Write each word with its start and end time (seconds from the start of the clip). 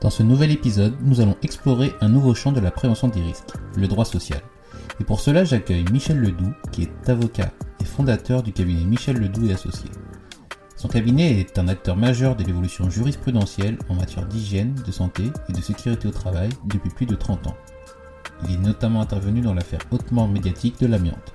Dans 0.00 0.10
ce 0.10 0.22
nouvel 0.22 0.50
épisode, 0.50 0.94
nous 1.02 1.20
allons 1.20 1.36
explorer 1.42 1.94
un 2.00 2.08
nouveau 2.08 2.34
champ 2.34 2.52
de 2.52 2.60
la 2.60 2.70
prévention 2.70 3.08
des 3.08 3.22
risques, 3.22 3.54
le 3.76 3.88
droit 3.88 4.04
social. 4.04 4.40
Et 5.00 5.04
pour 5.04 5.20
cela, 5.20 5.44
j'accueille 5.44 5.84
Michel 5.90 6.18
Ledoux, 6.20 6.52
qui 6.70 6.82
est 6.82 7.08
avocat 7.08 7.50
et 7.80 7.84
fondateur 7.84 8.42
du 8.42 8.52
cabinet 8.52 8.84
Michel 8.84 9.16
Ledoux 9.16 9.48
et 9.48 9.54
Associés. 9.54 9.90
Son 10.76 10.88
cabinet 10.88 11.40
est 11.40 11.58
un 11.58 11.68
acteur 11.68 11.96
majeur 11.96 12.36
de 12.36 12.44
l'évolution 12.44 12.90
jurisprudentielle 12.90 13.78
en 13.88 13.94
matière 13.94 14.26
d'hygiène, 14.26 14.74
de 14.86 14.92
santé 14.92 15.24
et 15.48 15.52
de 15.52 15.60
sécurité 15.62 16.06
au 16.06 16.10
travail 16.10 16.50
depuis 16.66 16.90
plus 16.90 17.06
de 17.06 17.14
30 17.14 17.46
ans. 17.46 17.56
Il 18.44 18.54
est 18.54 18.58
notamment 18.58 19.00
intervenu 19.00 19.40
dans 19.40 19.54
l'affaire 19.54 19.80
hautement 19.90 20.28
médiatique 20.28 20.78
de 20.78 20.86
l'amiante. 20.86 21.32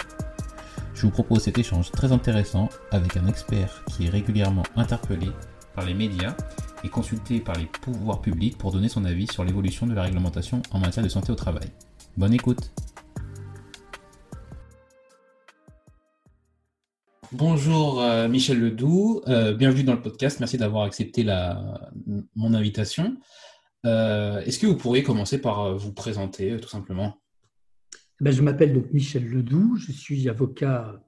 Je 0.93 1.01
vous 1.01 1.11
propose 1.11 1.41
cet 1.41 1.57
échange 1.57 1.89
très 1.89 2.11
intéressant 2.11 2.69
avec 2.91 3.17
un 3.17 3.25
expert 3.25 3.83
qui 3.87 4.05
est 4.05 4.09
régulièrement 4.09 4.63
interpellé 4.75 5.31
par 5.73 5.85
les 5.85 5.95
médias 5.95 6.35
et 6.83 6.89
consulté 6.89 7.39
par 7.39 7.55
les 7.55 7.65
pouvoirs 7.65 8.21
publics 8.21 8.57
pour 8.57 8.71
donner 8.71 8.89
son 8.89 9.05
avis 9.05 9.27
sur 9.27 9.43
l'évolution 9.43 9.87
de 9.87 9.93
la 9.93 10.03
réglementation 10.03 10.61
en 10.71 10.79
matière 10.79 11.03
de 11.03 11.09
santé 11.09 11.31
au 11.31 11.35
travail. 11.35 11.67
Bonne 12.17 12.33
écoute 12.33 12.71
Bonjour 17.33 18.01
euh, 18.01 18.27
Michel 18.27 18.59
Ledoux, 18.59 19.21
euh, 19.29 19.53
bienvenue 19.53 19.83
dans 19.83 19.93
le 19.93 20.01
podcast, 20.01 20.41
merci 20.41 20.57
d'avoir 20.57 20.83
accepté 20.83 21.23
la, 21.23 21.89
mon 22.35 22.53
invitation. 22.53 23.15
Euh, 23.85 24.41
est-ce 24.41 24.59
que 24.59 24.67
vous 24.67 24.75
pourriez 24.75 25.01
commencer 25.01 25.39
par 25.39 25.77
vous 25.77 25.93
présenter 25.93 26.57
tout 26.57 26.67
simplement? 26.67 27.21
Eh 28.19 28.25
ben, 28.25 28.31
Je 28.31 28.41
m'appelle 28.41 28.73
donc 28.73 28.91
Michel 28.91 29.25
Ledoux, 29.25 29.77
je 29.77 29.93
suis 29.93 30.27
avocat 30.27 31.01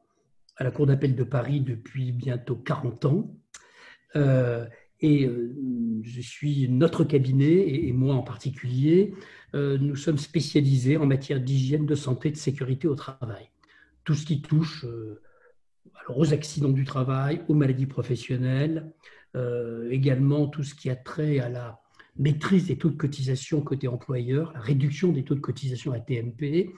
à 0.56 0.64
la 0.64 0.72
Cour 0.72 0.86
d'appel 0.86 1.14
de 1.14 1.26
Paris 1.26 1.60
depuis 1.60 2.14
bientôt 2.14 2.56
40 2.56 3.06
ans. 3.06 3.36
Et 5.03 5.25
euh, 5.25 5.53
je 6.02 6.21
suis 6.21 6.69
notre 6.69 7.03
cabinet, 7.03 7.87
et, 7.87 7.91
moi 7.91 8.15
en 8.15 8.23
particulier, 8.23 9.14
euh, 9.53 9.77
nous 9.77 9.97
sommes 9.97 10.17
spécialisés 10.17 10.95
en 10.95 11.05
matière 11.05 11.41
d'hygiène, 11.41 11.86
de 11.86 11.93
santé, 11.93 12.31
de 12.31 12.37
sécurité 12.37 12.87
au 12.87 12.95
travail. 12.95 13.49
Tout 14.05 14.15
ce 14.15 14.25
qui 14.25 14.41
touche 14.41 14.86
euh, 14.86 15.21
aux 16.15 16.33
accidents 16.33 16.69
du 16.69 16.86
travail, 16.86 17.41
aux 17.49 17.53
maladies 17.53 17.86
professionnelles, 17.86 18.91
également 19.89 20.45
tout 20.45 20.61
ce 20.61 20.75
qui 20.75 20.91
a 20.91 20.95
trait 20.95 21.39
à 21.39 21.49
la 21.49 21.81
maîtrise 22.20 22.67
des 22.67 22.77
taux 22.77 22.91
de 22.91 22.95
cotisation 22.95 23.61
côté 23.61 23.87
employeur, 23.87 24.53
la 24.53 24.59
réduction 24.59 25.11
des 25.11 25.23
taux 25.23 25.33
de 25.33 25.39
cotisation 25.39 25.91
à 25.91 25.99
TMP, 25.99 26.70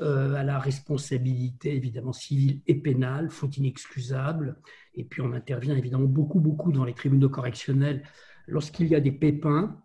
euh, 0.00 0.34
à 0.34 0.44
la 0.44 0.60
responsabilité 0.60 1.74
évidemment 1.74 2.12
civile 2.12 2.60
et 2.68 2.76
pénale, 2.76 3.30
faute 3.30 3.56
inexcusable. 3.56 4.56
Et 4.94 5.02
puis 5.02 5.22
on 5.22 5.32
intervient 5.32 5.76
évidemment 5.76 6.06
beaucoup, 6.06 6.38
beaucoup 6.38 6.70
dans 6.70 6.84
les 6.84 6.94
tribunaux 6.94 7.28
correctionnels 7.28 8.04
lorsqu'il 8.46 8.86
y 8.86 8.94
a 8.94 9.00
des 9.00 9.10
pépins. 9.10 9.82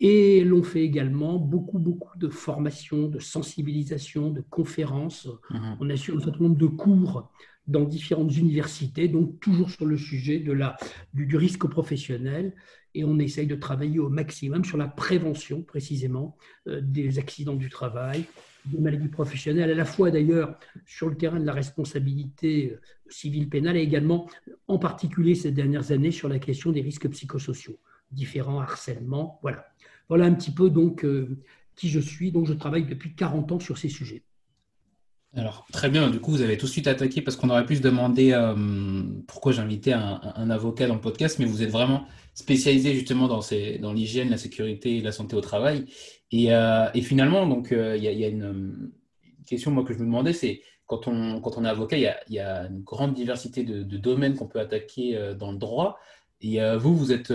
Et 0.00 0.44
l'on 0.44 0.62
fait 0.62 0.82
également 0.82 1.36
beaucoup, 1.36 1.78
beaucoup 1.78 2.16
de 2.16 2.28
formations, 2.28 3.08
de 3.08 3.18
sensibilisation, 3.18 4.30
de 4.30 4.40
conférences. 4.40 5.28
Mhm. 5.50 5.76
On 5.80 5.90
assure 5.90 6.16
un 6.16 6.20
certain 6.20 6.44
nombre 6.44 6.56
de 6.56 6.66
cours 6.66 7.30
dans 7.66 7.84
différentes 7.84 8.34
universités, 8.34 9.08
donc 9.08 9.40
toujours 9.40 9.70
sur 9.70 9.84
le 9.84 9.98
sujet 9.98 10.38
de 10.38 10.52
la, 10.52 10.78
du, 11.12 11.26
du 11.26 11.36
risque 11.36 11.66
professionnel. 11.68 12.54
Et 12.94 13.04
on 13.04 13.18
essaye 13.18 13.46
de 13.46 13.54
travailler 13.54 13.98
au 13.98 14.08
maximum 14.08 14.64
sur 14.64 14.78
la 14.78 14.88
prévention, 14.88 15.62
précisément, 15.62 16.38
euh, 16.66 16.80
des 16.82 17.18
accidents 17.18 17.54
du 17.54 17.68
travail, 17.68 18.24
des 18.66 18.78
maladies 18.78 19.08
professionnelles, 19.08 19.70
à 19.70 19.74
la 19.74 19.84
fois 19.84 20.10
d'ailleurs 20.10 20.58
sur 20.86 21.08
le 21.08 21.16
terrain 21.16 21.40
de 21.40 21.46
la 21.46 21.52
responsabilité 21.52 22.72
euh, 22.72 22.80
civile 23.08 23.48
pénale 23.48 23.76
et 23.76 23.80
également 23.80 24.28
en 24.68 24.78
particulier 24.78 25.34
ces 25.34 25.50
dernières 25.50 25.92
années 25.92 26.10
sur 26.10 26.28
la 26.28 26.38
question 26.38 26.72
des 26.72 26.80
risques 26.80 27.08
psychosociaux, 27.08 27.78
différents 28.12 28.60
harcèlements. 28.60 29.38
Voilà. 29.42 29.66
Voilà 30.08 30.24
un 30.24 30.34
petit 30.34 30.50
peu 30.50 30.70
donc 30.70 31.04
euh, 31.04 31.38
qui 31.76 31.88
je 31.88 32.00
suis. 32.00 32.32
Donc 32.32 32.46
je 32.46 32.52
travaille 32.52 32.84
depuis 32.84 33.14
40 33.14 33.52
ans 33.52 33.60
sur 33.60 33.78
ces 33.78 33.88
sujets. 33.88 34.22
Alors, 35.36 35.64
très 35.72 35.88
bien. 35.88 36.10
Du 36.10 36.18
coup, 36.18 36.32
vous 36.32 36.42
avez 36.42 36.58
tout 36.58 36.66
de 36.66 36.70
suite 36.70 36.88
attaqué 36.88 37.22
parce 37.22 37.36
qu'on 37.36 37.50
aurait 37.50 37.64
pu 37.64 37.76
se 37.76 37.82
demander 37.82 38.32
euh, 38.32 39.04
pourquoi 39.28 39.52
j'invitais 39.52 39.92
un, 39.92 40.20
un, 40.34 40.50
avocat 40.50 40.88
dans 40.88 40.94
le 40.94 41.00
podcast, 41.00 41.38
mais 41.38 41.44
vous 41.44 41.62
êtes 41.62 41.70
vraiment 41.70 42.04
spécialisé 42.34 42.94
justement 42.94 43.28
dans, 43.28 43.40
dans 43.80 43.92
l'hygiène, 43.92 44.30
la 44.30 44.38
sécurité 44.38 44.96
et 44.96 45.00
la 45.00 45.12
santé 45.12 45.36
au 45.36 45.40
travail. 45.40 45.86
Et, 46.32 46.54
euh, 46.54 46.88
et 46.94 47.02
finalement, 47.02 47.46
donc, 47.46 47.72
euh, 47.72 47.96
il 47.96 48.04
y, 48.04 48.24
a 48.24 48.28
une 48.28 48.92
question 49.46 49.70
moi, 49.70 49.84
que 49.84 49.92
je 49.92 49.98
me 49.98 50.04
demandais, 50.04 50.32
c'est 50.32 50.62
quand 50.86 51.08
on, 51.08 51.40
quand 51.40 51.58
on 51.58 51.64
est 51.64 51.68
avocat, 51.68 51.96
il 51.96 52.34
y 52.34 52.38
a, 52.38 52.66
une 52.66 52.82
grande 52.82 53.14
diversité 53.14 53.64
de, 53.64 53.82
domaines 53.96 54.34
qu'on 54.34 54.46
peut 54.46 54.60
attaquer 54.60 55.16
euh, 55.16 55.34
dans 55.34 55.52
le 55.52 55.58
droit. 55.58 55.98
Et 56.42 56.58
vous, 56.78 56.96
vous 56.96 57.12
êtes 57.12 57.30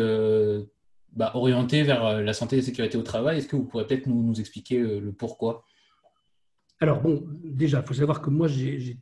bah, 1.12 1.32
orienté 1.36 1.84
vers 1.84 2.24
la 2.24 2.34
santé 2.34 2.56
et 2.56 2.60
la 2.62 2.66
sécurité 2.66 2.98
au 2.98 3.04
travail. 3.04 3.38
Est-ce 3.38 3.48
que 3.48 3.56
vous 3.56 3.66
pourrez 3.66 3.86
peut-être 3.86 4.08
nous, 4.08 4.24
nous 4.24 4.40
expliquer 4.40 4.80
le 4.80 5.12
pourquoi? 5.12 5.64
Alors, 6.80 7.02
bon, 7.02 7.24
déjà, 7.44 7.82
il 7.82 7.88
faut 7.88 7.94
savoir 7.94 8.20
que 8.20 8.32
moi, 8.32 8.48
j'ai 8.48 8.98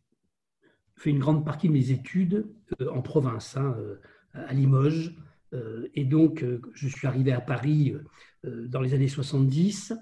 fait 0.98 1.10
une 1.10 1.20
grande 1.20 1.46
partie 1.46 1.70
de 1.70 1.74
mes 1.74 1.92
études 1.92 2.48
en 2.94 3.02
province, 3.02 3.56
hein, 3.56 3.78
à 4.34 4.54
Limoges. 4.54 5.16
Et 5.94 6.04
donc, 6.06 6.44
je 6.74 6.88
suis 6.88 7.06
arrivé 7.08 7.32
à 7.32 7.42
Paris 7.42 7.94
euh, 8.46 8.68
dans 8.68 8.82
les 8.82 8.94
années 8.94 9.08
70. 9.08 9.94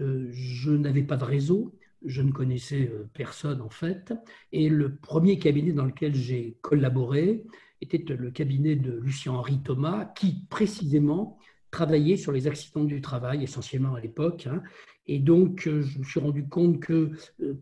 Euh, 0.00 0.28
je 0.30 0.70
n'avais 0.70 1.02
pas 1.02 1.16
de 1.16 1.24
réseau, 1.24 1.74
je 2.04 2.22
ne 2.22 2.30
connaissais 2.30 2.90
euh, 2.92 3.08
personne 3.14 3.60
en 3.60 3.70
fait. 3.70 4.12
Et 4.52 4.68
le 4.68 4.96
premier 4.96 5.38
cabinet 5.38 5.72
dans 5.72 5.84
lequel 5.84 6.14
j'ai 6.14 6.56
collaboré 6.60 7.44
était 7.80 8.04
le 8.14 8.30
cabinet 8.30 8.76
de 8.76 8.98
Lucien-Henri 8.98 9.62
Thomas, 9.62 10.06
qui 10.16 10.46
précisément 10.50 11.38
travaillait 11.70 12.16
sur 12.16 12.32
les 12.32 12.46
accidents 12.46 12.84
du 12.84 13.00
travail, 13.00 13.44
essentiellement 13.44 13.94
à 13.94 14.00
l'époque. 14.00 14.48
Hein. 14.48 14.62
Et 15.06 15.20
donc, 15.20 15.62
je 15.64 15.98
me 15.98 16.04
suis 16.04 16.18
rendu 16.18 16.48
compte 16.48 16.80
que 16.80 17.12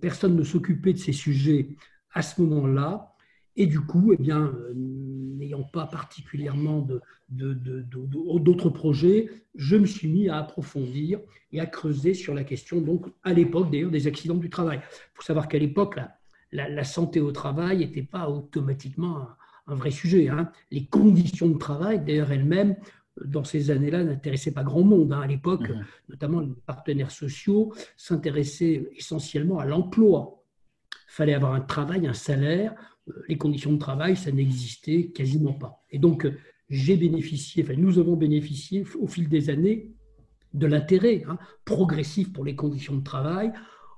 personne 0.00 0.37
ne 0.37 0.43
s'occupait 0.43 0.94
de 0.94 0.99
ces 0.99 1.12
sujets 1.12 1.69
à 2.12 2.22
ce 2.22 2.40
moment-là. 2.40 3.12
Et 3.56 3.67
du 3.67 3.81
coup, 3.81 4.12
eh 4.12 4.17
bien, 4.17 4.43
euh, 4.43 4.73
n'ayant 4.75 5.62
pas 5.62 5.87
particulièrement 5.87 6.81
d'autres 6.81 7.05
de, 7.31 8.38
de, 8.38 8.69
projets, 8.69 9.31
je 9.55 9.76
me 9.76 9.87
suis 9.87 10.08
mis 10.08 10.29
à 10.29 10.38
approfondir 10.38 11.20
et 11.53 11.61
à 11.61 11.67
creuser 11.67 12.14
sur 12.14 12.35
la 12.35 12.44
question, 12.44 12.81
donc 12.81 13.06
à 13.23 13.32
l'époque 13.32 13.70
d'ailleurs, 13.70 13.91
des 13.91 14.06
accidents 14.06 14.37
du 14.37 14.50
travail. 14.50 14.81
Il 14.82 15.17
faut 15.17 15.23
savoir 15.23 15.49
qu'à 15.49 15.58
l'époque, 15.58 15.99
la, 16.53 16.69
la, 16.69 16.85
santé 16.85 17.20
au 17.20 17.32
travail 17.32 17.79
n'était 17.79 18.03
pas 18.03 18.29
automatiquement 18.29 19.29
un, 19.67 19.75
vrai 19.75 19.91
sujet. 19.91 20.29
Hein. 20.29 20.50
Les 20.70 20.87
conditions 20.87 21.49
de 21.49 21.58
travail, 21.58 22.05
d'ailleurs 22.05 22.32
elles-mêmes, 22.32 22.76
dans 23.25 23.44
ces 23.44 23.70
années-là, 23.70 24.05
n'intéressaient 24.05 24.53
pas 24.53 24.62
grand 24.62 24.82
monde. 24.82 25.12
Hein. 25.12 25.20
À 25.20 25.26
l'époque, 25.26 25.69
mmh. 25.69 25.85
notamment 26.11 26.41
les 26.41 26.53
partenaires 26.67 27.11
sociaux 27.11 27.73
s'intéressaient 27.97 28.91
essentiellement 28.94 29.58
à 29.58 29.64
l'emploi. 29.64 30.44
Il 31.08 31.12
fallait 31.17 31.35
avoir 31.35 31.55
un 31.55 31.61
travail, 31.61 32.06
un 32.06 32.12
salaire 32.12 32.75
les 33.29 33.38
conditions 33.38 33.73
de 33.73 33.79
travail, 33.79 34.17
ça 34.17 34.32
n'existait 34.32 35.08
quasiment 35.08 35.53
pas. 35.53 35.85
Et 35.91 35.99
donc, 35.99 36.26
j'ai 36.69 36.97
bénéficié, 36.97 37.62
enfin, 37.62 37.75
nous 37.76 37.99
avons 37.99 38.17
bénéficié 38.17 38.85
au 38.99 39.06
fil 39.06 39.29
des 39.29 39.50
années 39.50 39.93
de 40.56 40.67
l'intérêt 40.67 41.23
hein, 41.29 41.38
progressif 41.64 42.32
pour 42.32 42.44
les 42.44 42.56
conditions 42.56 42.97
de 42.97 43.05
travail. 43.05 43.53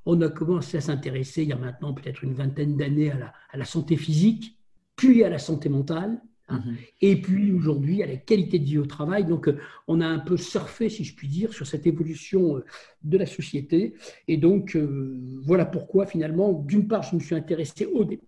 On 0.04 0.20
a 0.20 0.28
commencé 0.28 0.76
à 0.76 0.80
s'intéresser 0.80 1.42
il 1.42 1.48
y 1.48 1.52
a 1.52 1.56
maintenant 1.56 1.94
peut-être 1.94 2.24
une 2.24 2.34
vingtaine 2.34 2.76
d'années 2.76 3.10
à 3.10 3.56
la, 3.56 3.64
santé 3.64 3.96
physique, 3.96 4.58
puis 4.96 5.22
à 5.22 5.28
la 5.28 5.38
santé 5.38 5.68
mentale, 5.68 6.20
hein, 6.48 6.62
mhm. 6.64 6.76
et 7.02 7.20
puis 7.20 7.52
aujourd'hui 7.52 8.02
à 8.02 8.06
la 8.06 8.16
qualité 8.16 8.58
de 8.58 8.64
vie 8.64 8.78
au 8.78 8.86
travail. 8.86 9.24
Donc 9.24 9.48
euh, 9.48 9.58
on 9.86 10.00
a 10.00 10.06
un 10.06 10.18
peu 10.18 10.36
surfé, 10.36 10.88
si 10.88 11.04
je 11.04 11.14
puis 11.14 11.28
dire, 11.28 11.52
sur 11.52 11.66
cette 11.66 11.86
évolution 11.86 12.56
euh, 12.56 12.64
de 13.02 13.18
la 13.18 13.26
société. 13.26 13.94
Et 14.26 14.36
donc 14.36 14.76
euh, 14.76 15.38
voilà 15.42 15.64
pourquoi 15.64 16.06
finalement, 16.06 16.52
d'une 16.52 16.88
part, 16.88 17.02
je 17.02 17.14
me 17.14 17.20
suis 17.20 17.34
intéressé 17.34 17.86
au, 17.86 18.04
départ 18.04 18.24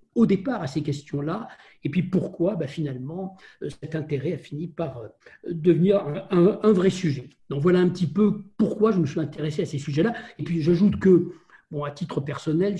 à 0.49 0.67
ces 0.67 0.82
questions-là, 0.82 1.49
et 1.84 1.90
puis 1.90 2.02
pourquoi 2.02 2.56
bah, 2.56 2.67
finalement 2.67 3.37
cet 3.82 3.94
intérêt 3.94 4.34
a 4.34 4.38
fini 4.38 4.69
par 4.69 5.02
devenir 5.49 6.05
un, 6.31 6.72
vrai 6.72 6.90
sujet. 6.90 7.31
Donc 7.49 7.62
voilà 7.62 7.81
un 7.81 7.88
petit 7.88 8.06
peu 8.06 8.43
pourquoi 8.56 8.93
je 8.93 8.99
me 8.99 9.06
suis 9.06 9.20
intéressé 9.20 9.62
à 9.62 9.67
ces 9.67 9.78
sujets-là. 9.78 10.14
Et 10.38 10.44
puis 10.44 10.62
j'ajoute 10.62 10.99
que 10.99 11.32
Bon, 11.70 11.84
à 11.84 11.93
titre 11.93 12.20
personnel, 12.20 12.76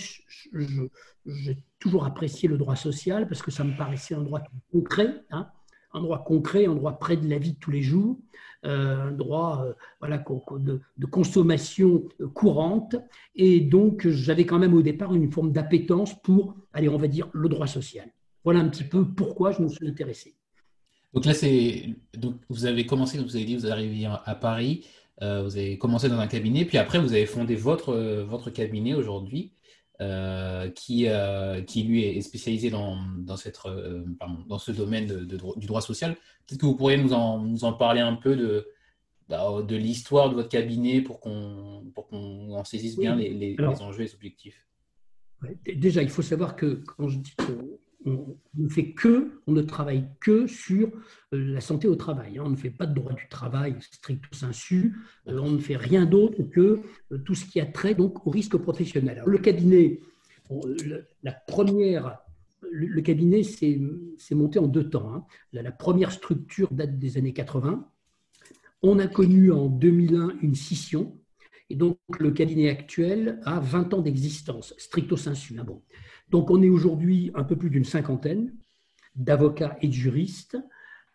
j'ai 1.25 1.57
toujours 1.79 2.05
apprécié 2.07 2.49
le 2.49 2.59
droit 2.59 2.75
social 2.75 3.29
parce 3.29 3.41
que 3.41 3.53
ça 3.53 3.63
me 3.63 3.77
paraissait 3.77 4.15
un 4.15 4.23
droit 4.23 4.41
concret, 4.73 5.23
hein, 5.31 5.49
un 5.93 6.01
droit 6.01 6.25
concret, 6.25 6.67
un 6.67 6.75
droit 6.75 6.99
près 6.99 7.17
de 7.17 7.29
la 7.29 7.39
vie 7.39 7.53
de 7.53 7.59
tous 7.59 7.71
les 7.71 7.83
jours, 7.83 8.19
euh, 8.67 9.09
un 9.09 9.13
droit 9.13 9.65
euh, 9.65 9.73
voilà, 10.01 10.23
de, 10.59 11.07
consommation 11.07 12.05
euh, 12.21 12.29
courante. 12.29 12.97
Et 13.35 13.61
donc, 13.61 14.07
j'avais 14.09 14.45
quand 14.45 14.59
même 14.59 14.75
au 14.75 14.83
départ 14.83 15.15
une 15.15 15.33
forme 15.33 15.53
d'appétence 15.53 16.21
pour, 16.23 16.57
allez, 16.73 16.89
on 16.89 16.99
va 16.99 17.09
dire, 17.09 17.29
le 17.33 17.49
droit 17.49 17.67
social. 17.67 18.09
Voilà 18.45 18.61
un 18.61 18.69
petit 18.69 18.85
peu 18.85 19.07
pourquoi 19.07 19.53
je 19.53 19.63
me 19.63 19.69
suis 19.69 19.89
intéressé. 19.89 20.35
Donc 21.15 21.25
là, 21.25 21.33
donc 22.17 22.37
vous 22.49 22.67
avez 22.67 22.87
commencé, 22.87 23.19
vous 23.19 23.35
avez 23.35 23.45
dit, 23.45 23.57
vous 23.57 23.67
arrivez 23.67 24.07
à 24.07 24.35
Paris. 24.35 24.87
Vous 25.21 25.57
avez 25.59 25.77
commencé 25.77 26.09
dans 26.09 26.19
un 26.19 26.27
cabinet, 26.27 26.65
puis 26.65 26.79
après, 26.79 26.99
vous 26.99 27.13
avez 27.13 27.27
fondé 27.27 27.55
votre, 27.55 27.95
votre 28.23 28.49
cabinet 28.49 28.95
aujourd'hui, 28.95 29.53
euh, 30.01 30.71
qui, 30.71 31.07
qui 31.67 31.83
lui 31.83 32.05
est 32.05 32.21
spécialisé 32.23 32.71
dans, 32.71 32.97
dans, 33.19 33.37
cette, 33.37 33.59
dans 34.49 34.59
ce 34.59 34.73
domaine 34.73 35.07
de, 35.07 35.39
du 35.57 35.67
droit 35.67 35.81
social. 35.81 36.15
Peut-être 36.47 36.61
que 36.61 36.67
vous 36.67 36.77
pourriez 36.77 36.97
nous 36.97 37.13
en, 37.13 37.39
nous 37.39 37.65
en 37.65 37.73
parler 37.73 38.01
un 38.01 38.15
peu 38.15 38.37
de, 38.37 38.67
bah, 39.29 39.63
de 39.63 39.77
l'histoire 39.77 40.31
de 40.31 40.35
votre 40.35 40.49
cabinet 40.49 41.03
pour 41.03 41.21
qu'on 41.21 41.85
qu'on 41.95 42.53
en 42.53 42.65
saisisse 42.65 42.97
bien 42.97 43.15
les, 43.15 43.33
les, 43.33 43.57
enjeux 43.61 44.01
et 44.01 44.05
les 44.05 44.15
objectifs. 44.15 44.67
déjà, 45.65 46.03
il 46.03 46.09
faut 46.09 46.23
savoir 46.23 46.57
que 46.57 46.83
quand 46.97 47.09
je 47.09 47.19
dis 47.19 47.35
on 48.07 48.37
ne 48.57 48.69
fait 48.69 48.93
que, 48.93 49.41
on 49.47 49.53
ne 49.53 49.63
travaille 49.63 50.07
que 50.21 50.47
sur 50.47 50.89
euh, 51.35 51.53
la 51.53 51.61
santé 51.61 51.89
au 51.89 51.97
travail. 51.97 52.39
Hein. 52.39 52.45
On 52.47 52.51
ne 52.51 52.57
fait 52.57 52.71
pas 52.71 52.87
de 52.87 52.95
droit 52.95 53.13
du 53.13 53.29
travail 53.29 53.77
stricto 53.81 54.35
sensu. 54.35 54.97
Euh, 55.29 55.39
on 55.39 55.51
ne 55.51 55.59
fait 55.59 55.77
rien 55.77 56.07
d'autre 56.07 56.43
que 56.43 56.81
euh, 57.13 57.19
tout 57.19 57.35
ce 57.35 57.45
qui 57.45 57.61
a 57.61 57.67
trait 57.67 57.95
donc 57.95 58.27
au 58.27 58.31
risque 58.31 58.57
professionnel. 58.57 59.23
le 59.27 59.39
cabinet, 59.39 60.01
la 61.23 61.33
première, 61.33 62.19
le, 62.71 63.01
cabinet 63.03 63.43
s'est 63.43 63.79
monté 64.33 64.59
en 64.59 64.67
deux 64.67 64.89
temps. 64.89 65.13
Hein. 65.15 65.25
La, 65.53 65.71
première 65.71 66.13
structure 66.13 66.73
date 66.73 66.99
des 66.99 67.19
années 67.19 67.35
80. 67.35 67.87
On 68.83 68.99
a 68.99 69.07
connu 69.07 69.53
en 69.53 69.67
2001 69.67 70.39
une 70.41 70.55
scission. 70.55 71.17
Et 71.69 71.77
donc, 71.77 71.99
le 72.19 72.33
cabinet 72.33 72.69
actuel 72.69 73.41
a 73.45 73.61
20 73.61 73.95
ans 73.95 74.01
d'existence, 74.01 74.75
stricto 74.79 75.17
sensu. 75.17 75.57
Hein. 75.59 75.65
Bon. 75.65 75.83
Donc 76.31 76.51
on 76.51 76.63
est 76.63 76.69
aujourd'hui 76.69 77.31
un 77.35 77.45
peu 77.45 77.57
plus 77.57 77.71
d'une 77.71 77.85
cinquantaine 77.85 78.53
d'avocats 79.17 79.77
et 79.83 79.89
de 79.89 79.93
juristes. 79.93 80.57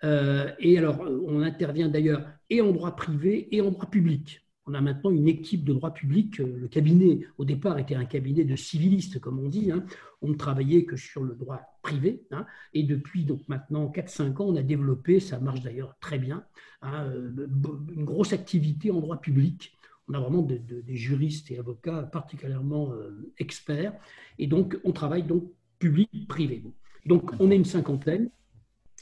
Euh, 0.04 0.52
et 0.60 0.78
alors 0.78 1.02
on 1.26 1.42
intervient 1.42 1.88
d'ailleurs 1.88 2.28
et 2.50 2.62
en 2.62 2.72
droit 2.72 2.96
privé 2.96 3.48
et 3.56 3.62
en 3.62 3.72
droit 3.72 3.90
public. 3.90 4.42
On 4.68 4.74
a 4.74 4.82
maintenant 4.82 5.12
une 5.12 5.28
équipe 5.28 5.64
de 5.64 5.74
droit 5.74 5.94
public. 5.94 6.40
Le 6.40 6.68
cabinet, 6.68 7.20
au 7.38 7.46
départ, 7.46 7.78
était 7.78 7.94
un 7.94 8.06
cabinet 8.06 8.44
de 8.44 8.56
civilistes, 8.56 9.20
comme 9.20 9.38
on 9.40 9.48
dit. 9.48 9.72
Hein. 9.72 9.86
On 10.24 10.30
ne 10.30 10.34
travaillait 10.34 10.86
que 10.86 10.98
sur 10.98 11.24
le 11.24 11.36
droit 11.36 11.62
privé. 11.84 12.24
Hein. 12.32 12.48
Et 12.74 12.82
depuis 12.82 13.26
donc 13.26 13.48
maintenant 13.48 13.92
4-5 13.94 14.42
ans, 14.42 14.46
on 14.48 14.56
a 14.56 14.64
développé, 14.64 15.20
ça 15.20 15.40
marche 15.40 15.62
d'ailleurs 15.62 15.96
très 16.00 16.18
bien, 16.18 16.44
hein, 16.82 17.06
euh, 17.06 17.48
une 17.96 18.06
grosse 18.06 18.34
activité 18.34 18.90
en 18.90 19.02
droit 19.02 19.22
public 19.22 19.75
on 20.08 20.14
a 20.14 20.20
vraiment 20.20 20.42
des 20.42 20.96
juristes 20.96 21.52
et 21.52 21.58
avocats 21.58 22.04
particulièrement 22.04 22.94
euh, 22.94 23.32
experts. 23.40 23.94
Et 24.38 24.48
donc, 24.48 24.78
on 24.84 24.92
travaille 24.92 25.24
donc 25.24 25.52
public-privé. 25.80 26.64
Donc, 27.06 27.32
on 27.40 27.52
est 27.52 27.56
une 27.56 27.66
cinquantaine. 27.66 28.30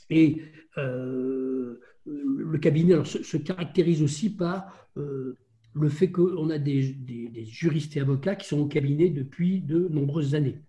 Et 0.09 0.41
euh, 0.77 1.79
le 2.05 2.57
cabinet 2.57 3.03
se, 3.05 3.37
caractérise 3.37 4.01
aussi 4.01 4.29
par 4.29 4.87
euh, 4.97 5.37
le 5.73 5.89
fait 5.89 6.11
qu'on 6.11 6.49
a 6.49 6.57
des, 6.57 6.95
juristes 7.45 7.97
et 7.97 7.99
avocats 7.99 8.35
qui 8.35 8.47
sont 8.47 8.59
au 8.59 8.67
cabinet 8.67 9.09
depuis 9.09 9.61
de 9.61 9.87
nombreuses 9.89 10.35
années. 10.35 10.61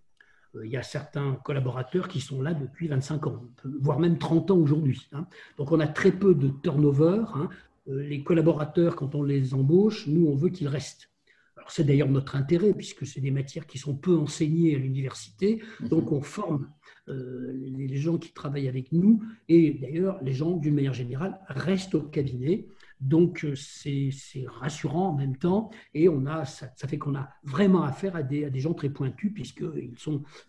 Il 0.63 0.71
y 0.71 0.77
a 0.77 0.83
certains 0.83 1.33
collaborateurs 1.43 2.07
qui 2.07 2.21
sont 2.21 2.41
là 2.41 2.53
depuis 2.53 2.87
25 2.87 3.27
ans, 3.27 3.43
voire 3.81 3.99
même 3.99 4.17
30 4.17 4.51
ans 4.51 4.57
aujourd'hui. 4.57 5.05
Hein. 5.11 5.27
Donc 5.57 5.73
on 5.73 5.81
a 5.81 5.87
très 5.87 6.13
peu 6.13 6.33
de 6.33 6.47
turnover. 6.47 7.23
Hein. 7.35 7.49
Euh, 7.87 8.03
les 8.03 8.23
collaborateurs, 8.23 8.95
quand 8.95 9.15
on 9.15 9.23
les 9.23 9.53
embauche, 9.53 10.07
nous, 10.07 10.27
on 10.27 10.35
veut 10.35 10.49
qu'ils 10.49 10.67
restent. 10.67 11.09
Alors, 11.57 11.71
c'est 11.71 11.83
d'ailleurs 11.83 12.09
notre 12.09 12.35
intérêt, 12.35 12.73
puisque 12.73 13.05
c'est 13.05 13.21
des 13.21 13.31
matières 13.31 13.65
qui 13.65 13.77
sont 13.77 13.95
peu 13.95 14.15
enseignées 14.15 14.75
à 14.75 14.79
l'université. 14.79 15.61
Mhm. 15.79 15.87
Donc, 15.89 16.11
on 16.11 16.21
forme 16.21 16.69
euh, 17.07 17.53
les 17.53 17.97
gens 17.97 18.17
qui 18.17 18.33
travaillent 18.33 18.67
avec 18.67 18.91
nous. 18.91 19.23
Et 19.47 19.73
d'ailleurs, 19.73 20.19
les 20.23 20.33
gens, 20.33 20.57
d'une 20.57 20.75
manière 20.75 20.93
générale, 20.93 21.39
restent 21.47 21.95
au 21.95 22.01
cabinet. 22.01 22.67
Donc, 22.99 23.45
euh, 23.45 23.55
c'est 23.55 24.11
rassurant 24.47 25.09
en 25.09 25.15
même 25.15 25.37
temps. 25.37 25.69
Et 25.93 26.09
on 26.09 26.25
a, 26.25 26.45
ça, 26.45 26.69
fait 26.87 26.97
qu'on 26.97 27.15
a 27.15 27.29
vraiment 27.43 27.83
affaire 27.83 28.15
à 28.15 28.23
des, 28.23 28.45
à 28.45 28.49
des 28.49 28.59
gens 28.59 28.73
très 28.73 28.89
pointus, 28.89 29.31
puisqu'ils 29.33 29.93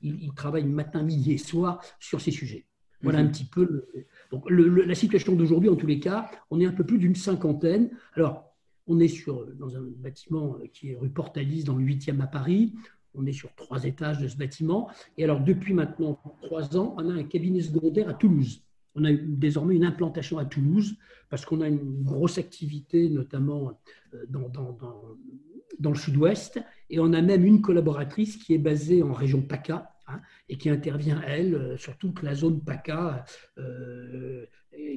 ils, 0.03 0.25
ils 0.25 0.35
travaillent 0.35 0.65
matin, 0.65 1.03
midi 1.03 1.33
et 1.33 1.39
soir 1.39 1.83
sur 2.01 2.21
ces 2.21 2.31
sujets. 2.31 2.67
Voilà 3.03 3.23
mhm. 3.23 3.29
un 3.29 3.31
petit 3.31 3.45
peu 3.45 3.65
le, 3.65 4.07
la 4.49 4.95
situation 4.95 5.35
d'aujourd'hui, 5.35 5.69
en 5.69 5.77
tous 5.77 5.87
les 5.87 6.01
cas, 6.01 6.31
on 6.51 6.61
est 6.61 6.67
un 6.67 6.73
peu 6.73 6.85
plus 6.85 6.99
d'une 6.99 7.15
cinquantaine. 7.15 7.91
Alors, 8.15 8.53
on 8.87 9.01
est 9.01 9.09
sur, 9.09 9.47
dans 9.55 9.77
un 9.77 9.83
bâtiment 9.97 10.59
qui 10.73 10.91
est 10.91 10.97
rue 10.97 11.11
Portalis, 11.11 11.65
dans 11.65 11.75
le 11.75 11.85
8e 11.85 12.21
à 12.21 12.27
Paris. 12.27 12.75
On 13.15 13.27
est 13.27 13.33
sur 13.33 13.55
trois 13.55 13.85
étages 13.85 14.19
de 14.19 14.29
ce 14.29 14.37
bâtiment. 14.37 14.89
Et 15.17 15.25
alors, 15.25 15.41
depuis 15.41 15.75
maintenant 15.75 16.21
trois 16.43 16.77
ans, 16.77 16.95
on 16.99 17.09
a 17.09 17.13
un 17.13 17.25
cabinet 17.25 17.61
secondaire 17.61 18.09
à 18.09 18.15
Toulouse. 18.15 18.63
On 18.95 19.05
a 19.05 19.13
désormais 19.13 19.77
une 19.77 19.85
implantation 19.85 20.39
à 20.39 20.45
Toulouse 20.45 20.97
parce 21.29 21.45
qu'on 21.45 21.61
a 21.61 21.69
une 21.69 22.03
grosse 22.03 22.39
activité, 22.39 23.09
notamment 23.09 23.79
euh, 24.15 24.25
dans 24.29 25.91
le 25.91 25.97
sud-ouest. 25.97 26.61
Et 26.91 26.99
on 27.01 27.13
a 27.13 27.23
même 27.23 27.45
une 27.45 27.61
collaboratrice 27.61 28.37
qui 28.37 28.55
est 28.55 28.59
basée 28.59 29.03
en 29.03 29.13
région 29.13 29.43
PACA, 29.43 29.96
Hein, 30.09 30.21
et 30.49 30.57
qui 30.57 30.71
intervient, 30.71 31.21
elle, 31.27 31.55
euh, 31.55 31.77
sur 31.77 31.97
toute 31.97 32.23
la 32.23 32.35
zone 32.35 32.61
PACA. 32.61 33.25
Euh, 33.59 34.47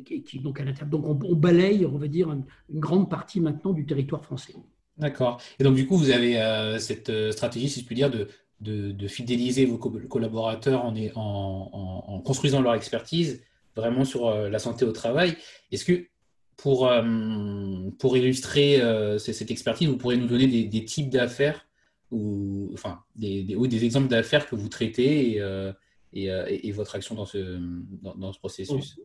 qui, 0.06 0.40
donc, 0.40 0.60
à 0.60 0.66
donc 0.86 1.06
on, 1.08 1.36
balaye, 1.36 1.86
on 1.86 1.98
va 1.98 2.08
dire, 2.08 2.32
une, 2.32 2.44
grande 2.70 3.10
partie 3.10 3.40
maintenant 3.40 3.72
du 3.72 3.86
territoire 3.86 4.24
français. 4.24 4.54
D'accord. 4.98 5.42
Et 5.58 5.64
donc, 5.64 5.76
du 5.76 5.88
coup, 5.88 5.98
vous 5.98 6.12
avez 6.12 6.40
euh, 6.40 6.78
cette 6.80 7.12
stratégie, 7.32 7.70
si 7.70 7.82
je 7.82 7.86
puis 7.86 7.96
dire, 7.96 8.12
de, 8.12 9.08
fidéliser 9.08 9.66
vos 9.66 9.78
collaborateurs 9.78 10.84
en, 11.16 12.22
construisant 12.26 12.62
leur 12.62 12.76
expertise 12.76 13.42
vraiment 13.76 14.04
sur 14.04 14.30
la 14.30 14.60
santé 14.60 14.84
au 14.84 14.92
travail. 14.92 15.38
Est-ce 15.72 15.86
que 15.86 16.08
pour, 16.58 16.92
pour 18.00 18.18
illustrer 18.18 18.82
cette 19.18 19.50
expertise, 19.50 19.88
vous 19.88 19.98
pourriez 19.98 20.20
nous 20.20 20.28
donner 20.28 20.48
des 20.68 20.86
types 20.86 21.10
d'affaires 21.10 21.69
ou 22.12 22.70
enfin 22.74 23.04
des, 23.16 23.44
des, 23.44 23.86
exemples 23.86 24.08
d'affaires 24.08 24.48
que 24.48 24.56
vous 24.56 24.70
traitez 24.70 25.34
et, 25.34 25.42
euh, 25.42 25.72
euh, 26.16 26.46
et, 26.48 26.72
votre 26.72 26.96
action 26.96 27.16
dans 27.16 27.26
ce, 27.26 27.60
dans, 28.02 28.34
ce 28.34 28.40
processus? 28.40 29.00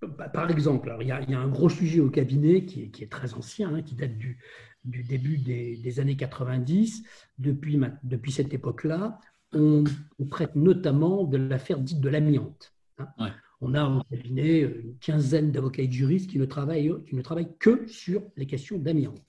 Bah, 0.00 0.28
Par 0.28 0.50
exemple, 0.50 0.96
il, 1.00 1.06
y 1.06 1.12
a, 1.12 1.20
il, 1.22 1.30
y 1.30 1.34
a, 1.34 1.38
un 1.38 1.48
gros 1.48 1.68
sujet 1.68 2.00
au 2.00 2.10
cabinet 2.10 2.64
qui 2.64 2.84
est, 2.84 2.88
qui 2.88 3.04
est 3.04 3.10
très 3.10 3.34
ancien, 3.34 3.72
hein, 3.72 3.82
qui 3.82 3.94
date 3.94 4.18
du, 4.18 4.38
du 4.84 5.04
début 5.04 5.38
des, 5.38 5.76
des, 5.76 6.00
années 6.00 6.16
90. 6.16 7.04
Depuis, 7.38 7.80
depuis 8.02 8.32
cette 8.32 8.52
époque-là, 8.52 9.20
on, 9.52 9.84
traite 10.30 10.56
notamment 10.56 11.24
de 11.24 11.36
l'affaire 11.36 11.78
dite 11.78 12.00
de 12.00 12.08
l'amiante. 12.08 12.74
Hein. 12.98 13.32
On 13.60 13.74
a 13.74 13.88
au 13.88 14.02
cabinet 14.10 14.60
une 14.60 14.98
quinzaine 14.98 15.52
d'avocats 15.52 15.82
et 15.82 15.86
de 15.86 15.92
juristes 15.92 16.28
qui 16.28 16.38
ne, 16.38 16.46
travaillent, 16.46 16.92
qui 17.06 17.14
ne 17.14 17.22
travaillent 17.22 17.56
que 17.60 17.86
sur 17.86 18.22
les 18.36 18.46
questions 18.46 18.76
d'amiante. 18.76 19.22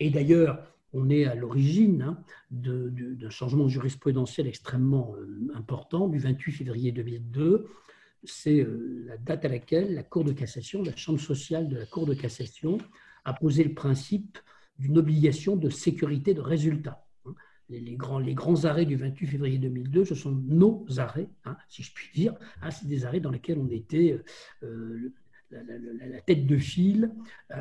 Et 0.00 0.10
d'ailleurs, 0.10 0.69
on 0.92 1.08
est 1.10 1.24
à 1.24 1.34
l'origine 1.34 2.02
hein, 2.02 2.18
d'un 2.50 3.30
changement 3.30 3.68
jurisprudentiel 3.68 4.46
extrêmement 4.46 5.14
euh, 5.16 5.48
important 5.54 6.08
du 6.08 6.18
28 6.18 6.52
février 6.52 6.92
2002. 6.92 7.66
C'est 8.24 8.60
euh, 8.60 9.04
la 9.06 9.16
date 9.16 9.44
à 9.44 9.48
laquelle 9.48 9.94
la 9.94 10.02
Cour 10.02 10.24
de 10.24 10.32
cassation, 10.32 10.82
la 10.82 10.94
Chambre 10.96 11.20
sociale 11.20 11.68
de 11.68 11.76
la 11.76 11.86
Cour 11.86 12.06
de 12.06 12.14
cassation, 12.14 12.78
a 13.24 13.32
posé 13.32 13.64
le 13.64 13.74
principe 13.74 14.38
d'une 14.78 14.98
obligation 14.98 15.56
de 15.56 15.70
sécurité 15.70 16.34
de 16.34 16.40
résultat. 16.40 17.06
Hein. 17.24 17.34
Les, 17.68 17.94
grands, 17.94 18.64
arrêts 18.64 18.86
du 18.86 18.96
28 18.96 19.26
février 19.26 19.58
2002, 19.58 20.04
ce 20.04 20.14
sont 20.16 20.32
nos 20.32 20.86
arrêts, 20.96 21.28
hein, 21.44 21.56
si 21.68 21.82
je 21.82 21.94
puis 21.94 22.08
dire. 22.12 22.34
c'est 22.70 22.88
des 22.88 23.04
arrêts 23.04 23.20
dans 23.20 23.30
lesquels 23.30 23.58
on 23.58 23.68
était 23.68 24.20
euh, 24.64 25.12
la, 25.50 26.20
tête 26.22 26.46
de 26.46 26.56
file. 26.58 27.12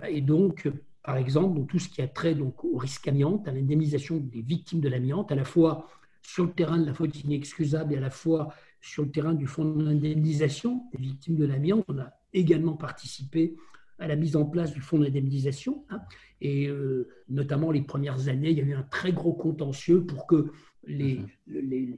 et 0.08 0.22
donc, 0.22 0.68
par 1.10 1.18
exemple, 1.18 1.56
donc, 1.56 1.70
tout 1.70 1.80
ce 1.80 1.90
qui 1.90 2.04
a 2.04 2.08
trait 2.08 2.36
donc, 2.36 2.64
au 2.64 2.78
risque 2.78 3.08
amiante, 3.08 3.48
à 3.48 3.52
l'indemnisation 3.52 4.18
des 4.18 4.44
victimes 4.44 4.80
de 4.80 4.90
l'amiante, 4.90 5.32
à 5.32 5.36
la 5.36 5.44
fois 5.44 5.90
sur 6.22 6.44
le 6.44 6.52
terrain 6.52 6.78
de 6.78 6.86
la 6.86 6.94
faute 6.94 7.24
inexcusable 7.24 7.96
et 7.96 7.98
à 7.98 8.00
la 8.00 8.12
fois 8.12 8.54
sur 8.80 9.02
le 9.02 9.10
terrain 9.10 9.34
du 9.34 9.48
fonds 9.48 9.66
d'indemnisation 9.66 10.84
des 10.94 11.00
victimes 11.00 11.36
de 11.38 11.48
l'amiante. 11.48 11.84
On 11.88 11.98
a 11.98 12.14
également 12.32 12.76
participé 12.76 13.56
à 13.98 14.08
la 14.08 14.16
mise 14.16 14.36
en 14.36 14.46
place 14.46 14.72
du 14.72 14.82
fonds 14.82 15.00
d'indemnisation. 15.00 15.84
Hein. 15.90 16.00
et 16.42 16.68
euh, 16.68 17.10
notamment 17.28 17.72
les 17.72 17.82
premières 17.82 18.28
années, 18.28 18.52
il 18.52 18.60
y 18.60 18.62
a 18.62 18.66
eu 18.66 18.76
un 18.76 18.84
très 18.84 19.12
gros 19.12 19.34
contentieux 19.34 20.06
pour 20.06 20.28
que 20.28 20.52
les, 20.86 21.22
mhm. 21.48 21.96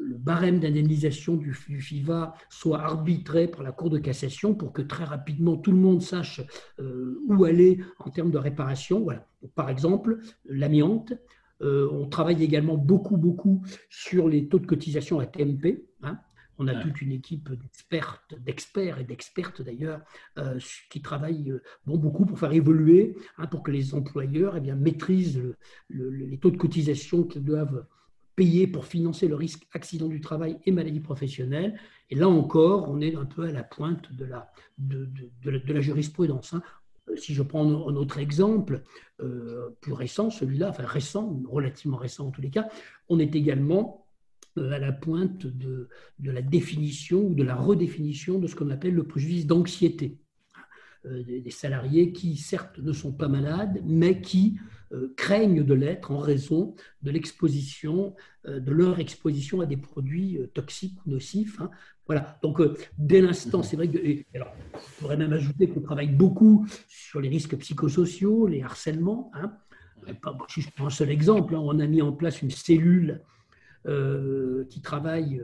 Le 0.00 0.16
barème 0.16 0.60
d'indemnisation 0.60 1.36
du, 1.36 1.52
FIVA 1.52 2.34
soit 2.48 2.80
arbitré 2.80 3.48
par 3.48 3.62
la 3.62 3.72
Cour 3.72 3.90
de 3.90 3.98
cassation 3.98 4.54
pour 4.54 4.72
que 4.72 4.82
très 4.82 5.04
rapidement 5.04 5.56
tout 5.56 5.72
le 5.72 5.78
monde 5.78 6.02
sache 6.02 6.40
euh, 6.80 7.20
où 7.26 7.44
aller 7.44 7.80
en 7.98 8.10
termes 8.10 8.30
de 8.30 8.38
réparation. 8.38 9.00
Voilà. 9.02 9.26
par 9.54 9.70
exemple, 9.70 10.18
l'amiante. 10.44 11.12
Euh, 11.62 11.88
on 11.92 12.08
travaille 12.08 12.42
également 12.42 12.76
beaucoup, 12.76 13.16
beaucoup 13.16 13.62
sur 13.88 14.28
les 14.28 14.48
taux 14.48 14.58
de 14.58 14.66
cotisation 14.66 15.20
à 15.20 15.26
TMP. 15.26 15.86
Hein. 16.02 16.18
On 16.58 16.66
a 16.66 16.74
toute 16.74 17.00
une 17.00 17.12
équipe 17.12 17.48
d'experts 17.52 18.98
et 19.00 19.04
d'expertes 19.04 19.62
d'ailleurs 19.62 20.00
euh, 20.38 20.58
qui 20.90 21.00
travaillent 21.00 21.52
bon, 21.86 21.96
beaucoup 21.96 22.26
pour 22.26 22.38
faire 22.38 22.52
évoluer, 22.52 23.16
hein, 23.38 23.46
pour 23.46 23.62
que 23.62 23.70
les 23.70 23.94
employeurs 23.94 24.56
eh 24.56 24.60
bien, 24.60 24.74
maîtrisent 24.74 25.42
les 25.90 26.38
taux 26.38 26.50
de 26.50 26.56
cotisation 26.56 27.22
qu'ils 27.22 27.44
doivent 27.44 27.86
payer 28.36 28.66
pour 28.66 28.86
financer 28.86 29.28
le 29.28 29.34
risque 29.34 29.66
accident 29.72 30.08
du 30.08 30.20
travail 30.20 30.58
et 30.64 30.72
maladie 30.72 31.00
professionnelle. 31.00 31.78
Et 32.10 32.14
là 32.14 32.28
encore, 32.28 32.90
on 32.90 33.00
est 33.00 33.14
un 33.14 33.24
peu 33.24 33.44
à 33.44 33.52
la 33.52 33.62
pointe 33.62 34.12
de 34.12 34.24
la, 34.24 34.50
de, 34.78 35.08
la, 35.44 35.80
jurisprudence. 35.80 36.54
Hein. 36.54 36.62
Euh, 37.08 37.16
si 37.16 37.34
je 37.34 37.42
prends 37.42 37.64
un 37.64 37.96
autre 37.96 38.18
exemple, 38.18 38.82
euh, 39.20 39.70
plus 39.80 39.92
récent, 39.92 40.30
celui-là, 40.30 40.70
enfin 40.70 40.84
récent, 40.84 41.40
relativement 41.48 41.96
récent 41.96 42.26
en 42.26 42.30
tous 42.30 42.42
les 42.42 42.50
cas, 42.50 42.68
on 43.08 43.18
est 43.18 43.34
également 43.34 44.06
euh, 44.58 44.72
à 44.72 44.78
la 44.78 44.92
pointe 44.92 45.46
de, 45.46 45.88
de 46.18 46.30
la 46.30 46.42
définition 46.42 47.20
ou 47.20 47.34
de 47.34 47.44
la 47.44 47.54
redéfinition 47.54 48.38
de 48.38 48.46
ce 48.46 48.56
qu'on 48.56 48.70
appelle 48.70 48.94
le 48.94 49.04
préjudice 49.04 49.46
d'anxiété. 49.46 50.18
Des 51.04 51.50
salariés 51.50 52.12
qui, 52.12 52.38
certes, 52.38 52.78
ne 52.78 52.94
sont 52.94 53.12
pas 53.12 53.28
malades, 53.28 53.82
mais 53.84 54.22
qui 54.22 54.58
craignent 55.16 55.64
de 55.64 55.74
l'être 55.74 56.10
en 56.10 56.18
raison 56.18 56.74
de 57.02 57.10
l'exposition, 57.10 58.14
euh, 58.46 58.60
de 58.60 58.72
leur 58.72 58.98
exposition 58.98 59.60
à 59.60 59.66
des 59.66 59.76
produits 59.76 60.38
euh, 60.38 60.46
toxiques 60.46 60.98
ou 61.06 61.10
nocifs. 61.10 61.60
Hein. 61.60 61.70
Voilà. 62.06 62.38
Donc, 62.42 62.60
dès 62.98 63.20
l'instant, 63.20 63.62
c'est 63.62 63.76
vrai 63.76 63.88
que. 63.88 63.98
alors, 64.34 64.52
je 64.74 65.00
pourrais 65.00 65.16
même 65.16 65.32
ajouter 65.32 65.68
qu'on 65.68 65.80
travaille 65.80 66.08
beaucoup 66.08 66.66
sur 66.88 67.20
les 67.20 67.28
risques 67.28 67.56
psychosociaux, 67.56 68.46
les 68.46 68.62
harcèlements. 68.62 69.30
Hein. 69.34 69.56
Prends 70.20 70.86
un 70.86 70.90
seul 70.90 71.10
exemple, 71.10 71.54
hein, 71.54 71.60
on 71.62 71.78
a 71.80 71.86
mis 71.86 72.02
en 72.02 72.12
place 72.12 72.42
une 72.42 72.50
cellule 72.50 73.22
qui 74.70 74.80
travaille 74.80 75.42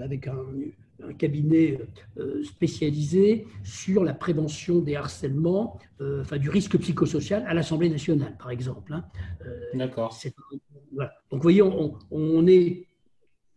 avec 0.00 0.28
un, 0.28 0.36
un 1.08 1.12
cabinet 1.12 1.78
euh, 2.18 2.42
spécialisé 2.44 3.46
sur 3.64 4.04
la 4.04 4.14
prévention 4.14 4.80
des 4.80 4.96
harcèlements, 4.96 5.78
euh, 6.00 6.22
enfin 6.22 6.38
du 6.38 6.50
risque 6.50 6.78
psychosocial 6.78 7.44
à 7.46 7.54
l'Assemblée 7.54 7.88
nationale, 7.88 8.36
par 8.38 8.50
exemple. 8.50 8.92
Hein. 8.92 9.04
Euh, 9.46 9.60
D'accord. 9.74 10.18
Voilà. 10.92 11.12
Donc, 11.30 11.38
vous 11.38 11.42
voyez, 11.42 11.62
on, 11.62 12.46
est, 12.46 12.86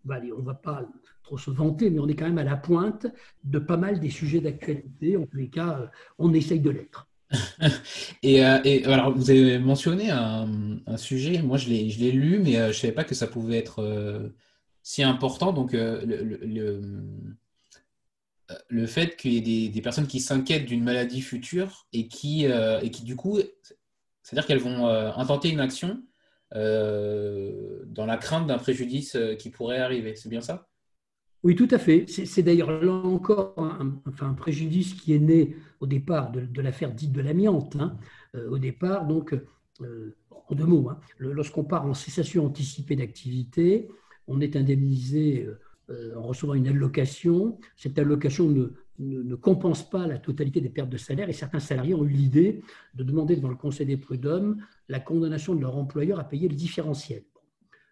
bah, 0.05 0.19
on 0.35 0.39
ne 0.39 0.45
va 0.45 0.53
pas 0.53 0.85
trop 1.23 1.37
se 1.37 1.51
vanter, 1.51 1.89
mais 1.89 1.99
on 1.99 2.07
est 2.07 2.15
quand 2.15 2.25
même 2.25 2.37
à 2.37 2.43
la 2.43 2.57
pointe 2.57 3.07
de 3.43 3.59
pas 3.59 3.77
mal 3.77 3.99
des 3.99 4.09
sujets 4.09 4.39
d'actualité. 4.39 5.17
En 5.17 5.25
tous 5.25 5.37
les 5.37 5.49
cas, 5.49 5.89
on 6.17 6.33
essaye 6.33 6.59
de 6.59 6.69
l'être. 6.69 7.07
et, 8.23 8.35
et, 8.35 8.85
alors, 8.85 9.15
vous 9.15 9.31
avez 9.31 9.57
mentionné 9.57 10.11
un, 10.11 10.47
sujet, 10.97 11.41
moi 11.41 11.57
je 11.57 11.69
l'ai 11.69 12.11
lu, 12.11 12.39
mais 12.39 12.53
je 12.53 12.67
ne 12.67 12.73
savais 12.73 12.93
pas 12.93 13.03
que 13.03 13.15
ça 13.15 13.25
pouvait 13.25 13.57
être 13.57 14.31
si 14.83 15.01
important. 15.01 15.53
Donc, 15.53 15.73
euh, 15.73 16.05
le, 16.05 16.91
le, 18.69 18.85
fait 18.85 19.15
qu'il 19.15 19.33
y 19.33 19.37
ait 19.65 19.69
des, 19.69 19.81
personnes 19.81 20.07
qui 20.07 20.19
s'inquiètent 20.19 20.65
d'une 20.65 20.83
maladie 20.83 21.21
future 21.21 21.87
et 21.93 22.07
qui, 22.07 22.45
euh, 22.45 22.79
et 22.81 22.91
qui 22.91 23.03
du 23.03 23.15
coup, 23.15 23.39
c'est-à-dire 24.21 24.45
qu'elles 24.45 24.59
vont 24.59 24.87
euh, 24.87 25.11
intenter 25.15 25.49
une 25.49 25.61
action 25.61 26.03
dans 26.55 28.05
la 28.05 28.17
crainte 28.17 28.45
d'un 28.45 28.59
préjudice 28.59 29.17
qui 29.39 29.49
pourrait 29.49 29.79
arriver. 29.79 30.15
C'est 30.15 30.29
bien 30.29 30.41
ça? 30.41 30.67
Oui, 31.41 31.55
tout 31.55 31.67
à 31.71 31.79
fait. 31.79 32.05
C'est 32.07 32.43
d'ailleurs 32.43 32.69
là 32.69 32.91
encore 32.91 33.55
un, 33.57 33.99
enfin, 34.07 34.29
un 34.29 34.33
préjudice 34.35 34.93
qui 34.93 35.15
est 35.15 35.19
né 35.19 35.55
au 35.79 35.87
départ 35.87 36.31
de, 36.31 36.61
l'affaire 36.61 36.91
dite 36.91 37.11
de 37.11 37.21
l'amiante. 37.21 37.75
Hein. 37.77 37.97
au 38.35 38.59
départ, 38.59 39.07
donc, 39.07 39.35
en 39.81 40.53
deux 40.53 40.65
mots, 40.65 40.89
hein, 40.89 40.99
lorsqu'on 41.17 41.63
part 41.63 41.87
en 41.87 41.95
cessation 41.95 42.45
anticipée 42.45 42.95
d'activité, 42.95 43.89
on 44.27 44.41
est 44.41 44.55
indemnisé 44.55 45.47
euh, 45.89 46.15
en 46.15 46.23
recevant 46.23 46.53
une 46.53 46.67
allocation. 46.67 47.57
Cette 47.75 47.99
allocation 47.99 48.47
ne, 48.49 48.73
ne, 48.99 49.35
compense 49.35 49.89
pas 49.89 50.07
la 50.07 50.17
totalité 50.17 50.61
des 50.61 50.69
pertes 50.69 50.89
de 50.89 50.97
salaire 50.97 51.29
et 51.29 51.33
certains 51.33 51.59
salariés 51.59 51.93
ont 51.93 52.05
eu 52.05 52.09
l'idée 52.09 52.61
de 52.93 53.03
demander 53.03 53.35
devant 53.35 53.49
le 53.49 53.55
Conseil 53.55 53.85
des 53.85 53.97
prud'hommes 53.97 54.63
la 54.87 54.99
condamnation 54.99 55.55
de 55.55 55.61
leur 55.61 55.75
employeur 55.75 56.19
à 56.19 56.23
payer 56.23 56.47
le 56.47 56.55
différentiel. 56.55 57.23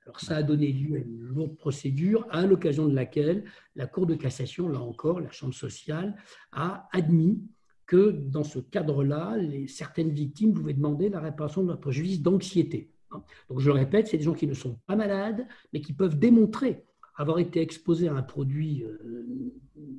Alors 0.06 0.20
ça 0.20 0.38
a 0.38 0.44
donné 0.44 0.72
lieu 0.72 0.96
à 0.96 1.00
une 1.00 1.20
lourde 1.20 1.58
procédure 1.58 2.26
à 2.32 2.46
l'occasion 2.46 2.88
de 2.88 2.96
laquelle 2.96 3.44
la 3.76 3.88
Cour 3.88 4.08
de 4.08 4.16
cassation, 4.16 4.68
là 4.68 4.80
encore, 4.80 5.20
la 5.20 5.32
Chambre 5.32 5.54
sociale, 5.54 6.16
a 6.52 6.88
admis 6.92 7.42
que 7.86 8.12
dans 8.12 8.44
ce 8.44 8.60
cadre-là, 8.60 9.36
certaines 9.68 10.12
victimes 10.12 10.54
pouvaient 10.54 10.74
demander 10.74 11.10
la 11.10 11.20
réparation 11.20 11.62
de 11.62 11.68
leur 11.68 11.80
préjudice 11.80 12.22
d'anxiété. 12.22 12.90
Donc 13.50 13.60
je 13.60 13.68
le 13.68 13.74
répète, 13.74 14.08
c'est 14.08 14.18
des 14.18 14.24
gens 14.24 14.34
qui 14.34 14.48
ne 14.48 14.54
sont 14.54 14.80
pas 14.88 14.96
malades, 14.96 15.48
mais 15.74 15.82
qui 15.82 15.94
peuvent 15.94 16.18
démontrer 16.18 16.84
avoir 17.16 17.40
été 17.40 17.62
exposés 17.62 18.08
à 18.08 18.14
un 18.14 18.24
produit 18.24 18.84
euh, 18.84 19.54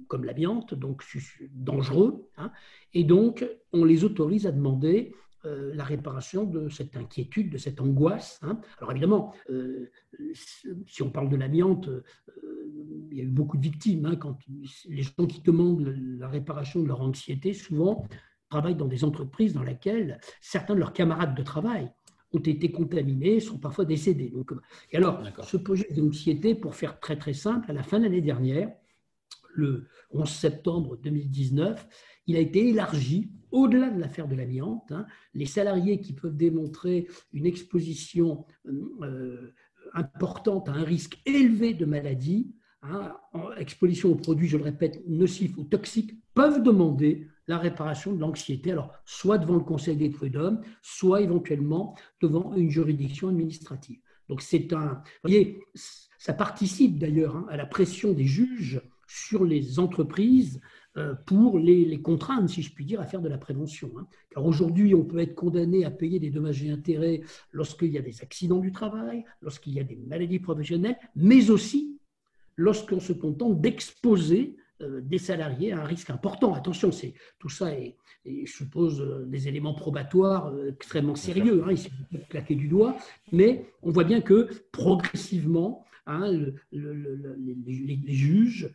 comme 0.09 0.25
l'amiante, 0.25 0.75
donc 0.75 1.05
dangereux, 1.53 2.29
hein. 2.37 2.51
et 2.95 3.05
donc 3.05 3.47
on 3.73 3.85
les 3.85 4.05
autorise 4.05 4.47
à 4.47 4.53
demander 4.53 5.15
euh, 5.45 5.75
la 5.75 5.85
réparation 5.85 6.45
de 6.45 6.69
cette 6.69 6.97
inquiétude, 6.97 7.51
de 7.51 7.59
cette 7.59 7.81
angoisse. 7.81 8.39
Hein. 8.43 8.61
Alors 8.79 8.93
évidemment, 8.93 9.35
euh, 9.51 9.91
si 10.87 11.03
on 11.03 11.11
parle 11.11 11.29
de 11.29 11.37
l'amiante, 11.37 11.89
il 13.11 13.17
y 13.17 13.21
a 13.21 13.25
eu 13.25 13.31
beaucoup 13.31 13.57
de 13.57 13.63
victimes. 13.63 14.07
Hein, 14.07 14.17
quand 14.17 14.39
les 14.89 15.03
gens 15.03 15.27
qui 15.27 15.43
demandent 15.43 15.95
la 16.19 16.29
réparation 16.29 16.83
de 16.83 16.89
leur 16.89 17.01
anxiété, 17.01 17.55
souvent 17.55 18.07
travaillent 18.51 18.77
dans 18.77 18.87
des 18.87 19.05
entreprises 19.05 19.55
dans 19.55 19.63
lesquelles 19.63 20.21
certains 20.41 20.75
de 20.75 20.81
leurs 20.81 20.93
camarades 20.93 21.35
de 21.35 21.43
travail 21.43 21.91
ont 22.33 22.41
été 22.41 22.71
contaminés, 22.71 23.41
sont 23.41 23.59
parfois 23.59 23.85
décédés. 23.85 24.31
Donc, 24.31 24.53
et 24.91 24.97
alors, 24.97 25.23
ce 25.45 25.57
projet 25.57 25.89
d'anxiété, 25.91 26.55
pour 26.55 26.75
faire 26.75 27.01
très 27.01 27.17
très 27.17 27.35
simple, 27.35 27.71
à 27.71 27.75
la 27.75 27.83
fin 27.83 27.99
de 27.99 28.05
l'année 28.05 28.21
dernière, 28.21 28.73
le 29.55 29.87
11 30.11 30.29
septembre 30.29 30.97
2019, 30.97 31.87
il 32.27 32.37
a 32.37 32.41
été 32.41 32.69
élargi 32.69 33.31
au-delà 33.51 33.91
de 33.91 34.01
l'affaire 34.01 34.29
de 34.29 34.35
l'amiante. 34.35 34.93
Hein, 34.93 35.07
les 35.35 35.47
salariés 35.47 36.01
qui 36.01 36.15
peuvent 36.15 36.37
démontrer 36.37 37.09
une 37.33 37.47
exposition 37.47 38.47
euh, 39.03 39.55
importante 39.93 40.69
à 40.69 40.73
un 40.73 40.85
risque 40.85 41.21
élevé 41.27 41.75
de 41.75 41.85
maladie, 41.85 42.55
hein, 42.83 43.15
exposition 43.59 44.11
aux 44.11 44.17
produits, 44.17 44.49
je 44.49 44.57
le 44.57 44.65
répète, 44.65 45.03
nocifs 45.07 45.57
ou 45.59 45.65
toxiques, 45.65 46.15
peuvent 46.35 46.63
demander 46.63 47.29
la 47.49 47.59
réparation 47.59 48.13
de 48.13 48.21
l'anxiété, 48.21 48.73
alors 48.73 48.93
soit 49.05 49.39
devant 49.39 49.55
le 49.55 49.65
Conseil 49.65 49.97
des 49.97 50.11
prud'hommes, 50.11 50.61
soit 50.81 51.23
éventuellement 51.23 51.97
devant 52.21 52.55
une 52.55 52.71
juridiction 52.71 53.29
administrative. 53.29 53.99
Donc 54.29 54.43
c'est 54.43 54.73
un, 54.73 55.03
vous 55.23 55.29
voyez, 55.29 55.61
ça 56.19 56.33
participe 56.33 56.99
d'ailleurs 56.99 57.37
hein, 57.37 57.47
à 57.51 57.57
la 57.57 57.67
pression 57.67 58.13
des 58.13 58.27
juges 58.27 58.81
sur 59.09 59.45
les 59.45 59.79
entreprises 59.79 60.61
euh, 60.97 61.15
pour 61.27 61.59
les, 61.59 62.01
contraindre, 62.01 62.49
si 62.49 62.63
je 62.63 62.73
puis 62.73 62.85
dire, 62.85 63.01
à 63.01 63.07
faire 63.07 63.21
de 63.21 63.29
la 63.29 63.39
prévention. 63.39 63.91
Hein. 63.99 64.07
Car 64.31 64.45
aujourd'hui, 64.45 64.95
on 64.95 65.05
peut 65.05 65.19
être 65.19 65.35
condamné 65.35 65.85
à 65.85 65.91
payer 65.91 66.19
des 66.19 66.31
dommages 66.31 66.63
et 66.63 66.71
intérêts 66.71 67.23
lorsqu'il 67.51 67.91
y 67.91 67.99
a 67.99 68.03
des 68.03 68.23
accidents 68.23 68.59
du 68.59 68.73
travail, 68.73 69.25
lorsqu'il 69.41 69.73
y 69.75 69.81
a 69.81 69.85
des 69.85 69.97
maladies 69.97 70.39
professionnelles, 70.39 70.99
mais 71.17 71.51
aussi 71.51 71.99
lorsqu'on 72.57 73.01
se 73.01 73.13
contente 73.13 73.61
d'exposer 73.61 74.57
des 74.83 75.19
salariés 75.19 75.73
à 75.73 75.81
un 75.81 75.85
risque 75.85 76.11
important. 76.11 76.55
Attention, 76.55 76.93
c'est 76.93 77.15
tout 77.39 77.49
ça 77.49 77.73
et, 77.75 77.97
suppose 78.47 79.01
euh, 79.01 79.25
des 79.27 79.49
éléments 79.49 79.75
probatoires 79.75 80.47
euh, 80.49 80.71
extrêmement 80.71 81.17
sérieux. 81.17 81.63
Hein, 81.65 81.73
il 81.73 81.79
suffit 81.79 82.05
de 82.13 82.19
claquer 82.29 82.55
du 82.55 82.69
doigt, 82.69 82.97
mais 83.33 83.67
on 83.83 83.91
voit 83.91 84.05
bien 84.05 84.21
que 84.21 84.49
progressivement, 84.71 85.85
hein, 86.07 86.31
les, 86.71 88.01
juges 88.07 88.71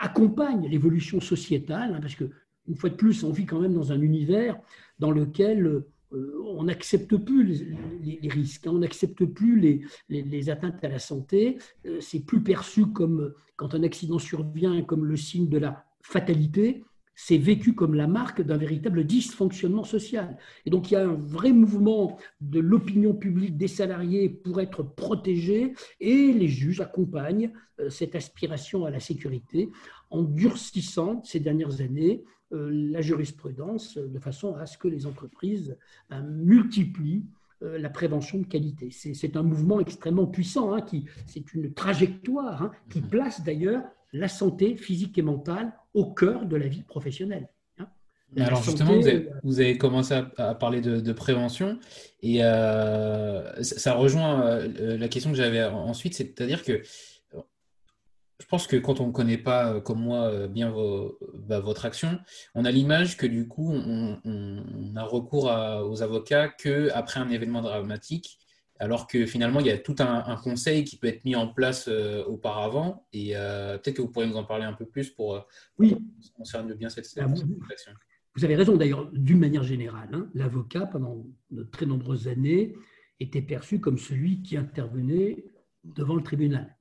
accompagnent 0.00 0.68
l'évolution 0.68 1.20
sociétale, 1.20 1.94
hein, 1.94 2.00
parce 2.00 2.16
que 2.16 2.30
une 2.68 2.76
fois 2.76 2.90
de 2.90 2.94
plus, 2.94 3.24
on 3.24 3.32
vit 3.32 3.46
quand 3.46 3.60
même 3.60 3.74
dans 3.74 3.92
un 3.92 4.00
univers 4.00 4.60
dans 4.98 5.10
lequel 5.10 5.66
euh, 5.66 5.88
on 6.12 6.64
n'accepte 6.64 7.16
plus 7.16 7.44
les, 8.02 8.28
risques, 8.28 8.66
hein. 8.66 8.72
on 8.74 8.78
n'accepte 8.78 9.24
plus 9.24 9.84
les, 10.08 10.50
atteintes 10.50 10.82
à 10.82 10.88
la 10.88 10.98
santé. 10.98 11.58
Euh, 11.86 12.00
c'est 12.00 12.20
plus 12.20 12.42
perçu 12.42 12.86
comme, 12.86 13.34
quand 13.56 13.74
un 13.74 13.82
accident 13.82 14.18
survient, 14.18 14.82
comme 14.82 15.04
le 15.04 15.16
signe 15.16 15.48
de 15.48 15.58
la 15.58 15.84
fatalité. 16.02 16.84
C'est 17.20 17.36
vécu 17.36 17.74
comme 17.74 17.94
la 17.94 18.06
marque 18.06 18.42
d'un 18.42 18.56
véritable 18.56 19.02
dysfonctionnement 19.02 19.82
social. 19.82 20.38
Et 20.64 20.70
donc 20.70 20.88
il 20.88 20.94
y 20.94 20.96
a 20.96 21.02
un 21.02 21.14
vrai 21.14 21.50
mouvement 21.50 22.16
de 22.40 22.60
l'opinion 22.60 23.12
publique 23.12 23.56
des 23.56 23.66
salariés 23.66 24.28
pour 24.28 24.60
être 24.60 24.84
protégés 24.84 25.74
et 25.98 26.32
les 26.32 26.46
juges 26.46 26.80
accompagnent 26.80 27.50
euh, 27.80 27.90
cette 27.90 28.14
aspiration 28.14 28.84
à 28.84 28.90
la 28.90 29.00
sécurité 29.00 29.68
en 30.10 30.22
durcissant 30.22 31.20
ces 31.24 31.40
dernières 31.40 31.80
années 31.80 32.22
euh, 32.52 32.70
la 32.70 33.00
jurisprudence 33.00 33.98
de 33.98 34.18
façon 34.20 34.54
à 34.54 34.66
ce 34.66 34.78
que 34.78 34.86
les 34.86 35.04
entreprises 35.04 35.76
multiplient 36.22 37.26
euh, 37.64 37.78
la 37.78 37.90
prévention 37.90 38.38
de 38.38 38.46
qualité. 38.46 38.90
C'est 38.92 39.36
un 39.36 39.42
mouvement 39.42 39.80
extrêmement 39.80 40.28
puissant, 40.28 40.72
hein, 40.72 40.80
qui 40.80 41.06
c'est 41.26 41.52
une 41.52 41.74
trajectoire 41.74 42.62
hein, 42.62 42.70
qui 42.88 43.00
mhm. 43.00 43.08
place 43.08 43.42
d'ailleurs 43.42 43.82
la 44.12 44.28
santé 44.28 44.76
physique 44.76 45.18
et 45.18 45.22
mentale 45.22 45.72
au 45.94 46.12
cœur 46.12 46.46
de 46.46 46.56
la 46.56 46.68
vie 46.68 46.82
professionnelle. 46.82 47.48
Hein. 47.78 47.88
Alors 48.36 48.62
justement, 48.62 48.92
euh, 48.92 49.30
vous 49.42 49.60
avez, 49.60 49.78
commencé 49.78 50.14
à, 50.36 50.54
parler 50.54 50.80
de, 50.80 51.12
prévention 51.12 51.78
et 52.22 52.44
euh, 52.44 53.62
ça 53.62 53.94
rejoint 53.94 54.42
euh, 54.42 54.96
la 54.96 55.08
question 55.08 55.30
que 55.30 55.36
j'avais 55.36 55.64
ensuite, 55.64 56.14
c'est-à-dire 56.14 56.64
que 56.64 56.82
je 58.40 58.46
pense 58.46 58.68
que 58.68 58.76
quand 58.76 59.00
on 59.00 59.08
ne 59.08 59.12
connaît 59.12 59.36
pas, 59.36 59.80
comme 59.80 60.00
moi, 60.00 60.46
bien 60.46 60.72
bah, 61.34 61.58
votre 61.58 61.84
action, 61.84 62.20
on 62.54 62.64
a 62.64 62.70
l'image 62.70 63.16
que 63.16 63.26
du 63.26 63.48
coup, 63.48 63.72
on, 63.72 64.94
a 64.94 65.02
recours 65.02 65.46
aux 65.46 66.02
avocats 66.02 66.48
qu'après 66.48 67.18
un 67.18 67.30
événement 67.30 67.62
dramatique 67.62 68.38
alors 68.78 69.06
que 69.06 69.26
finalement, 69.26 69.60
il 69.60 69.66
y 69.66 69.70
a 69.70 69.78
tout 69.78 69.96
un, 69.98 70.36
conseil 70.36 70.84
qui 70.84 70.96
peut 70.96 71.08
être 71.08 71.24
mis 71.24 71.34
en 71.34 71.48
place 71.48 71.88
euh, 71.88 72.24
auparavant. 72.24 73.06
Et 73.12 73.36
euh, 73.36 73.76
peut-être 73.78 73.96
que 73.96 74.02
vous 74.02 74.08
pourriez 74.08 74.28
nous 74.28 74.36
en 74.36 74.44
parler 74.44 74.64
un 74.64 74.72
peu 74.72 74.86
plus 74.86 75.10
pour, 75.10 75.34
euh, 75.34 75.40
oui. 75.78 75.96
concerne 76.36 76.72
bien 76.74 76.88
cette, 76.88 77.06
ah, 77.18 77.28
situation. 77.34 77.92
Vous 78.36 78.44
avez 78.44 78.54
raison 78.54 78.76
d'ailleurs, 78.76 79.10
d'une 79.12 79.40
manière 79.40 79.64
générale. 79.64 80.10
Hein, 80.12 80.30
l'avocat, 80.34 80.86
pendant 80.86 81.26
de 81.50 81.64
très 81.64 81.86
nombreuses 81.86 82.28
années, 82.28 82.74
était 83.18 83.42
perçu 83.42 83.80
comme 83.80 83.98
celui 83.98 84.42
qui 84.42 84.56
intervenait 84.56 85.44
devant 85.84 86.14
le 86.14 86.22
tribunal. 86.22 86.74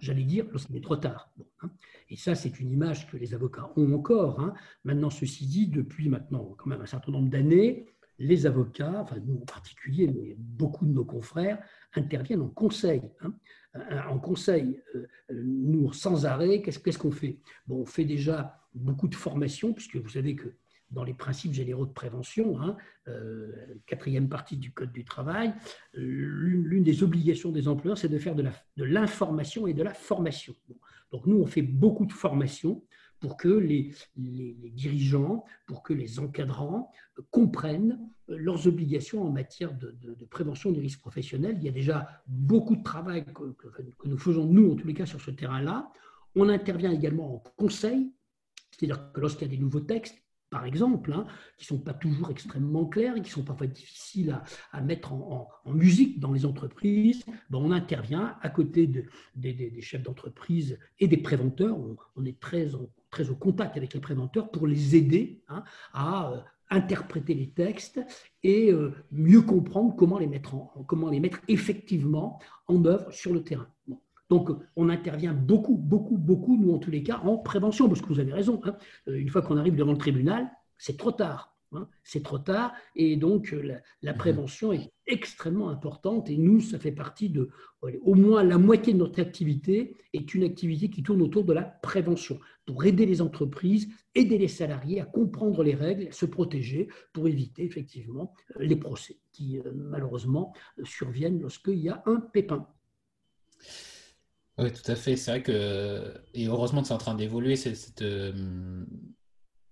J'allais 0.00 0.22
dire 0.22 0.46
lorsqu'il 0.52 0.76
est 0.76 0.80
trop 0.82 0.96
tard. 0.96 1.32
Hein. 1.62 1.70
Et 2.08 2.16
ça, 2.16 2.34
c'est 2.34 2.60
une 2.60 2.70
image 2.70 3.10
que 3.10 3.16
les 3.16 3.34
avocats 3.34 3.72
ont 3.76 3.92
encore. 3.94 4.38
Hein. 4.38 4.54
Maintenant, 4.84 5.10
ceci 5.10 5.46
dit, 5.46 5.66
depuis 5.66 6.08
maintenant 6.08 6.54
quand 6.56 6.66
même 6.66 6.80
un 6.80 6.86
certain 6.86 7.10
nombre 7.10 7.30
d'années, 7.30 7.86
les 8.18 8.46
avocats, 8.46 9.00
enfin 9.00 9.16
nous 9.24 9.36
en 9.36 9.46
particulier, 9.46 10.06
mais 10.06 10.36
beaucoup 10.38 10.86
de 10.86 10.92
nos 10.92 11.04
confrères, 11.04 11.58
interviennent 11.94 12.42
en 12.42 12.48
conseil. 12.48 13.02
Hein. 13.20 13.34
En 14.08 14.18
conseil, 14.18 14.80
euh, 14.94 15.06
nous, 15.30 15.92
sans 15.92 16.26
arrêt, 16.26 16.60
qu'est-ce 16.60 16.98
qu'on 16.98 17.10
fait? 17.10 17.38
Bon, 17.66 17.80
On 17.80 17.86
fait 17.86 18.04
déjà 18.04 18.60
beaucoup 18.74 19.08
de 19.08 19.14
formations, 19.14 19.72
puisque 19.72 19.96
vous 19.96 20.10
savez 20.10 20.36
que 20.36 20.54
dans 20.90 21.04
les 21.04 21.14
principes 21.14 21.54
généraux 21.54 21.86
de 21.86 21.92
prévention, 21.92 22.60
hein, 22.60 22.76
euh, 23.08 23.50
quatrième 23.86 24.28
partie 24.28 24.58
du 24.58 24.72
Code 24.72 24.92
du 24.92 25.04
travail, 25.04 25.54
l'une 25.94 26.84
des 26.84 27.02
obligations 27.02 27.50
des 27.50 27.66
employeurs, 27.66 27.96
c'est 27.96 28.10
de 28.10 28.18
faire 28.18 28.34
de 28.34 28.84
l'information 28.84 29.66
et 29.66 29.72
de 29.72 29.82
la 29.82 29.94
formation. 29.94 30.54
Donc 31.10 31.26
nous, 31.26 31.38
on 31.38 31.46
fait 31.46 31.62
beaucoup 31.62 32.06
de 32.06 32.12
formations 32.12 32.82
pour 33.22 33.36
que 33.36 33.48
les, 33.48 33.94
dirigeants, 34.16 35.44
pour 35.66 35.84
que 35.84 35.94
les 35.94 36.18
encadrants 36.18 36.90
comprennent 37.30 38.00
leurs 38.26 38.66
obligations 38.66 39.22
en 39.22 39.30
matière 39.30 39.72
de, 39.72 39.94
prévention 40.28 40.72
des 40.72 40.80
risques 40.80 41.00
professionnels. 41.00 41.56
Il 41.58 41.64
y 41.64 41.68
a 41.68 41.72
déjà 41.72 42.22
beaucoup 42.26 42.74
de 42.74 42.82
travail 42.82 43.24
que, 43.24 43.52
que 43.52 44.08
nous 44.08 44.18
faisons, 44.18 44.44
nous, 44.44 44.72
en 44.72 44.74
tous 44.74 44.88
les 44.88 44.94
cas, 44.94 45.06
sur 45.06 45.20
ce 45.20 45.30
terrain-là. 45.30 45.88
On 46.34 46.48
intervient 46.48 46.90
également 46.90 47.36
en 47.36 47.38
conseil, 47.56 48.10
c'est-à-dire 48.72 49.12
que 49.12 49.20
lorsqu'il 49.20 49.46
y 49.46 49.50
a 49.52 49.54
des 49.54 49.62
nouveaux 49.62 49.80
textes, 49.80 50.20
par 50.52 50.66
exemple, 50.66 51.14
hein, 51.14 51.24
qui 51.56 51.64
ne 51.64 51.78
sont 51.78 51.82
pas 51.82 51.94
toujours 51.94 52.30
extrêmement 52.30 52.84
clairs 52.84 53.16
et 53.16 53.22
qui 53.22 53.30
sont 53.30 53.42
parfois 53.42 53.66
difficiles 53.66 54.38
à, 54.70 54.82
mettre 54.82 55.14
en, 55.14 55.48
musique 55.64 56.20
dans 56.20 56.30
les 56.30 56.44
entreprises, 56.44 57.24
ben 57.48 57.58
on 57.58 57.70
intervient 57.70 58.36
à 58.42 58.50
côté 58.50 58.86
de, 58.86 59.06
des, 59.34 59.80
chefs 59.80 60.02
d'entreprise 60.02 60.78
et 61.00 61.08
des 61.08 61.16
préventeurs. 61.16 61.78
On, 62.16 62.24
est 62.26 62.38
très, 62.38 62.68
très 63.10 63.30
au 63.30 63.34
contact 63.34 63.78
avec 63.78 63.94
les 63.94 64.00
préventeurs 64.00 64.50
pour 64.50 64.66
les 64.66 64.94
aider 64.94 65.42
hein, 65.48 65.64
à 65.94 66.32
euh, 66.32 66.40
interpréter 66.68 67.32
les 67.32 67.48
textes 67.48 68.00
et 68.42 68.70
euh, 68.70 68.92
mieux 69.10 69.40
comprendre 69.40 69.96
comment 69.96 70.18
les 70.18 70.26
mettre, 70.26 70.54
en, 70.54 70.84
comment 70.86 71.08
les 71.08 71.20
mettre 71.20 71.40
effectivement 71.48 72.38
en 72.68 72.84
œuvre 72.84 73.10
sur 73.10 73.32
le 73.32 73.42
terrain. 73.42 73.68
Donc, 74.32 74.48
on 74.76 74.88
intervient 74.88 75.34
beaucoup, 75.34 75.76
beaucoup, 75.76 76.16
beaucoup, 76.16 76.56
nous 76.56 76.72
en 76.72 76.78
tous 76.78 76.90
les 76.90 77.02
cas, 77.02 77.20
en 77.22 77.36
prévention, 77.36 77.86
parce 77.86 78.00
que 78.00 78.06
vous 78.06 78.18
avez 78.18 78.32
raison. 78.32 78.62
Hein. 78.64 78.78
Euh, 79.08 79.20
une 79.20 79.28
fois 79.28 79.42
qu'on 79.42 79.58
arrive 79.58 79.76
devant 79.76 79.92
le 79.92 79.98
tribunal, 79.98 80.50
c'est 80.78 80.96
trop 80.96 81.12
tard. 81.12 81.54
Hein. 81.74 81.86
c'est 82.02 82.22
trop 82.22 82.38
tard. 82.38 82.72
Et 82.96 83.16
donc, 83.16 83.52
euh, 83.52 83.76
la, 84.00 84.14
prévention 84.14 84.72
est 84.72 84.90
extrêmement 85.06 85.68
importante. 85.68 86.30
Et 86.30 86.38
nous, 86.38 86.62
ça 86.62 86.78
fait 86.78 86.92
partie 86.92 87.28
de. 87.28 87.50
Au 87.82 88.14
moins 88.14 88.42
la 88.42 88.56
moitié 88.56 88.94
de 88.94 88.98
notre 89.00 89.20
activité 89.20 89.98
est 90.14 90.32
une 90.32 90.44
activité 90.44 90.88
qui 90.88 91.02
tourne 91.02 91.20
autour 91.20 91.44
de 91.44 91.52
la 91.52 91.64
prévention, 91.64 92.40
pour 92.64 92.86
aider 92.86 93.04
les 93.04 93.20
entreprises, 93.20 93.90
aider 94.14 94.38
les 94.38 94.48
salariés 94.48 95.02
à 95.02 95.04
comprendre 95.04 95.62
les 95.62 95.74
règles, 95.74 96.08
à 96.08 96.12
se 96.12 96.24
protéger, 96.24 96.88
pour 97.12 97.28
éviter 97.28 97.64
effectivement 97.64 98.32
les 98.58 98.76
procès 98.76 99.18
qui, 99.30 99.60
malheureusement, 99.74 100.54
surviennent 100.84 101.38
lorsqu'il 101.38 101.80
y 101.80 101.90
a 101.90 102.02
un 102.06 102.16
pépin. 102.16 102.66
Oui, 104.62 104.72
tout 104.72 104.92
à 104.92 104.94
fait. 104.94 105.16
C'est 105.16 105.30
vrai 105.32 105.42
que, 105.42 106.14
et 106.34 106.46
heureusement 106.46 106.82
que 106.82 106.86
c'est 106.86 106.94
en 106.94 106.98
train 106.98 107.16
d'évoluer, 107.16 107.56
cette, 107.56 108.02
euh, 108.02 108.84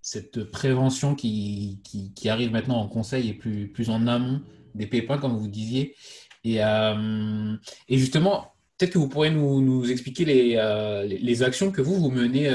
cette 0.03 0.43
prévention 0.51 1.15
qui, 1.15 1.81
qui, 1.85 2.29
arrive 2.29 2.51
maintenant 2.51 2.81
en 2.81 2.89
conseil 2.89 3.29
et 3.29 3.35
plus, 3.35 3.69
plus 3.69 3.89
en 3.89 4.09
amont 4.09 4.43
des 4.75 4.89
pépins, 4.89 5.19
comme 5.19 5.37
vous 5.37 5.47
disiez. 5.47 5.95
Et, 6.43 6.57
euh, 6.65 7.57
et 7.89 7.99
justement, 7.99 8.53
peut-être 8.79 8.95
que 8.95 8.99
vous 8.99 9.09
pourrez 9.09 9.31
nous, 9.31 9.61
nous 9.61 9.93
expliquer 9.93 10.25
les, 10.25 10.55
euh, 10.57 11.05
les, 11.05 11.43
actions 11.45 11.71
que 11.71 11.83
vous, 11.83 11.95
vous 11.95 12.11
menez 12.11 12.51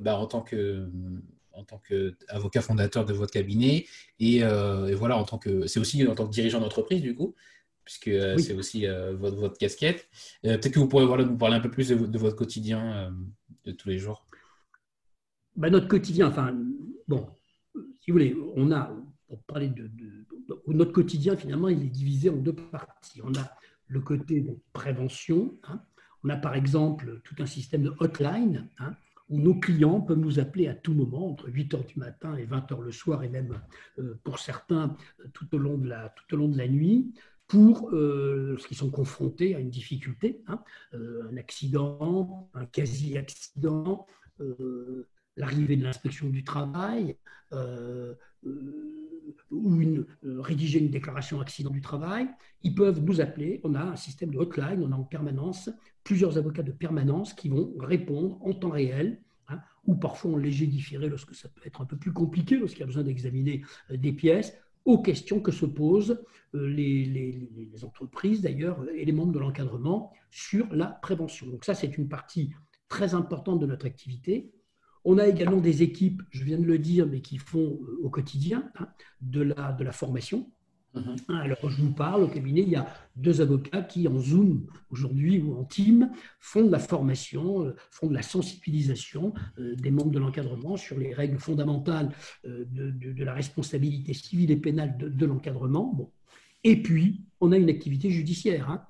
bah, 0.00 0.18
en 0.18 0.26
tant 0.26 0.40
que 0.40 0.88
en 1.52 1.64
tant 1.64 1.80
qu'avocat 1.88 2.60
fondateur 2.60 3.04
de 3.04 3.12
votre 3.12 3.32
cabinet 3.32 3.86
et, 4.20 4.36
et 4.36 4.94
voilà 4.94 5.16
en 5.16 5.24
tant 5.24 5.38
que 5.38 5.66
c'est 5.66 5.80
aussi 5.80 6.06
en 6.06 6.14
tant 6.14 6.26
que 6.26 6.32
dirigeant 6.32 6.60
d'entreprise 6.60 7.02
du 7.02 7.16
coup 7.16 7.34
puisque 7.88 8.08
euh, 8.08 8.36
c'est 8.36 8.52
aussi 8.52 8.86
euh, 8.86 9.16
votre, 9.16 9.36
votre, 9.36 9.56
casquette. 9.56 10.10
Euh, 10.44 10.58
peut-être 10.58 10.74
que 10.74 10.78
vous 10.78 10.88
pourrez 10.88 11.06
voilà, 11.06 11.24
nous 11.24 11.38
parler 11.38 11.56
un 11.56 11.60
peu 11.60 11.70
plus 11.70 11.88
de, 11.88 12.18
votre 12.18 12.36
quotidien 12.36 13.10
de 13.64 13.72
tous 13.72 13.88
les 13.88 13.96
jours. 13.96 14.26
Bah, 15.56 15.70
notre 15.70 15.88
quotidien, 15.88 16.28
enfin, 16.28 16.54
bon, 17.08 17.26
si 17.74 18.10
vous 18.10 18.12
voulez, 18.12 18.36
on 18.56 18.72
a, 18.72 18.94
pour 19.26 19.42
parler 19.44 19.68
de, 19.68 19.90
notre 20.66 20.92
quotidien, 20.92 21.34
finalement, 21.34 21.68
il 21.68 21.82
est 21.82 21.88
divisé 21.88 22.28
en 22.28 22.36
deux 22.36 22.52
parties. 22.52 23.22
On 23.24 23.32
a 23.32 23.56
le 23.86 24.00
côté 24.00 24.42
de 24.42 24.54
prévention. 24.74 25.54
Hein. 25.62 25.80
On 26.24 26.28
a 26.28 26.36
par 26.36 26.56
exemple 26.56 27.22
tout 27.24 27.36
un 27.38 27.46
système 27.46 27.84
de 27.84 27.94
hotline 28.00 28.68
hein, 28.80 28.96
où 29.30 29.38
nos 29.38 29.54
clients 29.54 30.02
peuvent 30.02 30.18
nous 30.18 30.38
appeler 30.38 30.68
à 30.68 30.74
tout 30.74 30.92
moment, 30.92 31.30
entre 31.30 31.48
8 31.48 31.72
h 31.72 31.86
du 31.86 31.98
matin 31.98 32.36
et 32.36 32.44
20 32.44 32.70
h 32.70 32.82
le 32.82 32.92
soir, 32.92 33.24
et 33.24 33.30
même 33.30 33.58
pour 34.24 34.38
certains 34.40 34.94
tout 35.32 35.54
au 35.54 35.58
long 35.58 35.78
de 35.78 35.88
la, 35.88 36.10
tout 36.10 36.34
au 36.34 36.38
long 36.38 36.48
de 36.48 36.58
la 36.58 36.68
nuit, 36.68 37.14
pour 37.48 37.90
euh, 37.92 38.50
lorsqu'ils 38.50 38.76
sont 38.76 38.90
confrontés 38.90 39.54
à 39.56 39.58
une 39.58 39.70
difficulté, 39.70 40.42
hein, 40.46 40.60
euh, 40.94 41.28
un 41.32 41.36
accident, 41.38 42.50
un 42.52 42.66
quasi-accident, 42.66 44.06
euh, 44.40 45.08
l'arrivée 45.36 45.76
de 45.76 45.82
l'inspection 45.82 46.28
du 46.28 46.44
travail, 46.44 47.16
ou 49.50 49.80
une, 49.80 50.04
rédiger 50.22 50.78
une 50.78 50.90
déclaration 50.90 51.40
accident 51.40 51.70
du 51.70 51.80
travail, 51.80 52.28
ils 52.62 52.74
peuvent 52.74 53.02
nous 53.02 53.20
appeler. 53.22 53.60
On 53.64 53.74
a 53.74 53.82
un 53.82 53.96
système 53.96 54.30
de 54.30 54.38
hotline, 54.38 54.82
on 54.82 54.92
a 54.92 54.96
en 54.96 55.04
permanence 55.04 55.70
plusieurs 56.04 56.36
avocats 56.36 56.62
de 56.62 56.72
permanence 56.72 57.32
qui 57.32 57.48
vont 57.48 57.72
répondre 57.78 58.38
en 58.42 58.52
temps 58.52 58.68
réel 58.68 59.22
hein, 59.48 59.60
ou 59.86 59.94
parfois 59.94 60.32
en 60.32 60.36
léger 60.36 60.66
différé 60.66 61.08
lorsque 61.08 61.34
ça 61.34 61.48
peut 61.48 61.62
être 61.64 61.80
un 61.80 61.86
peu 61.86 61.96
plus 61.96 62.12
compliqué, 62.12 62.56
lorsqu'il 62.56 62.80
y 62.80 62.82
a 62.82 62.86
besoin 62.86 63.04
d'examiner 63.04 63.62
des 63.90 64.12
pièces, 64.12 64.52
aux 64.88 65.02
questions 65.02 65.40
que 65.40 65.52
se 65.52 65.66
posent 65.66 66.18
euh, 66.54 66.66
les, 66.66 67.84
entreprises 67.84 68.40
d'ailleurs 68.40 68.82
et 68.96 69.04
les 69.04 69.12
membres 69.12 69.32
de 69.32 69.38
l'encadrement 69.38 70.12
sur 70.30 70.66
la 70.74 70.86
prévention. 70.86 71.46
Donc 71.46 71.66
ça, 71.66 71.74
c'est 71.74 71.98
une 71.98 72.08
partie 72.08 72.54
très 72.88 73.12
importante 73.14 73.60
de 73.60 73.66
notre 73.66 73.84
activité. 73.84 74.50
On 75.04 75.18
a 75.18 75.26
également 75.26 75.60
des 75.60 75.82
équipes, 75.82 76.22
je 76.30 76.42
viens 76.42 76.58
de 76.58 76.64
le 76.64 76.78
dire, 76.78 77.06
mais 77.06 77.20
qui 77.20 77.36
font 77.36 77.78
euh, 77.82 78.00
au 78.02 78.08
quotidien 78.08 78.70
hein, 78.78 78.88
de, 79.20 79.42
la, 79.42 79.72
de 79.72 79.84
la 79.84 79.92
formation. 79.92 80.50
Mhm. 80.98 81.36
Alors, 81.36 81.70
je 81.70 81.82
vous 81.82 81.92
parle 81.92 82.22
au 82.24 82.28
cabinet, 82.28 82.62
il 82.62 82.70
y 82.70 82.76
a 82.76 82.86
deux 83.16 83.40
avocats 83.40 83.82
qui, 83.82 84.06
en 84.08 84.18
Zoom 84.18 84.66
aujourd'hui 84.90 85.40
ou 85.40 85.58
en 85.58 85.64
team, 85.64 86.10
font 86.40 86.64
de 86.64 86.70
la 86.70 86.78
formation, 86.78 87.64
euh, 87.64 87.76
font 87.90 88.06
de 88.06 88.14
la 88.14 88.22
sensibilisation 88.22 89.34
euh, 89.58 89.74
des 89.76 89.90
membres 89.90 90.10
de 90.10 90.18
l'encadrement 90.18 90.76
sur 90.76 90.98
les 90.98 91.14
règles 91.14 91.38
fondamentales 91.38 92.10
euh, 92.46 92.64
de, 92.68 93.24
la 93.24 93.34
responsabilité 93.34 94.14
civile 94.14 94.50
et 94.50 94.56
pénale 94.56 94.96
de, 94.98 95.26
l'encadrement. 95.26 95.92
Bon. 95.92 96.10
Et 96.64 96.82
puis, 96.82 97.24
on 97.40 97.52
a 97.52 97.56
une 97.56 97.68
activité 97.68 98.10
judiciaire. 98.10 98.70
Hein. 98.70 98.84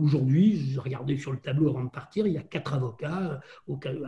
Aujourd'hui, 0.00 0.56
je 0.70 0.80
regardais 0.80 1.18
sur 1.18 1.32
le 1.32 1.38
tableau 1.38 1.68
avant 1.68 1.84
de 1.84 1.90
partir, 1.90 2.26
il 2.26 2.32
y 2.32 2.38
a 2.38 2.42
quatre 2.42 2.72
avocats, 2.72 3.40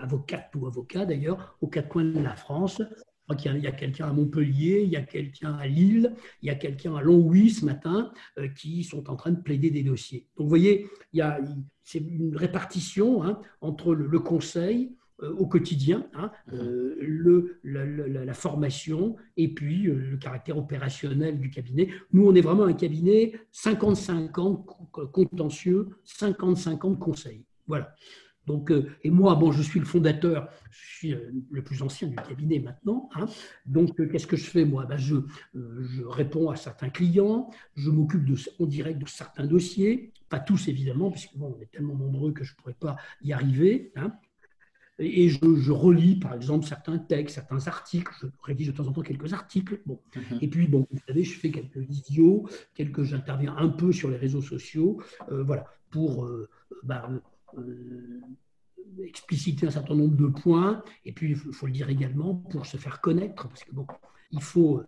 avocates 0.00 0.50
ou 0.56 0.66
avocats 0.66 1.04
d'ailleurs, 1.04 1.58
aux 1.60 1.68
quatre 1.68 1.88
coins 1.88 2.04
de 2.04 2.20
la 2.20 2.34
France, 2.34 2.80
crois 3.28 3.36
qu'il 3.36 3.62
y 3.62 3.66
a, 3.66 3.72
quelqu'un 3.72 4.08
à 4.08 4.12
Montpellier, 4.12 4.82
il 4.84 4.90
y 4.90 4.96
a 4.96 5.02
quelqu'un 5.02 5.52
à 5.54 5.66
Lille, 5.66 6.14
il 6.42 6.46
y 6.46 6.50
a 6.50 6.54
quelqu'un 6.54 6.96
à 6.96 7.02
Longwy 7.02 7.50
ce 7.50 7.64
matin 7.64 8.10
euh, 8.38 8.48
qui 8.48 8.84
sont 8.84 9.10
en 9.10 9.16
train 9.16 9.32
de 9.32 9.40
plaider 9.40 9.70
des 9.70 9.82
dossiers. 9.82 10.26
Donc 10.36 10.46
vous 10.46 10.48
voyez, 10.48 10.86
il 11.12 11.18
y 11.18 11.20
a, 11.20 11.38
c'est 11.84 11.98
une 11.98 12.36
répartition 12.36 13.22
hein, 13.22 13.38
entre 13.60 13.94
le, 13.94 14.18
conseil 14.18 14.96
euh, 15.22 15.34
au 15.34 15.46
quotidien, 15.46 16.06
hein, 16.14 16.30
euh, 16.54 16.96
le, 17.00 17.60
la, 17.62 18.34
formation 18.34 19.16
et 19.36 19.48
puis 19.48 19.82
le 19.82 20.16
caractère 20.16 20.56
opérationnel 20.56 21.38
du 21.38 21.50
cabinet. 21.50 21.88
Nous, 22.12 22.26
on 22.26 22.34
est 22.34 22.40
vraiment 22.40 22.64
un 22.64 22.72
cabinet 22.72 23.32
50-50 23.52 25.10
contentieux, 25.12 25.88
50-50 26.06 26.98
conseils. 26.98 27.44
Voilà. 27.66 27.94
Donc, 28.48 28.70
euh, 28.70 28.88
et 29.04 29.10
moi, 29.10 29.34
bon, 29.34 29.52
je 29.52 29.62
suis 29.62 29.78
le 29.78 29.84
fondateur, 29.84 30.48
je 30.70 30.96
suis 30.96 31.14
euh, 31.14 31.30
le 31.50 31.62
plus 31.62 31.82
ancien 31.82 32.08
du 32.08 32.16
cabinet 32.16 32.58
maintenant. 32.58 33.10
Hein. 33.14 33.26
donc, 33.66 34.00
euh, 34.00 34.08
qu'est-ce 34.08 34.26
que 34.26 34.38
je 34.38 34.46
fais 34.46 34.64
moi? 34.64 34.86
Ben, 34.86 34.96
je, 34.96 35.16
je, 35.54 36.02
réponds 36.02 36.48
à 36.48 36.56
certains 36.56 36.88
clients, 36.88 37.50
je 37.76 37.90
m'occupe 37.90 38.26
en 38.58 38.66
direct 38.66 38.98
de 39.00 39.06
certains 39.06 39.46
dossiers, 39.46 40.12
pas 40.30 40.40
tous 40.40 40.66
évidemment, 40.68 41.10
puisque 41.10 41.36
bon, 41.36 41.54
on 41.58 41.62
est 41.62 41.70
tellement 41.70 41.94
nombreux 41.94 42.32
que 42.32 42.42
je 42.42 42.54
ne 42.54 42.56
pourrais 42.56 42.74
pas 42.74 42.96
y 43.22 43.34
arriver. 43.34 43.92
Hein. 43.96 44.12
et 44.98 45.28
je, 45.28 45.70
relis, 45.70 46.16
par 46.16 46.32
exemple, 46.32 46.66
certains 46.66 46.98
textes, 46.98 47.34
certains 47.34 47.68
articles. 47.68 48.14
Je 48.22 48.28
rédige 48.42 48.68
de 48.68 48.72
temps 48.72 48.86
en 48.86 48.92
temps 48.92 49.02
quelques 49.02 49.34
articles. 49.34 49.82
Bon. 49.84 50.00
Mhm. 50.16 50.38
Et 50.40 50.48
puis, 50.48 50.68
bon, 50.68 50.86
vous 50.90 51.00
savez, 51.06 51.22
je 51.22 51.38
fais 51.38 51.50
quelques 51.50 51.76
vidéos, 51.76 52.48
quelques, 52.74 53.02
j'interviens 53.02 53.54
un 53.58 53.68
peu 53.68 53.92
sur 53.92 54.08
les 54.08 54.16
réseaux 54.16 54.42
sociaux, 54.42 55.02
voilà, 55.28 55.66
pour 55.90 56.30
ben, 56.82 57.20
expliciter 59.04 59.66
un 59.66 59.70
certain 59.70 59.94
nombre 59.94 60.16
de 60.16 60.26
points, 60.26 60.82
et 61.04 61.12
puis 61.12 61.30
il 61.30 61.36
faut, 61.36 61.66
le 61.66 61.72
dire 61.72 61.88
également 61.88 62.34
pour 62.34 62.66
se 62.66 62.76
faire 62.76 63.00
connaître, 63.00 63.48
parce 63.48 63.64
que 63.64 63.72
bon, 63.72 63.86
il 64.32 64.42
faut 64.42 64.82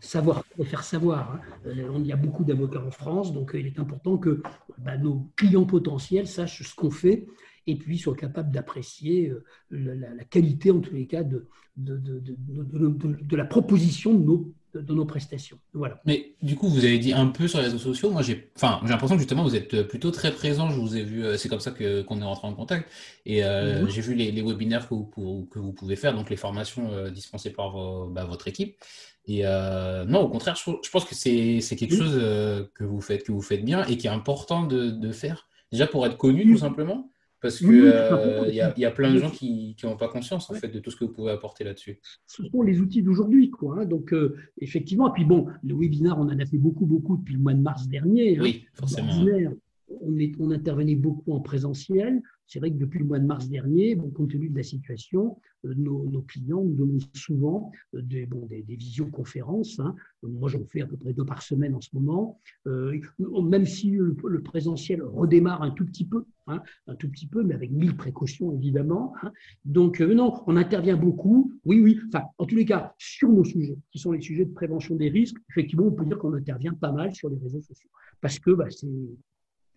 savoir 0.00 0.44
faire 0.64 0.84
savoir. 0.84 1.32
Hein. 1.32 1.40
Euh, 1.66 1.98
il 1.98 2.06
y 2.06 2.12
a 2.12 2.16
beaucoup 2.16 2.44
d'avocats 2.44 2.84
en 2.84 2.90
France, 2.90 3.32
donc 3.32 3.54
euh, 3.54 3.60
il 3.60 3.66
est 3.66 3.78
important 3.78 4.16
que 4.16 4.42
bah, 4.78 4.96
nos 4.96 5.30
clients 5.36 5.66
potentiels 5.66 6.26
sachent 6.26 6.62
ce 6.62 6.74
qu'on 6.74 6.90
fait 6.90 7.26
et 7.66 7.76
puis 7.76 7.98
soient 7.98 8.16
capables 8.16 8.50
d'apprécier 8.50 9.30
la, 9.70 10.24
qualité, 10.24 10.70
en 10.70 10.80
tous 10.80 10.94
les 10.94 11.06
cas, 11.06 11.22
de, 11.22 11.46
de, 11.76 11.98
de 11.98 13.36
la 13.36 13.44
proposition 13.44 14.14
de 14.14 14.24
nos 14.24 14.54
de, 14.74 14.92
nos 14.92 15.04
prestations. 15.04 15.58
Voilà. 15.72 16.00
Mais 16.04 16.32
du 16.42 16.56
coup, 16.56 16.68
vous 16.68 16.84
avez 16.84 16.98
dit 16.98 17.12
un 17.12 17.26
peu 17.26 17.48
sur 17.48 17.58
les 17.58 17.64
réseaux 17.64 17.78
sociaux. 17.78 18.10
Moi, 18.10 18.22
j'ai, 18.22 18.50
enfin, 18.56 18.80
j'ai 18.82 18.90
l'impression 18.90 19.16
que 19.16 19.20
justement, 19.20 19.42
vous 19.42 19.54
êtes 19.54 19.82
plutôt 19.82 20.10
très 20.10 20.32
présent. 20.32 20.70
Je 20.70 20.78
vous 20.78 20.96
ai 20.96 21.02
vu, 21.02 21.24
euh, 21.24 21.36
c'est 21.36 21.48
comme 21.48 21.60
ça 21.60 21.70
que, 21.70 22.02
qu'on 22.02 22.20
est 22.20 22.24
rentré 22.24 22.46
en 22.46 22.54
contact. 22.54 22.90
Et 23.26 23.44
euh, 23.44 23.86
j'ai 23.88 24.00
vu 24.00 24.14
les, 24.14 24.30
les, 24.30 24.42
webinaires 24.42 24.88
que 24.88 24.94
vous, 24.94 25.48
que 25.50 25.58
vous 25.58 25.72
pouvez 25.72 25.96
faire, 25.96 26.14
donc 26.14 26.30
les 26.30 26.36
formations 26.36 26.92
euh, 26.92 27.10
dispensées 27.10 27.50
par 27.50 27.74
bah, 28.08 28.24
votre 28.24 28.48
équipe. 28.48 28.76
Et 29.26 29.42
non, 29.42 30.20
au 30.20 30.28
contraire, 30.28 30.56
je, 30.56 30.90
pense 30.90 31.04
que 31.04 31.14
c'est, 31.14 31.60
c'est 31.60 31.76
quelque 31.76 31.94
chose 31.94 32.14
que 32.74 32.84
vous 32.84 33.02
faites, 33.02 33.24
que 33.24 33.32
vous 33.32 33.42
faites 33.42 33.62
bien 33.62 33.84
et 33.84 33.98
qui 33.98 34.06
est 34.06 34.10
important 34.10 34.62
de, 34.64 34.88
de 34.88 35.12
faire. 35.12 35.48
Déjà 35.70 35.86
pour 35.86 36.06
être 36.06 36.16
connu, 36.16 36.50
tout 36.50 36.58
simplement. 36.58 37.10
Parce 37.40 37.58
qu'il 37.58 37.68
euh, 37.70 38.48
y, 38.48 38.60
a, 38.60 38.76
y, 38.76 38.84
a 38.84 38.90
plein 38.90 39.12
de 39.14 39.18
gens 39.18 39.30
qui 39.30 39.76
n'ont 39.84 39.96
pas 39.96 40.08
conscience 40.08 40.50
en 40.50 40.54
fait, 40.54 40.68
de 40.68 40.80
tout 40.80 40.90
ce 40.90 40.96
que 40.96 41.04
vous 41.04 41.12
pouvez 41.12 41.30
apporter 41.30 41.62
là-dessus. 41.62 42.00
Ce 42.26 42.42
sont 42.42 42.62
les 42.62 42.80
outils 42.80 43.02
d'aujourd'hui. 43.02 43.50
quoi. 43.50 43.80
Hein. 43.80 43.84
Donc, 43.84 44.12
euh, 44.12 44.36
effectivement, 44.60 45.08
et 45.08 45.12
puis 45.12 45.24
bon, 45.24 45.46
le 45.62 45.74
webinar, 45.74 46.18
on 46.18 46.22
en 46.22 46.38
a 46.38 46.46
fait 46.46 46.58
beaucoup, 46.58 46.86
beaucoup 46.86 47.16
depuis 47.16 47.34
le 47.34 47.40
mois 47.40 47.54
de 47.54 47.62
mars 47.62 47.86
dernier. 47.86 48.38
Hein. 48.38 48.42
Oui, 48.42 48.64
forcément. 48.74 49.12
On 50.40 50.50
intervenait 50.50 50.96
beaucoup 50.96 51.32
en 51.32 51.40
présentiel. 51.40 52.22
C'est 52.48 52.60
vrai 52.60 52.70
que 52.70 52.78
depuis 52.78 52.98
le 52.98 53.04
mois 53.04 53.18
de 53.18 53.26
mars 53.26 53.46
dernier, 53.48 53.94
compte 54.14 54.30
tenu 54.30 54.48
de 54.48 54.56
la 54.56 54.62
situation, 54.62 55.38
euh, 55.66 55.74
nos, 55.76 56.22
clients 56.22 56.64
nous 56.64 56.74
demandent 56.74 57.02
souvent 57.14 57.70
euh, 57.94 58.00
des, 58.00 58.24
bon, 58.24 58.46
des, 58.46 58.62
visioconférences. 58.62 59.78
Hein. 59.80 59.94
Moi, 60.22 60.48
j'en 60.48 60.64
fais 60.64 60.80
à 60.80 60.86
peu 60.86 60.96
près 60.96 61.12
deux 61.12 61.26
par 61.26 61.42
semaine 61.42 61.74
en 61.74 61.82
ce 61.82 61.90
moment. 61.92 62.40
Euh, 62.66 62.98
même 63.18 63.66
si 63.66 63.90
le, 63.90 64.14
présentiel 64.42 65.02
redémarre 65.02 65.62
un 65.62 65.70
tout 65.72 65.84
petit 65.84 66.06
peu, 66.06 66.24
hein, 66.46 66.62
un 66.86 66.94
tout 66.94 67.10
petit 67.10 67.26
peu, 67.26 67.42
mais 67.42 67.54
avec 67.54 67.70
mille 67.70 67.94
précautions 67.94 68.50
évidemment. 68.54 69.12
Hein. 69.22 69.30
Donc, 69.66 70.00
non, 70.00 70.42
on 70.46 70.56
intervient 70.56 70.96
beaucoup. 70.96 71.52
Oui, 71.66 71.80
oui. 71.80 72.00
Enfin, 72.08 72.24
en 72.38 72.46
tous 72.46 72.56
les 72.56 72.64
cas, 72.64 72.94
sur 72.96 73.30
nos 73.30 73.44
sujets, 73.44 73.76
qui 73.90 73.98
sont 73.98 74.12
les 74.12 74.22
sujets 74.22 74.46
de 74.46 74.54
prévention 74.54 74.96
des 74.96 75.10
risques, 75.10 75.36
effectivement, 75.50 75.86
on 75.86 75.92
peut 75.92 76.06
dire 76.06 76.18
qu'on 76.18 76.32
intervient 76.32 76.72
pas 76.72 76.92
mal 76.92 77.14
sur 77.14 77.28
les 77.28 77.36
réseaux 77.36 77.60
sociaux. 77.60 77.90
Parce 78.22 78.38
que 78.38 78.52
bah, 78.52 78.68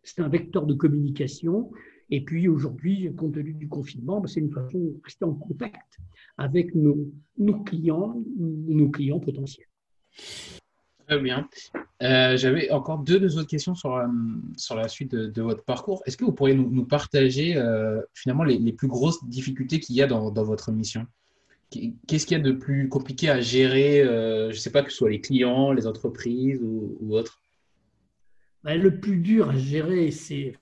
c'est 0.03 0.21
un 0.21 0.29
vecteur 0.29 0.65
de 0.65 0.73
communication 0.73 1.69
et 2.11 2.21
puis 2.21 2.49
aujourd'hui, 2.49 3.09
compte 3.15 3.33
tenu 3.33 3.53
du 3.53 3.69
confinement, 3.69 4.19
ben, 4.19 4.27
c'est 4.27 4.41
une 4.41 4.51
façon 4.51 4.77
de 4.77 4.99
rester 5.03 5.23
en 5.23 5.33
contact 5.33 5.97
avec 6.37 6.75
nos, 6.75 7.09
nos 7.37 7.63
clients, 7.63 8.21
nos 8.37 8.89
clients 8.89 9.19
potentiels. 9.19 9.67
Très 11.07 11.19
bien. 11.19 11.47
Euh, 12.03 12.35
j'avais 12.35 12.69
encore 12.71 12.99
deux, 12.99 13.37
autres 13.37 13.47
questions 13.47 13.75
sur, 13.75 13.95
euh, 13.95 14.07
sur 14.57 14.75
la 14.75 14.89
suite 14.89 15.15
de, 15.15 15.41
votre 15.41 15.63
parcours. 15.63 16.03
Est-ce 16.05 16.17
que 16.17 16.25
vous 16.25 16.33
pourriez 16.33 16.55
nous, 16.55 16.85
partager 16.85 17.55
euh, 17.55 18.01
finalement 18.13 18.43
les, 18.43 18.73
plus 18.73 18.87
grosses 18.87 19.23
difficultés 19.25 19.79
qu'il 19.79 19.95
y 19.95 20.01
a 20.01 20.07
dans, 20.07 20.31
votre 20.31 20.71
mission? 20.71 21.05
Qu'est-ce 21.69 22.25
qu'il 22.25 22.37
y 22.37 22.41
a 22.41 22.43
de 22.43 22.51
plus 22.51 22.89
compliqué 22.89 23.29
à 23.29 23.39
gérer 23.39 24.03
Je 24.03 24.47
ne 24.47 24.53
sais 24.53 24.71
pas 24.71 24.83
que 24.83 24.91
ce 24.91 24.97
soit 24.97 25.09
les 25.09 25.21
clients, 25.21 25.71
les 25.71 25.87
entreprises 25.87 26.59
ou, 26.61 26.97
ou 26.99 27.15
autres? 27.15 27.41
Ben, 28.63 28.79
le 28.79 28.99
plus 28.99 29.17
dur 29.17 29.49
à 29.49 29.55
gérer, 29.55 30.11
c'est 30.11 30.53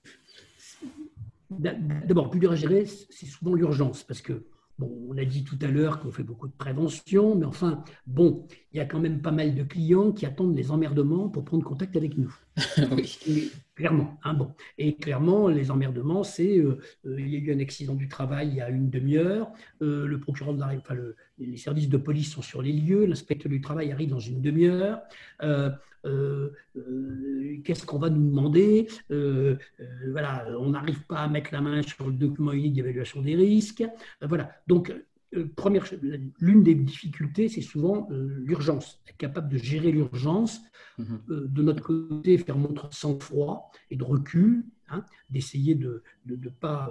D'abord, 1.50 2.30
plus 2.30 2.40
dur 2.40 2.52
à 2.52 2.56
gérer, 2.56 2.86
c'est 2.86 3.26
souvent 3.26 3.54
l'urgence, 3.54 4.04
parce 4.04 4.22
que, 4.22 4.46
bon, 4.78 4.90
on 5.08 5.18
a 5.18 5.24
dit 5.24 5.44
tout 5.44 5.58
à 5.62 5.66
l'heure 5.66 6.00
qu'on 6.00 6.12
fait 6.12 6.22
beaucoup 6.22 6.46
de 6.46 6.52
prévention, 6.52 7.34
mais 7.34 7.46
enfin, 7.46 7.82
bon, 8.06 8.46
il 8.72 8.76
y 8.76 8.80
a 8.80 8.84
quand 8.84 9.00
même 9.00 9.20
pas 9.20 9.32
mal 9.32 9.54
de 9.54 9.62
clients 9.62 10.12
qui 10.12 10.26
attendent 10.26 10.56
les 10.56 10.70
emmerdements 10.70 11.28
pour 11.28 11.44
prendre 11.44 11.64
contact 11.64 11.96
avec 11.96 12.16
nous. 12.16 12.32
oui. 12.92 13.50
clairement, 13.74 14.18
hein, 14.22 14.34
bon. 14.34 14.52
Et 14.78 14.96
clairement, 14.96 15.48
les 15.48 15.70
emmerdements, 15.70 16.22
c'est 16.22 16.58
euh, 16.58 16.78
euh, 17.06 17.20
il 17.20 17.28
y 17.28 17.36
a 17.36 17.38
eu 17.38 17.52
un 17.54 17.60
accident 17.60 17.94
du 17.94 18.08
travail 18.08 18.48
il 18.48 18.54
y 18.56 18.60
a 18.60 18.68
une 18.68 18.90
demi-heure, 18.90 19.50
euh, 19.82 20.06
le 20.06 20.20
procureur 20.20 20.54
de 20.54 20.60
la, 20.60 20.68
enfin, 20.76 20.94
les 21.38 21.56
services 21.56 21.88
de 21.88 21.96
police 21.96 22.32
sont 22.32 22.42
sur 22.42 22.62
les 22.62 22.72
lieux, 22.72 23.06
l'inspecteur 23.06 23.50
du 23.50 23.60
travail 23.60 23.90
arrive 23.92 24.10
dans 24.10 24.20
une 24.20 24.40
demi-heure. 24.40 25.00
Qu'est-ce 27.64 27.84
qu'on 27.86 27.98
va 27.98 28.10
nous 28.10 28.30
demander? 28.30 28.86
Voilà, 29.08 30.46
on 30.58 30.70
n'arrive 30.70 31.02
pas 31.06 31.20
à 31.20 31.28
mettre 31.28 31.52
la 31.52 31.60
main 31.60 31.82
sur 31.82 32.06
le 32.06 32.12
document 32.12 32.52
unique 32.52 32.74
d'évaluation 32.74 33.20
des 33.20 33.34
risques. 33.34 33.84
voilà, 34.22 34.50
donc 34.66 34.90
euh, 34.90 35.04
première, 35.56 35.86
l'une 36.40 36.62
des 36.62 36.74
difficultés, 36.74 37.48
c'est 37.48 37.60
souvent 37.60 38.08
euh, 38.10 38.42
l'urgence. 38.44 39.00
Être 39.08 39.16
capable 39.16 39.48
de 39.48 39.58
gérer 39.58 39.92
l'urgence, 39.92 40.60
mhm. 40.98 41.20
euh, 41.30 41.46
de 41.48 41.62
notre 41.62 41.82
côté, 41.82 42.38
faire 42.38 42.56
montre 42.56 42.88
de 42.88 42.94
sang-froid 42.94 43.70
et 43.90 43.96
de 43.96 44.04
recul, 44.04 44.64
hein, 44.88 45.04
d'essayer 45.30 45.74
de 45.74 46.02
ne 46.26 46.48
pas 46.48 46.90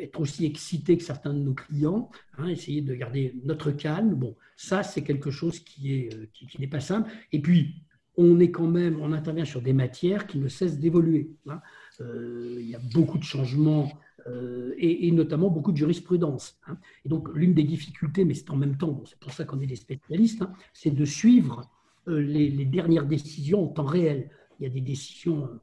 être 0.00 0.20
aussi 0.20 0.44
excité 0.44 0.96
que 0.96 1.04
certains 1.04 1.32
de 1.32 1.38
nos 1.38 1.54
clients, 1.54 2.10
hein, 2.38 2.48
essayer 2.48 2.82
de 2.82 2.94
garder 2.94 3.34
notre 3.44 3.70
calme. 3.70 4.14
Bon, 4.14 4.34
ça, 4.56 4.82
c'est 4.82 5.02
quelque 5.02 5.30
chose 5.30 5.60
qui 5.60 5.94
est 5.94 6.32
qui, 6.32 6.60
n'est 6.60 6.66
pas 6.66 6.80
simple. 6.80 7.10
Et 7.32 7.40
puis, 7.40 7.82
on 8.16 8.40
est 8.40 8.50
quand 8.50 8.66
même, 8.66 9.00
on 9.00 9.12
intervient 9.12 9.44
sur 9.44 9.60
des 9.60 9.74
matières 9.74 10.26
qui 10.26 10.38
ne 10.38 10.48
cessent 10.48 10.78
d'évoluer. 10.78 11.30
Hein. 11.48 11.60
il 12.00 12.68
y 12.68 12.74
a 12.74 12.80
beaucoup 12.94 13.18
de 13.18 13.24
changements 13.24 13.92
euh, 14.28 14.74
et, 14.78 15.10
notamment 15.12 15.50
beaucoup 15.50 15.72
de 15.72 15.76
jurisprudence. 15.76 16.58
Hein. 16.66 16.78
Et 17.04 17.08
donc, 17.08 17.28
l'une 17.34 17.54
des 17.54 17.64
difficultés, 17.64 18.24
mais 18.24 18.34
c'est 18.34 18.50
en 18.50 18.56
même 18.56 18.76
temps, 18.76 19.02
c'est 19.06 19.18
pour 19.18 19.32
ça 19.32 19.44
qu'on 19.44 19.60
est 19.60 19.66
des 19.66 19.76
spécialistes, 19.76 20.42
hein, 20.42 20.52
c'est 20.72 20.90
de 20.90 21.04
suivre 21.04 21.70
euh, 22.08 22.20
les, 22.20 22.64
dernières 22.64 23.06
décisions 23.06 23.64
en 23.64 23.68
temps 23.68 23.84
réel. 23.84 24.30
Il 24.58 24.64
y 24.64 24.66
a 24.66 24.70
des 24.70 24.80
décisions 24.80 25.44
euh, 25.44 25.60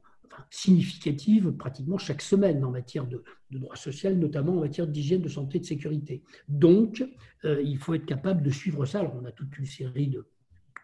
significatives 0.50 1.52
pratiquement 1.52 1.98
chaque 1.98 2.22
semaine 2.22 2.64
en 2.64 2.70
matière 2.70 3.06
de, 3.06 3.22
droit 3.50 3.76
social, 3.76 4.18
notamment 4.18 4.56
en 4.56 4.60
matière 4.60 4.86
d'hygiène, 4.86 5.22
de 5.22 5.28
santé, 5.28 5.60
de 5.60 5.64
sécurité. 5.64 6.22
Donc, 6.48 7.04
il 7.44 7.78
faut 7.78 7.94
être 7.94 8.06
capable 8.06 8.42
de 8.42 8.50
suivre 8.50 8.84
ça. 8.84 9.00
Alors, 9.00 9.14
on 9.20 9.24
a 9.26 9.30
toute 9.30 9.56
une 9.58 9.66
série 9.66 10.08
de, 10.08 10.26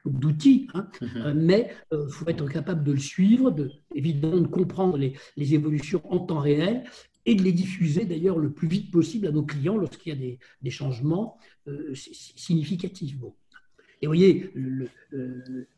d'outils, 0.04 0.68
hein, 0.74 0.86
mm-hmm. 1.00 1.32
mais 1.32 1.74
il 1.90 2.12
faut 2.12 2.28
être 2.28 2.46
capable 2.46 2.84
de 2.84 2.92
le 2.92 2.98
suivre, 2.98 3.50
de, 3.50 3.72
évidemment 3.92 4.40
de 4.40 4.46
comprendre 4.46 4.98
les, 4.98 5.14
les, 5.36 5.54
évolutions 5.54 6.00
en 6.12 6.20
temps 6.20 6.38
réel 6.38 6.84
et 7.30 7.36
de 7.36 7.42
les 7.42 7.52
diffuser 7.52 8.04
d'ailleurs 8.06 8.38
le 8.38 8.50
plus 8.50 8.66
vite 8.66 8.90
possible 8.90 9.28
à 9.28 9.30
nos 9.30 9.44
clients 9.44 9.76
lorsqu'il 9.76 10.12
y 10.12 10.16
a 10.16 10.36
des, 10.62 10.70
changements 10.70 11.38
euh, 11.68 11.94
significatifs. 11.94 13.16
Bon. 13.16 13.32
Et 14.02 14.06
vous 14.06 14.10
voyez, 14.10 14.52
euh, 15.12 15.68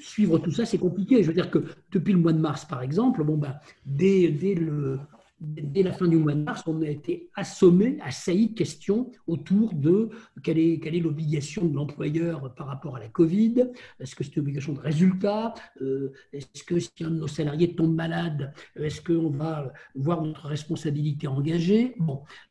suivre 0.00 0.38
tout 0.38 0.50
ça, 0.50 0.66
c'est 0.66 0.76
compliqué. 0.76 1.22
Je 1.22 1.28
veux 1.28 1.34
dire 1.34 1.50
que 1.50 1.64
depuis 1.92 2.12
le 2.12 2.18
mois 2.18 2.34
de 2.34 2.40
mars, 2.40 2.66
par 2.66 2.82
exemple, 2.82 3.24
bon, 3.24 3.38
ben, 3.38 3.54
dès, 3.86 4.28
dès, 4.28 4.54
le, 4.54 4.98
dès 5.42 5.82
la 5.82 5.92
fin 5.92 6.06
du 6.06 6.16
mois 6.16 6.34
de 6.34 6.42
mars, 6.42 6.62
on 6.66 6.80
a 6.82 6.88
été 6.88 7.28
assommé, 7.34 7.98
assailli 8.00 8.50
de 8.50 8.54
questions 8.54 9.10
autour 9.26 9.74
de 9.74 10.10
quelle 10.42 10.58
est, 10.58 10.78
quelle 10.78 10.94
est 10.94 11.00
l'obligation 11.00 11.64
de 11.64 11.74
l'employeur 11.74 12.54
par 12.54 12.68
rapport 12.68 12.96
à 12.96 13.00
la 13.00 13.08
Covid, 13.08 13.70
est-ce 13.98 14.14
que 14.14 14.22
c'est 14.22 14.36
une 14.36 14.42
obligation 14.42 14.72
de 14.72 14.80
résultat, 14.80 15.54
euh, 15.80 16.12
est-ce 16.32 16.62
que 16.62 16.78
si 16.78 16.90
un 17.00 17.10
de 17.10 17.16
nos 17.16 17.26
salariés 17.26 17.74
tombe 17.74 17.94
malade, 17.94 18.52
est-ce 18.76 19.00
qu'on 19.00 19.30
va 19.30 19.72
voir 19.94 20.22
notre 20.22 20.46
responsabilité 20.46 21.26
engagée? 21.26 21.94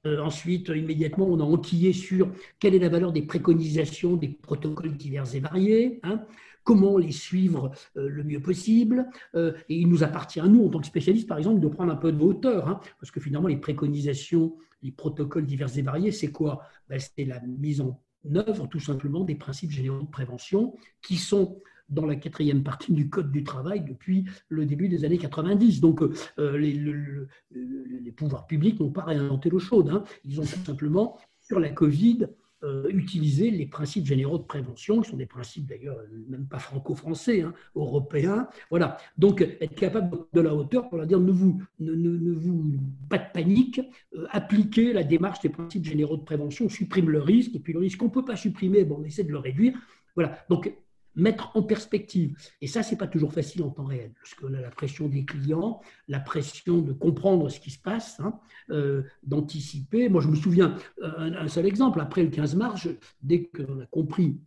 Euh, 0.06 0.20
ensuite, 0.22 0.70
immédiatement, 0.70 1.28
on 1.28 1.40
a 1.40 1.44
enquillé 1.44 1.94
sur 1.94 2.30
quelle 2.60 2.76
est 2.76 2.80
la 2.80 2.90
valeur 2.90 3.14
des 3.14 3.22
préconisations, 3.22 4.16
des 4.16 4.30
protocoles 4.30 4.98
divers 4.98 5.34
et 5.34 5.40
variés. 5.40 6.00
Hein 6.04 6.26
comment 6.64 6.98
les 6.98 7.12
suivre 7.12 7.72
euh, 7.98 8.08
le 8.10 8.24
mieux 8.24 8.42
possible. 8.42 9.08
Euh, 9.36 9.54
et 9.70 9.78
il 9.80 9.88
nous 9.88 10.04
appartient 10.04 10.40
à 10.40 10.48
nous, 10.48 10.66
en 10.66 10.70
tant 10.70 10.80
que 10.80 10.88
spécialistes, 10.88 11.28
par 11.28 11.38
exemple, 11.38 11.60
de 11.60 11.68
prendre 11.68 11.92
un 11.92 11.98
peu 11.98 12.12
de 12.12 12.22
hauteur, 12.22 12.68
hein, 12.68 12.80
parce 13.00 13.12
que 13.12 13.20
finalement, 13.20 13.48
les 13.48 13.58
préconisations, 13.58 14.56
les 14.84 14.92
protocoles 14.92 15.46
divers 15.46 15.78
et 15.78 15.82
variés, 15.82 16.12
c'est 16.12 16.32
quoi? 16.32 16.62
Ben, 16.90 17.00
C'est 17.00 17.26
la 17.26 17.40
mise 17.42 17.82
en 17.82 18.00
œuvre, 18.36 18.68
tout 18.68 18.80
simplement, 18.80 19.24
des 19.24 19.36
principes 19.36 19.72
généraux 19.72 20.02
de 20.02 20.08
prévention 20.08 20.76
qui 21.02 21.18
sont 21.18 21.62
dans 21.92 22.06
la 22.06 22.16
quatrième 22.16 22.64
partie 22.64 22.94
du 22.94 23.10
Code 23.10 23.32
du 23.32 23.44
travail 23.44 23.84
depuis 23.84 24.26
le 24.48 24.66
début 24.66 24.88
des 24.88 25.04
années 25.04 25.18
90. 25.18 25.82
Donc, 25.82 26.02
euh, 26.02 26.58
les, 26.58 28.12
pouvoirs 28.12 28.48
publics 28.48 28.80
n'ont 28.80 28.92
pas 28.92 29.04
réinventé 29.04 29.50
l'eau 29.50 29.60
chaude. 29.60 29.90
Hein. 29.90 30.04
Ils 30.24 30.40
ont 30.40 30.46
tout 30.46 30.66
simplement, 30.66 31.18
sur 31.42 31.60
la 31.60 31.70
Covid, 31.70 32.28
euh, 32.64 32.88
utiliser 32.90 33.50
les 33.50 33.66
principes 33.66 34.06
généraux 34.06 34.38
de 34.38 34.44
prévention, 34.44 35.02
qui 35.02 35.10
sont 35.10 35.18
des 35.18 35.26
principes 35.26 35.66
d'ailleurs 35.66 35.98
même 36.30 36.46
pas 36.46 36.60
franco-français, 36.60 37.42
hein, 37.42 37.54
européens. 37.76 38.48
Voilà. 38.70 38.98
Donc, 39.18 39.42
être 39.42 39.76
capable 39.76 40.18
de 40.32 40.42
la 40.42 40.54
hauteur 40.54 40.88
pour 40.88 40.98
leur 40.98 41.08
dire 41.08 41.20
ne 41.20 41.32
vous, 41.32 41.62
ne, 41.80 41.94
ne, 41.94 42.34
vous 42.34 42.74
pas 43.10 43.18
de 43.18 43.32
panique, 43.34 43.82
euh, 44.16 44.28
appliquez 44.30 44.94
la 44.94 45.04
démarche 45.04 45.42
des 45.42 45.50
principes 45.50 45.86
généraux 45.86 46.18
de 46.18 46.24
prévention, 46.24 46.70
supprime 46.70 47.10
le 47.10 47.20
risque, 47.20 47.56
et 47.56 47.60
puis 47.60 47.74
le 47.74 47.80
risque 47.80 47.98
qu'on 47.98 48.06
ne 48.06 48.12
peut 48.12 48.26
pas 48.26 48.36
supprimer, 48.36 48.84
bon, 48.84 48.98
on 49.02 49.04
essaie 49.04 49.24
de 49.24 49.32
le 49.32 49.40
réduire. 49.40 49.74
Voilà. 50.16 50.38
Donc, 50.50 50.72
mettre 51.16 51.52
en 51.56 51.64
perspective. 51.64 52.36
Et 52.62 52.68
ça, 52.68 52.84
c'est 52.84 52.98
pas 52.98 53.08
toujours 53.08 53.34
facile 53.34 53.64
en 53.64 53.70
temps 53.70 53.86
réel, 53.86 54.14
parce 54.22 54.34
qu'on 54.34 54.54
a 54.54 54.62
la 54.62 54.72
pression 54.72 55.08
des 55.08 55.26
clients, 55.26 55.82
la 56.08 56.20
pression 56.20 56.82
de 56.82 56.94
comprendre 56.94 57.50
ce 57.50 57.60
qui 57.60 57.72
se 57.72 57.80
passe, 57.80 58.20
hein, 58.20 58.40
euh, 58.70 59.04
d'anticiper. 59.24 60.10
Moi, 60.10 60.22
je 60.22 60.28
me 60.28 60.36
souviens, 60.36 60.76
un, 61.02 61.48
seul 61.48 61.66
exemple, 61.66 62.00
après 62.00 62.24
le 62.24 62.30
15 62.30 62.56
mars, 62.56 62.88
dès 63.22 63.46
qu'on 63.46 63.82
a 63.82 63.86
compris 63.88 64.40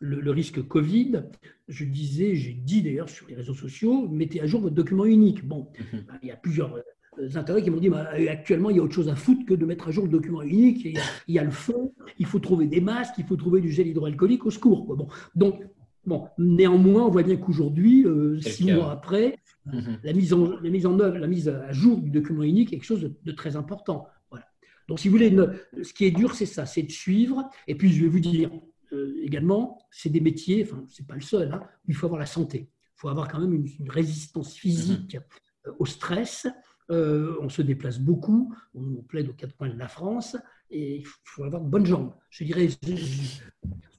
le, 0.00 0.30
risque 0.30 0.66
Covid, 0.66 1.24
je 1.68 1.84
disais, 1.84 2.34
j'ai 2.34 2.52
dit 2.54 2.82
d'ailleurs 2.82 3.08
sur 3.08 3.28
les 3.28 3.34
réseaux 3.34 3.54
sociaux, 3.54 4.08
mettez 4.08 4.40
à 4.40 4.46
jour 4.46 4.60
votre 4.60 4.74
document 4.74 5.04
unique. 5.04 5.46
Bon, 5.46 5.68
mhm. 5.92 6.04
bah, 6.08 6.14
il 6.22 6.28
y 6.28 6.32
a 6.32 6.36
plusieurs 6.36 6.74
euh, 6.74 7.28
intérêts 7.34 7.62
qui 7.62 7.70
m'ont 7.70 7.80
dit 7.80 7.90
bah, 7.90 8.08
actuellement 8.30 8.70
il 8.70 8.76
y 8.76 8.80
a 8.80 8.82
autre 8.82 8.94
chose 8.94 9.08
à 9.08 9.14
foutre 9.14 9.44
que 9.44 9.54
de 9.54 9.66
mettre 9.66 9.88
à 9.88 9.90
jour 9.90 10.04
le 10.04 10.10
document 10.10 10.42
unique. 10.42 10.84
Il 10.84 10.92
y, 10.92 10.98
a, 10.98 11.02
il 11.28 11.34
y 11.34 11.38
a 11.38 11.44
le 11.44 11.50
fond, 11.50 11.92
il 12.18 12.26
faut 12.26 12.38
trouver 12.38 12.66
des 12.66 12.80
masques, 12.80 13.14
il 13.18 13.24
faut 13.24 13.36
trouver 13.36 13.60
du 13.60 13.70
gel 13.70 13.88
hydroalcoolique 13.88 14.46
au 14.46 14.50
secours. 14.50 14.96
Bon, 14.96 15.08
donc 15.34 15.62
Bon, 16.06 16.28
néanmoins, 16.38 17.04
on 17.04 17.10
voit 17.10 17.22
bien 17.22 17.36
qu'aujourd'hui, 17.36 18.06
euh, 18.06 18.40
six 18.40 18.72
mois 18.72 18.90
après, 18.90 19.38
mhm. 19.66 19.98
la, 20.02 20.12
mise 20.12 20.32
en, 20.32 20.58
la 20.60 20.70
mise 20.70 20.86
en 20.86 20.98
œuvre, 20.98 21.18
la 21.18 21.26
mise 21.26 21.48
à 21.48 21.72
jour 21.72 21.98
du 21.98 22.10
document 22.10 22.42
unique 22.42 22.72
est 22.72 22.76
quelque 22.76 22.84
chose 22.84 23.10
de, 23.22 23.32
très 23.32 23.56
important. 23.56 24.06
Voilà. 24.30 24.46
Donc, 24.88 24.98
si 24.98 25.08
vous 25.08 25.16
voulez, 25.16 25.36
ce 25.82 25.92
qui 25.92 26.06
est 26.06 26.10
dur, 26.10 26.34
c'est 26.34 26.46
ça, 26.46 26.64
c'est 26.64 26.82
de 26.82 26.90
suivre. 26.90 27.48
Et 27.66 27.74
puis, 27.74 27.92
je 27.92 28.02
vais 28.02 28.08
vous 28.08 28.20
dire 28.20 28.50
euh, 28.92 29.14
également, 29.22 29.78
c'est 29.90 30.08
des 30.08 30.20
métiers, 30.20 30.64
enfin, 30.64 30.82
c'est 30.88 31.06
pas 31.06 31.14
le 31.14 31.20
seul, 31.20 31.52
hein, 31.52 31.62
où 31.86 31.90
il 31.90 31.94
faut 31.94 32.06
avoir 32.06 32.20
la 32.20 32.26
santé. 32.26 32.70
Il 32.70 33.00
faut 33.00 33.08
avoir 33.08 33.28
quand 33.28 33.40
même 33.40 33.52
une, 33.52 33.90
résistance 33.90 34.54
physique 34.54 35.16
mhm. 35.16 35.74
au 35.78 35.86
stress. 35.86 36.46
Euh, 36.90 37.36
on 37.40 37.48
se 37.48 37.62
déplace 37.62 38.00
beaucoup, 38.00 38.52
on 38.74 39.02
plaide 39.02 39.28
aux 39.28 39.32
quatre 39.32 39.56
coins 39.56 39.68
de 39.68 39.78
la 39.78 39.86
France, 39.86 40.36
et 40.70 40.96
il 40.98 41.06
faut 41.24 41.44
avoir 41.44 41.62
de 41.62 41.68
bonnes 41.68 41.86
jambes. 41.86 42.12
Je 42.30 42.44
dirais, 42.44 42.68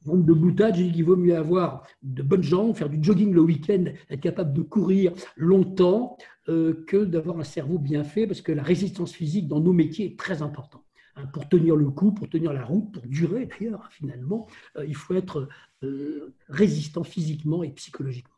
nombre 0.05 0.25
de 0.25 0.33
boutade, 0.33 0.75
j'ai 0.75 0.85
dit 0.85 0.91
qu'il 0.93 1.05
vaut 1.05 1.15
mieux 1.15 1.35
avoir 1.35 1.85
de 2.01 2.23
bonnes 2.23 2.43
jambes, 2.43 2.75
faire 2.75 2.89
du 2.89 3.03
jogging 3.03 3.33
le 3.33 3.41
week-end, 3.41 3.85
être 4.09 4.21
capable 4.21 4.53
de 4.53 4.61
courir 4.61 5.13
longtemps, 5.35 6.17
euh, 6.49 6.83
que 6.87 6.97
d'avoir 6.97 7.39
un 7.39 7.43
cerveau 7.43 7.77
bien 7.77 8.03
fait, 8.03 8.25
parce 8.25 8.41
que 8.41 8.51
la 8.51 8.63
résistance 8.63 9.13
physique 9.13 9.47
dans 9.47 9.59
nos 9.59 9.73
métiers 9.73 10.07
est 10.07 10.19
très 10.19 10.41
importante. 10.41 10.83
Hein, 11.15 11.27
pour 11.27 11.47
tenir 11.49 11.75
le 11.75 11.89
coup, 11.89 12.13
pour 12.13 12.29
tenir 12.29 12.53
la 12.53 12.63
route, 12.63 12.91
pour 12.91 13.03
durer 13.05 13.45
d'ailleurs, 13.45 13.87
finalement, 13.91 14.47
euh, 14.77 14.85
il 14.85 14.95
faut 14.95 15.13
être 15.13 15.47
euh, 15.83 16.33
résistant 16.49 17.03
physiquement 17.03 17.63
et 17.63 17.69
psychologiquement. 17.71 18.35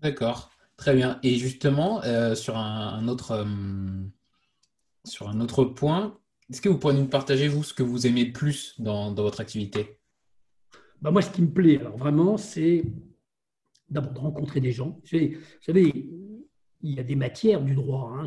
D'accord, 0.00 0.50
très 0.76 0.94
bien. 0.94 1.18
Et 1.24 1.34
justement, 1.36 2.02
sur 2.36 2.56
un, 2.56 3.08
autre, 3.08 3.44
sur 5.04 5.28
un 5.28 5.40
autre 5.40 5.64
point, 5.64 6.16
est-ce 6.50 6.60
que 6.60 6.68
vous 6.68 6.78
pourriez 6.78 6.98
nous 6.98 7.06
partager, 7.06 7.48
vous, 7.48 7.62
ce 7.62 7.74
que 7.74 7.82
vous 7.82 8.06
aimez 8.06 8.24
le 8.24 8.32
plus 8.32 8.74
dans 8.78 9.14
votre 9.14 9.40
activité? 9.40 9.98
Bah, 11.00 11.10
moi, 11.10 11.22
ce 11.22 11.30
qui 11.30 11.42
me 11.42 11.50
plaît, 11.50 11.78
alors 11.78 11.96
vraiment, 11.96 12.36
c'est 12.36 12.84
d'abord 13.88 14.12
de 14.12 14.18
rencontrer 14.18 14.60
des 14.60 14.72
gens. 14.72 15.00
Vous 15.12 15.38
savez, 15.60 16.10
il 16.80 16.94
y 16.94 16.98
a 16.98 17.04
des 17.04 17.16
matières 17.16 17.62
du 17.62 17.74
droit. 17.74 18.12
Hein. 18.14 18.24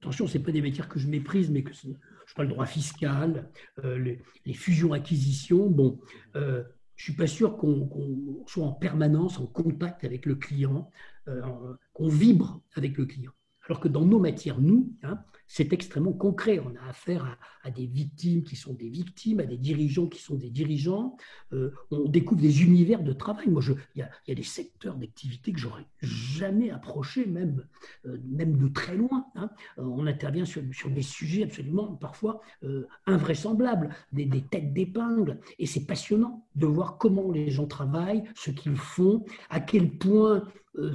attention, 0.00 0.26
ce 0.26 0.38
pas 0.38 0.52
des 0.52 0.62
matières 0.62 0.88
que 0.88 0.98
je 0.98 1.08
méprise, 1.08 1.50
mais 1.50 1.62
que 1.62 1.72
je 1.72 2.34
parle 2.34 2.48
de 2.48 2.52
droit 2.52 2.66
fiscal, 2.66 3.50
euh, 3.84 3.98
les, 4.44 4.54
fusions-acquisitions. 4.54 5.70
Bon, 5.70 6.00
euh, 6.36 6.62
je 6.96 7.02
ne 7.02 7.04
suis 7.04 7.14
pas 7.14 7.26
sûr 7.26 7.56
qu'on 7.56 8.44
soit 8.46 8.64
en 8.64 8.72
permanence 8.72 9.38
en 9.38 9.46
contact 9.46 10.04
avec 10.04 10.26
le 10.26 10.34
client, 10.34 10.90
euh, 11.28 11.40
qu'on 11.92 12.08
vibre 12.08 12.60
avec 12.74 12.96
le 12.96 13.06
client. 13.06 13.32
Alors 13.72 13.80
que 13.80 13.88
dans 13.88 14.04
nos 14.04 14.18
matières, 14.18 14.60
nous, 14.60 14.92
hein, 15.02 15.18
c'est 15.46 15.72
extrêmement 15.72 16.12
concret. 16.12 16.58
On 16.58 16.74
a 16.76 16.90
affaire 16.90 17.38
à, 17.62 17.70
des 17.70 17.86
victimes 17.86 18.42
qui 18.42 18.54
sont 18.54 18.74
des 18.74 18.90
victimes, 18.90 19.40
à 19.40 19.46
des 19.46 19.56
dirigeants 19.56 20.08
qui 20.08 20.20
sont 20.20 20.34
des 20.34 20.50
dirigeants. 20.50 21.16
Euh, 21.54 21.72
on 21.90 22.06
découvre 22.06 22.42
des 22.42 22.64
univers 22.64 23.02
de 23.02 23.14
travail. 23.14 23.48
Moi, 23.48 23.62
il 23.94 24.06
y, 24.26 24.32
a 24.32 24.34
des 24.34 24.42
secteurs 24.42 24.96
d'activité 24.96 25.52
que 25.52 25.58
j'aurais 25.58 25.86
jamais 26.02 26.68
approché, 26.68 27.24
même, 27.24 27.66
euh, 28.04 28.18
de 28.18 28.68
très 28.68 28.94
loin. 28.94 29.24
Hein. 29.36 29.48
Euh, 29.78 29.84
on 29.84 30.06
intervient 30.06 30.44
sur, 30.44 30.62
des 30.90 31.00
sujets 31.00 31.44
absolument 31.44 31.94
parfois 31.94 32.42
invraisemblables, 33.06 33.88
des, 34.12 34.26
des 34.26 34.42
têtes 34.42 34.74
d'épingle. 34.74 35.40
Et 35.58 35.64
c'est 35.64 35.86
passionnant 35.86 36.46
de 36.56 36.66
voir 36.66 36.98
comment 36.98 37.32
les 37.32 37.48
gens 37.48 37.66
travaillent, 37.66 38.24
ce 38.34 38.50
qu'ils 38.50 38.76
font, 38.76 39.24
à 39.48 39.60
quel 39.60 39.96
point 39.96 40.44
euh, 40.78 40.94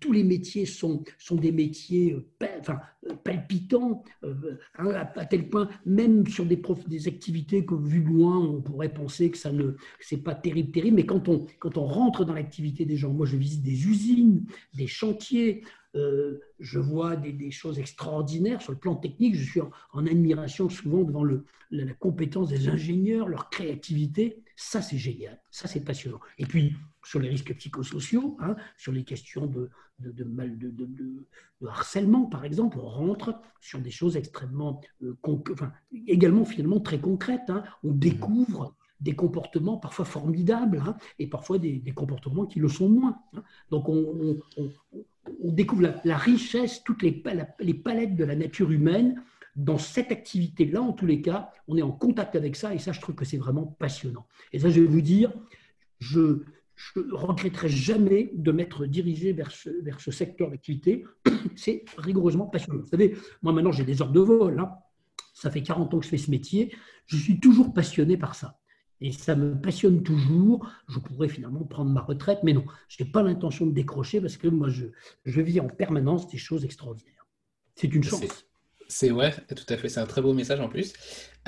tous 0.00 0.12
les 0.12 0.24
métiers 0.24 0.64
sont, 0.64 1.04
sont 1.18 1.36
des 1.36 1.52
métiers 1.52 2.14
euh, 2.14 2.48
enfin, 2.60 2.80
euh, 3.06 3.14
palpitants, 3.14 4.02
hein, 4.22 4.90
à, 4.94 5.26
tel 5.26 5.50
point, 5.50 5.68
même 5.84 6.26
sur 6.26 6.46
des, 6.46 6.60
des 6.86 7.06
activités 7.06 7.66
que, 7.66 7.74
vu 7.74 8.00
loin, 8.00 8.38
on 8.38 8.62
pourrait 8.62 8.92
penser 8.92 9.30
que 9.30 9.36
ça 9.36 9.52
ne 9.52 9.72
c'est 10.00 10.22
pas 10.22 10.34
terrible, 10.34 10.70
terrible, 10.70 10.96
mais 10.96 11.04
quand 11.04 11.28
on, 11.28 11.46
quand 11.58 11.76
on 11.76 11.84
rentre 11.84 12.24
dans 12.24 12.32
l'activité 12.32 12.86
des 12.86 12.96
gens, 12.96 13.12
moi 13.12 13.26
je 13.26 13.36
visite 13.36 13.62
des 13.62 13.86
usines, 13.86 14.46
des 14.74 14.86
chantiers, 14.86 15.62
je 16.60 16.78
vois 16.78 17.16
des, 17.16 17.50
choses 17.50 17.78
extraordinaires 17.78 18.60
sur 18.60 18.72
le 18.72 18.78
plan 18.78 18.96
technique. 18.96 19.34
Je 19.34 19.50
suis 19.50 19.60
en, 19.62 20.06
admiration 20.06 20.68
souvent 20.68 21.02
devant 21.02 21.24
le, 21.24 21.46
la, 21.70 21.90
compétence 21.94 22.50
des 22.50 22.68
ingénieurs, 22.68 23.28
leur 23.28 23.48
créativité. 23.48 24.42
Ça, 24.56 24.82
c'est 24.82 24.98
génial. 24.98 25.40
Ça, 25.50 25.68
c'est 25.68 25.80
passionnant. 25.80 26.20
Et 26.36 26.44
puis, 26.44 26.74
sur 27.06 27.20
les 27.20 27.28
risques 27.28 27.54
psychosociaux, 27.54 28.36
hein, 28.40 28.56
sur 28.76 28.90
les 28.90 29.04
questions 29.04 29.46
de, 29.46 29.70
de, 30.00 30.24
mal, 30.24 30.58
de, 30.58 30.70
de, 30.70 31.24
harcèlement, 31.66 32.26
par 32.26 32.44
exemple, 32.44 32.78
on 32.80 32.88
rentre 32.88 33.40
sur 33.60 33.78
des 33.78 33.92
choses 33.92 34.16
extrêmement, 34.16 34.80
euh, 35.02 35.16
enfin, 35.24 35.72
également 36.08 36.44
finalement 36.44 36.80
très 36.80 36.98
concrètes. 36.98 37.48
Hein. 37.48 37.62
On 37.84 37.92
mmh. 37.92 37.98
découvre 37.98 38.74
des 38.98 39.14
comportements 39.14 39.76
parfois 39.76 40.04
formidables 40.04 40.82
hein, 40.84 40.96
et 41.18 41.28
parfois 41.28 41.58
des, 41.58 41.80
comportements 41.94 42.46
qui 42.46 42.58
le 42.58 42.68
sont 42.68 42.88
moins. 42.88 43.18
Donc 43.70 43.88
on, 43.88 44.38
découvre 45.44 45.92
la, 46.02 46.16
richesse, 46.16 46.82
toutes 46.82 47.02
les, 47.02 47.22
les 47.60 47.74
palettes 47.74 48.16
de 48.16 48.24
la 48.24 48.34
nature 48.34 48.70
humaine 48.72 49.22
dans 49.54 49.78
cette 49.78 50.10
activité-là, 50.12 50.82
en 50.82 50.92
tous 50.92 51.06
les 51.06 51.22
cas, 51.22 51.50
on 51.68 51.76
est 51.76 51.82
en 51.82 51.92
contact 51.92 52.36
avec 52.36 52.56
ça 52.56 52.74
et 52.74 52.78
ça, 52.78 52.92
je 52.92 53.00
trouve 53.00 53.14
que 53.14 53.24
c'est 53.24 53.38
vraiment 53.38 53.66
passionnant. 53.66 54.26
Et 54.52 54.58
ça, 54.58 54.70
je 54.70 54.80
vais 54.80 54.86
vous 54.86 55.00
dire, 55.00 55.32
je, 55.98 56.42
je 56.76 57.00
ne 57.00 57.14
regretterai 57.14 57.68
jamais 57.68 58.30
de 58.34 58.52
m'être 58.52 58.86
dirigé 58.86 59.32
vers 59.32 59.50
ce, 59.50 59.70
vers 59.82 60.00
ce 60.00 60.10
secteur 60.10 60.50
d'activité. 60.50 61.04
C'est 61.56 61.84
rigoureusement 61.96 62.46
passionnant. 62.46 62.80
Vous 62.80 62.88
savez, 62.88 63.16
moi 63.42 63.52
maintenant 63.52 63.72
j'ai 63.72 63.84
des 63.84 64.02
heures 64.02 64.12
de 64.12 64.20
vol. 64.20 64.60
Hein. 64.60 64.72
Ça 65.32 65.50
fait 65.50 65.62
40 65.62 65.94
ans 65.94 65.98
que 65.98 66.04
je 66.04 66.10
fais 66.10 66.18
ce 66.18 66.30
métier. 66.30 66.74
Je 67.06 67.16
suis 67.16 67.40
toujours 67.40 67.72
passionné 67.72 68.16
par 68.16 68.34
ça. 68.34 68.58
Et 69.00 69.12
ça 69.12 69.36
me 69.36 69.60
passionne 69.60 70.02
toujours. 70.02 70.70
Je 70.88 70.98
pourrais 70.98 71.28
finalement 71.28 71.64
prendre 71.64 71.90
ma 71.90 72.00
retraite, 72.00 72.40
mais 72.42 72.52
non, 72.52 72.64
je 72.88 73.02
n'ai 73.02 73.10
pas 73.10 73.22
l'intention 73.22 73.66
de 73.66 73.72
décrocher 73.72 74.20
parce 74.20 74.36
que 74.36 74.48
moi, 74.48 74.68
je, 74.68 74.86
je 75.24 75.40
vis 75.40 75.60
en 75.60 75.68
permanence 75.68 76.28
des 76.28 76.38
choses 76.38 76.64
extraordinaires. 76.64 77.26
C'est 77.74 77.94
une 77.94 78.02
chance. 78.02 78.45
C'est 78.88 79.10
ouais, 79.10 79.34
tout 79.54 79.64
à 79.68 79.76
fait. 79.76 79.88
C'est 79.88 80.00
un 80.00 80.06
très 80.06 80.22
beau 80.22 80.32
message 80.32 80.60
en 80.60 80.68
plus. 80.68 80.92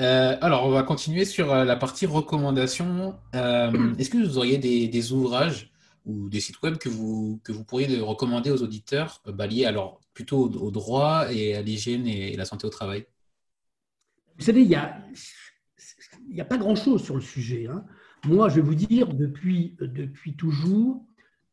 Euh, 0.01 0.37
alors, 0.41 0.65
on 0.65 0.71
va 0.71 0.83
continuer 0.83 1.25
sur 1.25 1.51
euh, 1.51 1.65
la 1.65 1.75
partie 1.75 2.05
recommandations. 2.05 3.15
Euh, 3.35 3.93
est-ce 3.97 4.09
que 4.09 4.17
vous 4.17 4.37
auriez 4.37 4.57
des, 4.57 5.11
ouvrages 5.11 5.71
ou 6.05 6.29
des 6.29 6.39
sites 6.39 6.61
web 6.61 6.77
que 6.77 6.89
vous, 6.89 7.41
que 7.43 7.51
vous 7.51 7.63
pourriez 7.63 7.99
recommander 7.99 8.51
aux 8.51 8.63
auditeurs, 8.63 9.21
bah, 9.25 9.47
liés 9.47 9.65
alors 9.65 9.99
plutôt 10.13 10.49
au, 10.49 10.71
droit 10.71 11.31
et 11.31 11.55
à 11.55 11.61
l'hygiène 11.61 12.07
et, 12.07 12.35
la 12.35 12.45
santé 12.45 12.65
au 12.65 12.69
travail? 12.69 13.05
Vous 14.37 14.45
savez, 14.45 14.61
il 14.61 14.69
n'y 14.69 14.75
a, 14.75 15.01
a 16.39 16.45
pas 16.45 16.57
grand-chose 16.57 17.03
sur 17.03 17.15
le 17.15 17.21
sujet. 17.21 17.67
Hein. 17.67 17.85
Moi, 18.25 18.49
je 18.49 18.55
vais 18.55 18.61
vous 18.61 18.75
dire, 18.75 19.13
depuis, 19.13 19.75
depuis 19.79 20.35
toujours, 20.35 21.05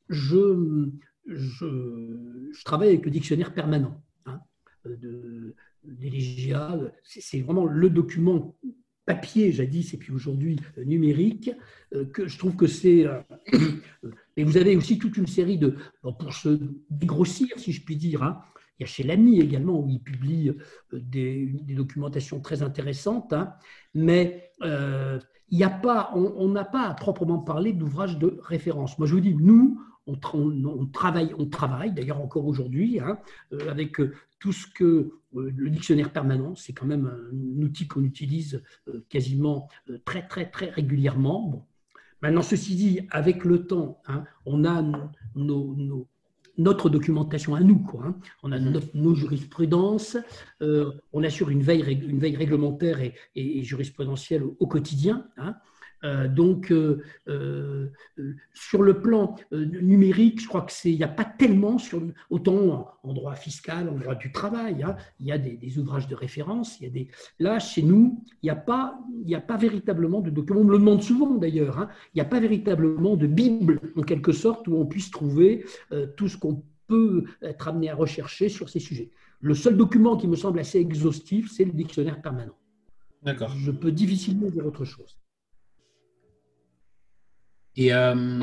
je, 0.08 0.88
je, 1.26 2.62
travaille 2.64 2.88
avec 2.88 3.04
le 3.04 3.10
dictionnaire 3.10 3.52
permanent 3.52 4.00
hein, 4.26 4.40
de, 4.84 5.54
des 5.86 6.52
C'est 7.04 7.40
vraiment 7.40 7.64
le 7.66 7.90
document 7.90 8.56
papier 9.06 9.52
jadis 9.52 9.94
et 9.94 9.96
puis 9.96 10.12
aujourd'hui 10.12 10.58
euh, 10.76 10.84
numérique, 10.84 11.50
euh, 11.94 12.04
que 12.04 12.26
je 12.26 12.36
trouve 12.36 12.56
que 12.56 12.66
c'est... 12.66 13.06
Euh, 13.06 13.20
et 14.36 14.44
vous 14.44 14.56
avez 14.58 14.76
aussi 14.76 14.98
toute 14.98 15.16
une 15.16 15.28
série 15.28 15.56
de... 15.56 15.76
Pour 16.02 16.34
se 16.34 16.60
dégrossir, 16.90 17.48
si 17.56 17.72
je 17.72 17.82
puis 17.82 17.96
dire, 17.96 18.22
hein, 18.22 18.40
il 18.78 18.82
y 18.82 18.84
a 18.84 18.86
chez 18.86 19.04
l'AMI 19.04 19.40
également, 19.40 19.80
où 19.80 19.88
il 19.88 20.00
publie 20.00 20.52
des, 20.92 21.46
documentations 21.68 22.40
très 22.40 22.62
intéressantes, 22.62 23.32
hein, 23.32 23.54
mais 23.94 24.50
il 24.60 25.56
n'y 25.56 25.64
a 25.64 25.70
pas, 25.70 26.10
on 26.14 26.48
n'a 26.48 26.66
pas 26.66 26.82
à 26.82 26.92
proprement 26.92 27.38
parler 27.38 27.72
d'ouvrage 27.72 28.18
de 28.18 28.38
référence. 28.42 28.98
Moi, 28.98 29.08
je 29.08 29.14
vous 29.14 29.20
dis, 29.20 29.34
nous, 29.34 29.80
on, 30.06 30.86
travaille, 30.86 31.34
on 31.38 31.46
travaille 31.46 31.92
d'ailleurs 31.92 32.20
encore 32.20 32.46
aujourd'hui 32.46 33.00
hein, 33.00 33.18
euh, 33.52 33.70
avec 33.70 34.00
euh, 34.00 34.14
tout 34.38 34.52
ce 34.52 34.66
que 34.66 34.84
euh, 34.84 35.52
le 35.56 35.70
dictionnaire 35.70 36.12
permanent, 36.12 36.54
c'est 36.54 36.72
quand 36.72 36.86
même 36.86 37.06
un 37.06 37.62
outil 37.62 37.88
qu'on 37.88 38.04
utilise 38.04 38.62
quasiment 39.08 39.68
très 40.04 40.26
très 40.26 40.46
très 40.46 40.70
régulièrement. 40.70 41.48
Bon. 41.48 41.62
Maintenant, 42.22 42.42
ceci 42.42 42.76
dit, 42.76 43.00
avec 43.10 43.44
le 43.44 43.66
temps, 43.66 44.00
hein, 44.06 44.24
on 44.46 44.64
a 44.64 44.82
notre 46.56 46.88
documentation 46.88 47.54
à 47.54 47.60
nous, 47.60 47.78
quoi, 47.80 48.06
hein. 48.06 48.16
on 48.42 48.52
a 48.52 48.58
mmh. 48.58 48.80
nos 48.94 49.14
jurisprudences, 49.14 50.16
on 50.60 51.22
assure 51.22 51.50
une 51.50 51.62
veille, 51.62 51.82
une 52.08 52.18
veille 52.18 52.36
réglementaire 52.36 53.00
et, 53.00 53.14
et, 53.34 53.62
jurisprudentielle 53.62 54.42
au, 54.44 54.66
quotidien. 54.66 55.26
Donc, 56.28 56.70
euh, 56.70 57.02
euh, 57.28 57.90
sur 58.54 58.82
le 58.82 59.00
plan 59.00 59.34
numérique, 59.52 60.40
je 60.40 60.48
crois 60.48 60.66
qu'il 60.66 60.96
n'y 60.96 61.02
a 61.02 61.08
pas 61.08 61.24
tellement, 61.24 61.78
sur, 61.78 62.02
autant 62.30 62.98
en, 63.02 63.12
droit 63.12 63.34
fiscal, 63.34 63.88
en 63.88 63.96
droit 63.96 64.14
du 64.14 64.32
travail, 64.32 64.82
hein, 64.82 64.96
il 65.20 65.26
y 65.26 65.32
a 65.32 65.38
des, 65.38 65.78
ouvrages 65.78 66.08
de 66.08 66.14
référence. 66.14 66.80
Il 66.80 66.84
y 66.84 66.86
a 66.86 66.90
des, 66.90 67.08
là, 67.38 67.58
chez 67.58 67.82
nous, 67.82 68.22
il 68.42 68.46
n'y 68.46 68.50
a, 68.50 68.56
pas, 68.56 68.98
il 69.24 69.34
a 69.34 69.40
pas 69.40 69.56
véritablement 69.56 70.20
de 70.20 70.30
documents. 70.30 70.60
On 70.60 70.64
me 70.64 70.72
le 70.72 70.78
demande 70.78 71.02
souvent 71.02 71.34
d'ailleurs. 71.34 71.78
Hein, 71.78 71.88
il 72.14 72.18
n'y 72.18 72.22
a 72.22 72.26
pas 72.26 72.40
véritablement 72.40 73.16
de 73.16 73.26
Bible, 73.26 73.80
en 73.96 74.02
quelque 74.02 74.32
sorte, 74.32 74.68
où 74.68 74.76
on 74.76 74.86
puisse 74.86 75.10
trouver 75.10 75.64
tout 76.16 76.28
ce 76.28 76.36
qu'on 76.36 76.62
peut 76.86 77.24
être 77.42 77.68
amené 77.68 77.90
à 77.90 77.94
rechercher 77.94 78.48
sur 78.48 78.68
ces 78.68 78.80
sujets. 78.80 79.10
Le 79.40 79.54
seul 79.54 79.76
document 79.76 80.16
qui 80.16 80.28
me 80.28 80.36
semble 80.36 80.58
assez 80.60 80.78
exhaustif, 80.78 81.50
c'est 81.50 81.64
le 81.64 81.72
dictionnaire 81.72 82.20
permanent. 82.20 82.56
D'accord. 83.22 83.50
Je 83.50 83.70
peux 83.70 83.92
difficilement 83.92 84.48
dire 84.48 84.64
autre 84.66 84.84
chose. 84.84 85.18
Euh, 87.78 88.40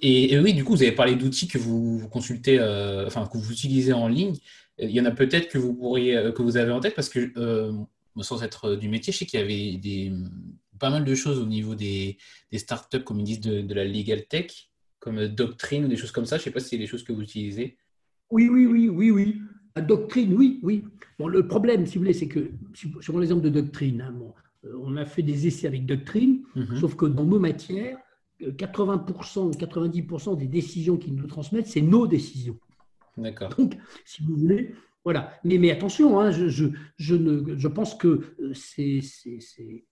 et, 0.00 0.32
et, 0.32 0.38
oui, 0.38 0.54
du 0.54 0.64
coup, 0.64 0.72
vous 0.72 0.82
avez 0.82 0.92
parlé 0.92 1.16
d'outils 1.16 1.48
que 1.48 1.58
vous, 1.58 2.08
consultez, 2.10 2.58
euh, 2.58 3.06
enfin 3.06 3.26
que 3.26 3.38
vous 3.38 3.52
utilisez 3.52 3.92
en 3.92 4.08
ligne. 4.08 4.34
Il 4.78 4.90
y 4.90 5.00
en 5.00 5.04
a 5.04 5.10
peut-être 5.10 5.48
que 5.48 5.58
vous 5.58 5.74
pourriez, 5.74 6.16
euh, 6.16 6.32
que 6.32 6.42
vous 6.42 6.56
avez 6.56 6.70
en 6.70 6.80
tête 6.80 6.94
parce 6.94 7.08
que 7.08 7.32
sans 8.20 8.42
être 8.42 8.74
du 8.74 8.88
métier, 8.88 9.12
je 9.12 9.18
sais 9.18 9.26
qu'il 9.26 9.38
y 9.38 9.42
avait 9.42 9.76
des, 9.76 10.12
pas 10.78 10.90
mal 10.90 11.04
de 11.04 11.14
choses 11.14 11.38
au 11.38 11.46
niveau 11.46 11.74
des, 11.74 12.16
des 12.50 12.58
startups, 12.58 13.02
comme 13.02 13.20
ils 13.20 13.24
disent, 13.24 13.40
de, 13.40 13.74
la 13.74 13.84
legal 13.84 14.26
tech, 14.26 14.70
comme 14.98 15.26
Doctrine 15.28 15.84
ou 15.84 15.88
des 15.88 15.96
choses 15.96 16.10
comme 16.10 16.26
ça. 16.26 16.36
Je 16.36 16.42
ne 16.42 16.44
sais 16.44 16.50
pas 16.50 16.60
si 16.60 16.70
c'est 16.70 16.78
des 16.78 16.86
choses 16.86 17.04
que 17.04 17.12
vous 17.12 17.22
utilisez. 17.22 17.76
Oui, 18.30 18.48
oui, 18.48 18.66
oui, 18.66 18.88
oui, 18.88 19.10
oui. 19.10 19.40
La 19.76 19.82
doctrine, 19.82 20.34
oui, 20.34 20.58
oui. 20.62 20.84
Bon, 21.18 21.28
le 21.28 21.46
problème, 21.46 21.86
si 21.86 21.94
vous 21.94 22.00
voulez, 22.00 22.12
c'est 22.12 22.26
que, 22.26 22.50
sur 22.74 23.18
l'exemple 23.18 23.42
de 23.42 23.48
doctrine, 23.48 24.00
hein, 24.00 24.14
on 24.82 24.96
a 24.96 25.04
fait 25.04 25.22
des 25.22 25.46
essais 25.46 25.68
avec 25.68 25.86
doctrine, 25.86 26.42
mhm. 26.56 26.76
sauf 26.76 26.96
que 26.96 27.06
dans 27.06 27.24
nos 27.24 27.38
matières, 27.38 27.98
80% 28.40 29.40
ou 29.40 29.50
90% 29.50 30.36
des 30.36 30.46
décisions 30.46 30.96
qu'ils 30.96 31.14
nous 31.14 31.26
transmettent, 31.26 31.66
c'est 31.66 31.80
nos 31.82 32.06
décisions. 32.06 32.58
D'accord. 33.16 33.50
Donc, 33.56 33.76
si 34.04 34.22
vous 34.22 34.36
voulez, 34.36 34.74
voilà. 35.04 35.32
Mais, 35.44 35.58
mais 35.58 35.70
attention, 35.70 36.20
hein, 36.20 36.30
je, 36.30 36.48
je, 36.48 36.66
je, 36.96 37.14
ne, 37.14 37.56
je 37.56 37.68
pense 37.68 37.94
que 37.94 38.34
euh, 38.40 38.54
ces, 38.54 39.00
ces, 39.00 39.40
ces, 39.40 39.84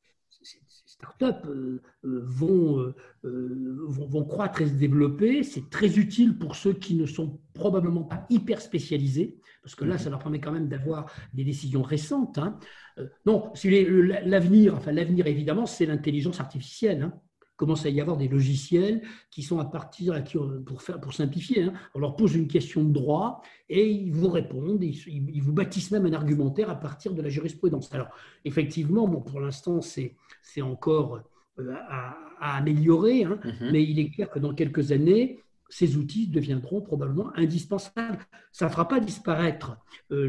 startups 0.84 1.48
euh, 1.48 1.82
euh, 2.04 2.22
vont, 2.24 2.94
vont, 3.22 4.06
vont, 4.06 4.24
croître 4.24 4.62
et 4.62 4.66
se 4.66 4.74
développer. 4.74 5.42
C'est 5.42 5.68
très 5.68 5.98
utile 5.98 6.38
pour 6.38 6.56
ceux 6.56 6.72
qui 6.72 6.94
ne 6.94 7.04
sont 7.04 7.40
probablement 7.52 8.04
pas 8.04 8.26
hyper 8.30 8.62
spécialisés, 8.62 9.38
parce 9.62 9.74
que 9.74 9.84
là, 9.84 9.94
mhm. 9.94 10.00
ça 10.00 10.10
leur 10.10 10.20
permet 10.20 10.40
quand 10.40 10.52
même 10.52 10.68
d'avoir 10.68 11.12
des 11.34 11.44
décisions 11.44 11.82
récentes. 11.82 12.38
Hein. 12.38 12.58
non, 13.26 13.52
l'avenir, 14.24 14.74
enfin 14.74 14.92
l'avenir 14.92 15.26
évidemment, 15.26 15.66
c'est 15.66 15.86
l'intelligence 15.86 16.40
artificielle. 16.40 17.02
Hein 17.02 17.20
commence 17.56 17.86
à 17.86 17.88
y 17.88 18.00
avoir 18.00 18.16
des 18.16 18.28
logiciels 18.28 19.02
qui 19.30 19.42
sont 19.42 19.58
à 19.58 19.64
partir, 19.64 20.22
pour, 20.64 20.82
faire, 20.82 21.00
pour 21.00 21.14
simplifier, 21.14 21.64
hein, 21.64 21.72
on 21.94 22.00
leur 22.00 22.16
pose 22.16 22.34
une 22.34 22.48
question 22.48 22.84
de 22.84 22.92
droit 22.92 23.42
et 23.68 23.88
ils 23.88 24.12
vous 24.12 24.28
répondent, 24.28 24.82
ils, 24.82 25.42
vous 25.42 25.52
bâtissent 25.52 25.90
même 25.90 26.06
un 26.06 26.12
argumentaire 26.12 26.70
à 26.70 26.76
partir 26.76 27.14
de 27.14 27.22
la 27.22 27.28
jurisprudence. 27.28 27.92
Alors, 27.92 28.08
effectivement, 28.44 29.08
bon, 29.08 29.20
pour 29.20 29.40
l'instant, 29.40 29.80
c'est 29.80 30.14
encore 30.60 31.22
euh, 31.58 31.74
à, 31.88 32.16
améliorer, 32.40 33.24
hein, 33.24 33.38
mm-hmm. 33.42 33.72
mais 33.72 33.82
il 33.82 33.98
est 33.98 34.10
clair 34.10 34.30
que 34.30 34.38
dans 34.38 34.54
quelques 34.54 34.92
années, 34.92 35.40
ces 35.68 35.96
outils 35.96 36.28
deviendront 36.28 36.80
probablement 36.80 37.36
indispensables. 37.36 38.18
Ça 38.52 38.66
ne 38.66 38.70
fera 38.70 38.88
pas 38.88 39.00
disparaître 39.00 39.78
euh, 40.12 40.26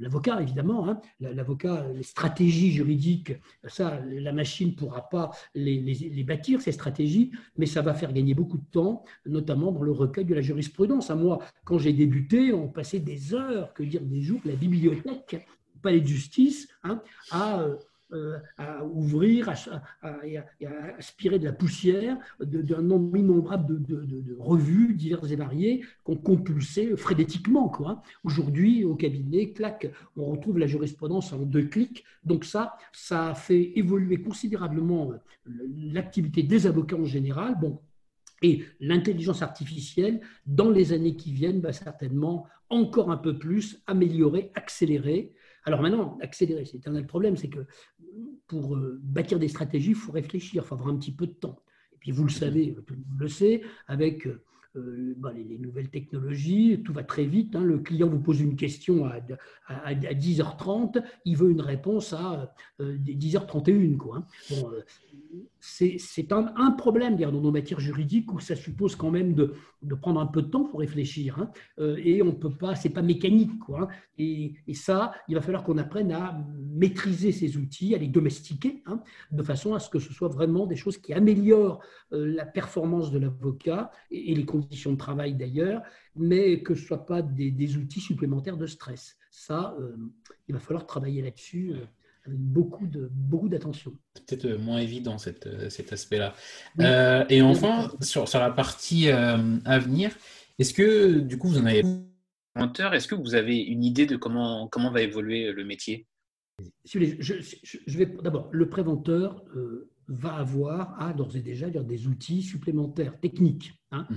l'avocat, 0.00 0.40
évidemment. 0.42 0.88
Hein. 0.88 1.00
L'avocat, 1.20 1.86
les 1.94 2.02
stratégies 2.02 2.72
juridiques, 2.72 3.32
ça, 3.64 4.00
la 4.06 4.32
machine 4.32 4.70
ne 4.70 4.74
pourra 4.74 5.08
pas 5.08 5.30
les, 5.54 6.24
bâtir, 6.24 6.60
ces 6.60 6.72
stratégies, 6.72 7.32
mais 7.56 7.66
ça 7.66 7.82
va 7.82 7.94
faire 7.94 8.12
gagner 8.12 8.34
beaucoup 8.34 8.58
de 8.58 8.70
temps, 8.70 9.04
notamment 9.26 9.72
dans 9.72 9.82
le 9.82 9.92
recueil 9.92 10.24
de 10.24 10.34
la 10.34 10.40
jurisprudence. 10.40 11.10
Moi, 11.10 11.38
quand 11.64 11.78
j'ai 11.78 11.92
débuté, 11.92 12.52
on 12.52 12.68
passait 12.68 13.00
des 13.00 13.34
heures, 13.34 13.72
que 13.74 13.82
dire 13.82 14.02
des 14.02 14.20
jours, 14.20 14.40
la 14.44 14.54
bibliothèque, 14.54 15.46
le 15.74 15.80
palais 15.80 16.00
de 16.00 16.06
justice, 16.06 16.68
hein, 16.82 17.02
à 17.30 17.64
euh, 18.12 18.18
euh, 18.18 18.38
à 18.56 18.84
ouvrir, 18.84 19.48
à, 19.48 19.54
aspirer 20.98 21.38
de 21.38 21.44
la 21.44 21.52
poussière 21.52 22.16
d'un 22.40 22.82
nombre 22.82 23.16
innombrable 23.16 23.82
de, 23.82 24.36
revues 24.38 24.94
diverses 24.94 25.30
et 25.30 25.36
variées 25.36 25.84
qu'on 26.04 26.16
compulsait 26.16 26.96
frénétiquement. 26.96 27.70
Aujourd'hui, 28.24 28.84
au 28.84 28.94
cabinet, 28.94 29.52
clac, 29.52 29.90
on 30.16 30.26
retrouve 30.26 30.58
la 30.58 30.66
jurisprudence 30.66 31.32
en 31.32 31.38
deux 31.38 31.64
clics. 31.64 32.04
Donc 32.24 32.44
ça, 32.44 32.76
ça 32.92 33.28
a 33.28 33.34
fait 33.34 33.72
évoluer 33.76 34.22
considérablement 34.22 35.12
l'activité 35.76 36.42
des 36.42 36.66
avocats 36.66 36.96
en 36.96 37.04
général. 37.04 37.56
Bon, 37.60 37.80
et 38.42 38.64
l'intelligence 38.80 39.42
artificielle, 39.42 40.20
dans 40.46 40.70
les 40.70 40.92
années 40.92 41.16
qui 41.16 41.32
viennent, 41.32 41.60
va 41.60 41.72
certainement 41.72 42.46
encore 42.70 43.10
un 43.10 43.16
peu 43.16 43.38
plus 43.38 43.82
améliorer, 43.86 44.50
accélérer 44.54 45.32
alors 45.68 45.82
maintenant, 45.82 46.16
accélérer, 46.22 46.64
c'est 46.64 46.88
un 46.88 47.02
problème, 47.02 47.36
c'est 47.36 47.50
que 47.50 47.66
pour 48.46 48.74
euh, 48.74 48.98
bâtir 49.02 49.38
des 49.38 49.48
stratégies, 49.48 49.90
il 49.90 49.94
faut 49.94 50.12
réfléchir, 50.12 50.62
il 50.64 50.66
faut 50.66 50.74
avoir 50.74 50.88
un 50.88 50.96
petit 50.96 51.12
peu 51.12 51.26
de 51.26 51.32
temps. 51.32 51.62
Et 51.92 51.96
puis 52.00 52.10
vous 52.10 52.24
le 52.24 52.30
savez, 52.30 52.74
tout 52.86 52.94
le 52.94 53.00
monde 53.00 53.20
le 53.20 53.28
sait, 53.28 53.60
avec 53.86 54.26
euh, 54.26 54.30
euh, 54.30 54.40
bah, 55.16 55.32
les, 55.32 55.58
nouvelles 55.58 55.90
technologies, 55.90 56.82
tout 56.84 56.92
va 56.92 57.02
très 57.02 57.24
vite. 57.24 57.56
Hein. 57.56 57.64
Le 57.64 57.78
client 57.78 58.08
vous 58.08 58.20
pose 58.20 58.40
une 58.40 58.56
question 58.56 59.04
à, 59.06 59.18
à, 59.66 59.94
10h30, 59.94 61.02
il 61.24 61.36
veut 61.36 61.50
une 61.50 61.60
réponse 61.60 62.12
à 62.12 62.54
10h31. 62.80 63.96
Quoi, 63.96 64.18
hein. 64.18 64.26
bon, 64.50 64.70
c'est 65.60 66.32
un, 66.32 66.52
un, 66.56 66.70
problème 66.72 67.16
dans 67.16 67.32
nos 67.32 67.50
matières 67.50 67.80
juridiques 67.80 68.32
où 68.32 68.40
ça 68.40 68.56
suppose 68.56 68.96
quand 68.96 69.10
même 69.10 69.34
de, 69.34 69.54
de 69.82 69.94
prendre 69.94 70.20
un 70.20 70.26
peu 70.26 70.42
de 70.42 70.48
temps 70.48 70.64
pour 70.64 70.80
réfléchir. 70.80 71.38
Hein. 71.38 71.50
Euh, 71.78 71.96
et 72.02 72.22
on 72.22 72.32
peut 72.32 72.54
pas, 72.54 72.74
c'est 72.74 72.90
pas 72.90 73.02
mécanique. 73.02 73.58
Quoi, 73.58 73.82
hein. 73.82 73.88
et, 74.16 74.54
et, 74.66 74.74
ça, 74.74 75.12
il 75.28 75.34
va 75.34 75.40
falloir 75.40 75.64
qu'on 75.64 75.78
apprenne 75.78 76.12
à 76.12 76.38
maîtriser 76.58 77.32
ces 77.32 77.56
outils, 77.56 77.94
à 77.94 77.98
les 77.98 78.08
domestiquer, 78.08 78.82
de 79.30 79.42
façon 79.42 79.74
à 79.74 79.80
ce 79.80 79.90
que 79.90 79.98
ce 79.98 80.12
soit 80.12 80.28
vraiment 80.28 80.66
des 80.66 80.76
choses 80.76 80.98
qui 80.98 81.12
améliorent 81.12 81.80
euh, 82.12 82.26
la 82.26 82.46
performance 82.46 83.10
de 83.10 83.18
l'avocat 83.18 83.90
et, 84.10 84.34
les 84.34 84.44
conditions 84.44 84.67
de 84.92 84.96
travail 84.96 85.34
d'ailleurs, 85.34 85.82
mais 86.16 86.62
que 86.62 86.74
ce 86.74 86.82
ne 86.82 86.86
soit 86.86 87.06
pas 87.06 87.22
des, 87.22 87.50
des, 87.50 87.76
outils 87.76 88.00
supplémentaires 88.00 88.56
de 88.56 88.66
stress. 88.66 89.16
Ça, 89.30 89.76
euh, 89.80 89.96
il 90.48 90.54
va 90.54 90.60
falloir 90.60 90.86
travailler 90.86 91.22
là-dessus 91.22 91.74
beaucoup 92.36 92.86
de 92.86 93.08
beaucoup 93.12 93.48
d'attention. 93.48 93.92
Peut-être 94.14 94.44
euh, 94.44 94.58
moins 94.58 94.78
évident 94.78 95.18
cette, 95.18 95.46
euh, 95.46 95.70
cet 95.70 95.92
aspect-là. 95.92 96.34
Euh, 96.80 97.24
et 97.28 97.42
enfin, 97.42 97.90
sur, 98.00 98.28
sur 98.28 98.40
la 98.40 98.50
partie 98.50 99.08
à 99.10 99.78
venir, 99.78 100.10
est-ce 100.58 100.74
que 100.74 101.18
du 101.20 101.38
coup 101.38 101.48
vous 101.48 101.58
en 101.58 101.66
avez 101.66 101.82
est-ce 102.92 103.06
que 103.06 103.14
vous 103.14 103.36
avez 103.36 103.56
une 103.56 103.84
idée 103.84 104.04
de 104.04 104.16
comment, 104.16 104.66
comment 104.66 104.90
va 104.90 105.02
évoluer 105.02 105.52
le 105.52 105.64
métier? 105.64 106.08
Je, 106.84 106.98
je, 107.20 107.98
vais 107.98 108.06
d'abord 108.06 108.48
le 108.50 108.68
préventeur 108.68 109.44
va 110.08 110.34
avoir 110.34 111.00
à 111.00 111.12
d'ores 111.12 111.36
et 111.36 111.40
déjà 111.40 111.70
des 111.70 112.08
outils 112.08 112.42
supplémentaires 112.42 113.20
techniques. 113.20 113.74
Hein. 113.92 114.08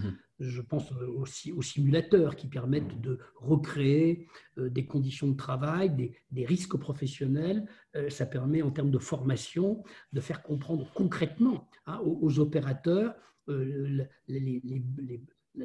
Je 0.41 0.61
pense 0.61 0.91
aussi 0.91 1.51
aux 1.51 1.61
simulateurs 1.61 2.35
qui 2.35 2.47
permettent 2.47 2.99
de 3.01 3.19
recréer 3.35 4.27
des 4.57 4.85
conditions 4.85 5.27
de 5.27 5.37
travail, 5.37 6.13
des, 6.31 6.45
risques 6.45 6.77
professionnels. 6.77 7.65
Ça 8.09 8.25
permet 8.25 8.61
en 8.61 8.71
termes 8.71 8.91
de 8.91 8.97
formation 8.97 9.83
de 10.13 10.19
faire 10.19 10.41
comprendre 10.41 10.91
concrètement 10.93 11.69
hein, 11.85 12.01
aux, 12.03 12.39
opérateurs 12.39 13.13
la 13.47 14.05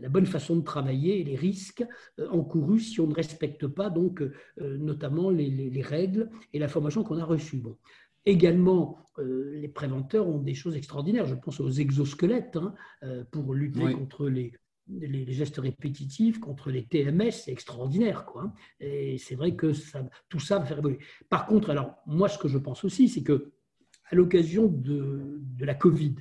bonne 0.08 0.26
façon 0.26 0.56
de 0.56 0.62
travailler 0.62 1.20
et 1.20 1.24
les 1.24 1.36
risques 1.36 1.84
encourus 2.30 2.80
si 2.80 3.00
on 3.00 3.06
ne 3.06 3.14
respecte 3.14 3.66
pas 3.66 3.90
donc 3.90 4.22
notamment 4.58 5.30
les, 5.30 5.82
règles 5.82 6.30
et 6.52 6.58
la 6.58 6.68
formation 6.68 7.02
qu'on 7.02 7.18
a 7.18 7.24
reçue. 7.24 7.58
Bon. 7.58 7.76
Également, 8.26 8.98
euh, 9.20 9.52
les 9.54 9.68
préventeurs 9.68 10.28
ont 10.28 10.38
des 10.38 10.54
choses 10.54 10.76
extraordinaires. 10.76 11.26
Je 11.26 11.36
pense 11.36 11.60
aux 11.60 11.70
exosquelettes 11.70 12.56
hein, 12.56 12.74
euh, 13.04 13.22
pour 13.30 13.54
lutter 13.54 13.92
contre 13.92 14.28
les, 14.28 14.52
les, 14.88 15.32
gestes 15.32 15.58
répétitifs, 15.58 16.38
contre 16.38 16.70
les 16.70 16.84
TMS, 16.84 17.32
c'est 17.32 17.52
extraordinaire. 17.52 18.24
Quoi. 18.24 18.42
Hein. 18.42 18.52
Et 18.80 19.18
c'est 19.18 19.34
vrai 19.34 19.54
que 19.54 19.72
ça, 19.72 20.08
tout 20.28 20.40
ça 20.40 20.58
va 20.58 20.64
faire 20.64 20.78
évoluer. 20.78 20.98
Par 21.28 21.46
contre, 21.46 21.70
alors, 21.70 21.96
moi, 22.06 22.28
ce 22.28 22.38
que 22.38 22.48
je 22.48 22.58
pense 22.58 22.84
aussi, 22.84 23.08
c'est 23.08 23.22
que 23.22 23.52
à 24.08 24.14
l'occasion 24.14 24.66
de, 24.66 25.40
de, 25.40 25.64
la 25.64 25.74
Covid, 25.74 26.14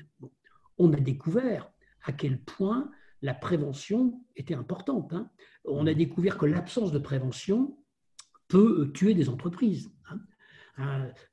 on 0.77 0.91
a 0.93 0.99
découvert 0.99 1.71
à 2.03 2.11
quel 2.11 2.39
point 2.39 2.89
la 3.21 3.33
prévention 3.33 4.21
était 4.35 4.55
importante. 4.55 5.13
Hein. 5.13 5.29
On 5.65 5.87
a 5.87 5.91
mmh. 5.91 5.95
découvert 5.95 6.37
que 6.37 6.45
l'absence 6.45 6.91
de 6.91 6.99
prévention 6.99 7.77
peut 8.47 8.91
tuer 8.93 9.13
des 9.13 9.29
entreprises. 9.29 9.91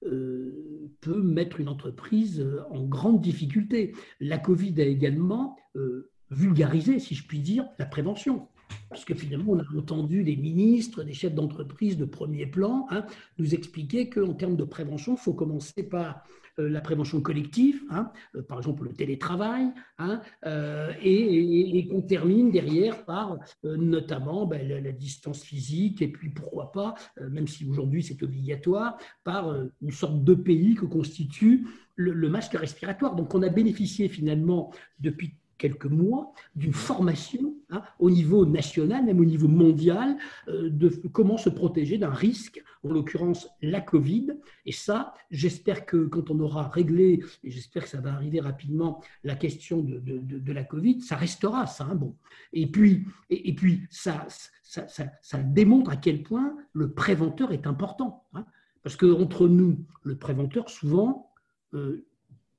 Euh, 0.04 0.88
peut 1.00 1.20
mettre 1.20 1.58
une 1.58 1.68
entreprise 1.68 2.40
euh, 2.40 2.62
en 2.70 2.84
grande 2.84 3.20
difficulté. 3.20 3.92
La 4.20 4.38
Covid 4.38 4.80
a 4.80 4.84
également 4.84 5.56
euh, 5.74 6.11
vulgarisé, 6.32 6.98
si 6.98 7.14
je 7.14 7.26
puis 7.26 7.40
dire, 7.40 7.64
la 7.78 7.86
prévention. 7.86 8.48
Parce 8.88 9.04
que 9.04 9.14
finalement, 9.14 9.52
on 9.52 9.58
a 9.58 9.78
entendu 9.78 10.24
des 10.24 10.36
ministres, 10.36 11.02
des 11.02 11.14
chefs 11.14 11.34
d'entreprise 11.34 11.96
de 11.96 12.04
premier 12.04 12.46
plan 12.46 12.86
hein, 12.90 13.04
nous 13.38 13.54
expliquer 13.54 14.08
qu'en 14.08 14.34
termes 14.34 14.56
de 14.56 14.64
prévention, 14.64 15.14
il 15.14 15.20
faut 15.20 15.34
commencer 15.34 15.82
par 15.82 16.24
euh, 16.58 16.68
la 16.68 16.82
prévention 16.82 17.22
collective, 17.22 17.80
hein, 17.90 18.12
euh, 18.34 18.42
par 18.42 18.58
exemple 18.58 18.84
le 18.84 18.92
télétravail, 18.92 19.72
hein, 19.98 20.20
euh, 20.44 20.92
et, 21.02 21.88
qu'on 21.88 22.02
termine 22.02 22.50
derrière 22.50 23.04
par 23.06 23.38
notamment 23.64 24.46
ben, 24.46 24.68
la, 24.68 24.92
distance 24.92 25.42
physique, 25.42 26.02
et 26.02 26.08
puis 26.08 26.28
pourquoi 26.28 26.70
pas, 26.70 26.94
même 27.30 27.48
si 27.48 27.64
aujourd'hui 27.64 28.02
c'est 28.02 28.22
obligatoire, 28.22 28.98
par 29.24 29.52
une 29.80 29.90
sorte 29.90 30.22
de 30.22 30.34
pays 30.34 30.74
que 30.74 30.84
constitue 30.84 31.66
le 31.96 32.28
masque 32.28 32.52
respiratoire. 32.52 33.16
Donc 33.16 33.34
on 33.34 33.42
a 33.42 33.48
bénéficié 33.48 34.08
finalement 34.08 34.72
depuis 35.00 35.34
quelques 35.58 35.86
mois 35.86 36.32
d'une 36.56 36.72
formation 36.72 37.54
hein, 37.70 37.82
au 37.98 38.10
niveau 38.10 38.44
national, 38.44 39.04
même 39.04 39.20
au 39.20 39.24
niveau 39.24 39.48
mondial, 39.48 40.16
euh, 40.48 40.68
de 40.70 40.88
comment 41.12 41.36
se 41.36 41.48
protéger 41.48 41.98
d'un 41.98 42.10
risque, 42.10 42.62
en 42.84 42.90
l'occurrence 42.90 43.48
la 43.60 43.80
Covid. 43.80 44.32
Et 44.66 44.72
ça, 44.72 45.14
j'espère 45.30 45.86
que 45.86 46.06
quand 46.06 46.30
on 46.30 46.40
aura 46.40 46.68
réglé, 46.68 47.22
et 47.44 47.50
j'espère 47.50 47.84
que 47.84 47.88
ça 47.88 48.00
va 48.00 48.12
arriver 48.12 48.40
rapidement, 48.40 49.02
la 49.24 49.36
question 49.36 49.82
de, 49.82 50.52
la 50.52 50.64
Covid, 50.64 51.00
ça 51.00 51.16
restera 51.16 51.66
ça. 51.66 51.84
Hein, 51.84 51.94
bon. 51.94 52.16
Et 52.52 52.66
puis, 52.66 53.04
et, 53.30 53.54
puis 53.54 53.82
ça, 53.90 54.26
ça, 54.62 54.86
ça, 54.88 55.38
démontre 55.38 55.90
à 55.90 55.96
quel 55.96 56.22
point 56.22 56.56
le 56.72 56.92
préventeur 56.92 57.52
est 57.52 57.66
important. 57.66 58.24
Hein. 58.34 58.44
parce 58.82 58.96
qu'entre 58.96 59.48
nous, 59.48 59.84
le 60.02 60.16
préventeur, 60.16 60.68
souvent, 60.68 61.30
euh, 61.74 62.04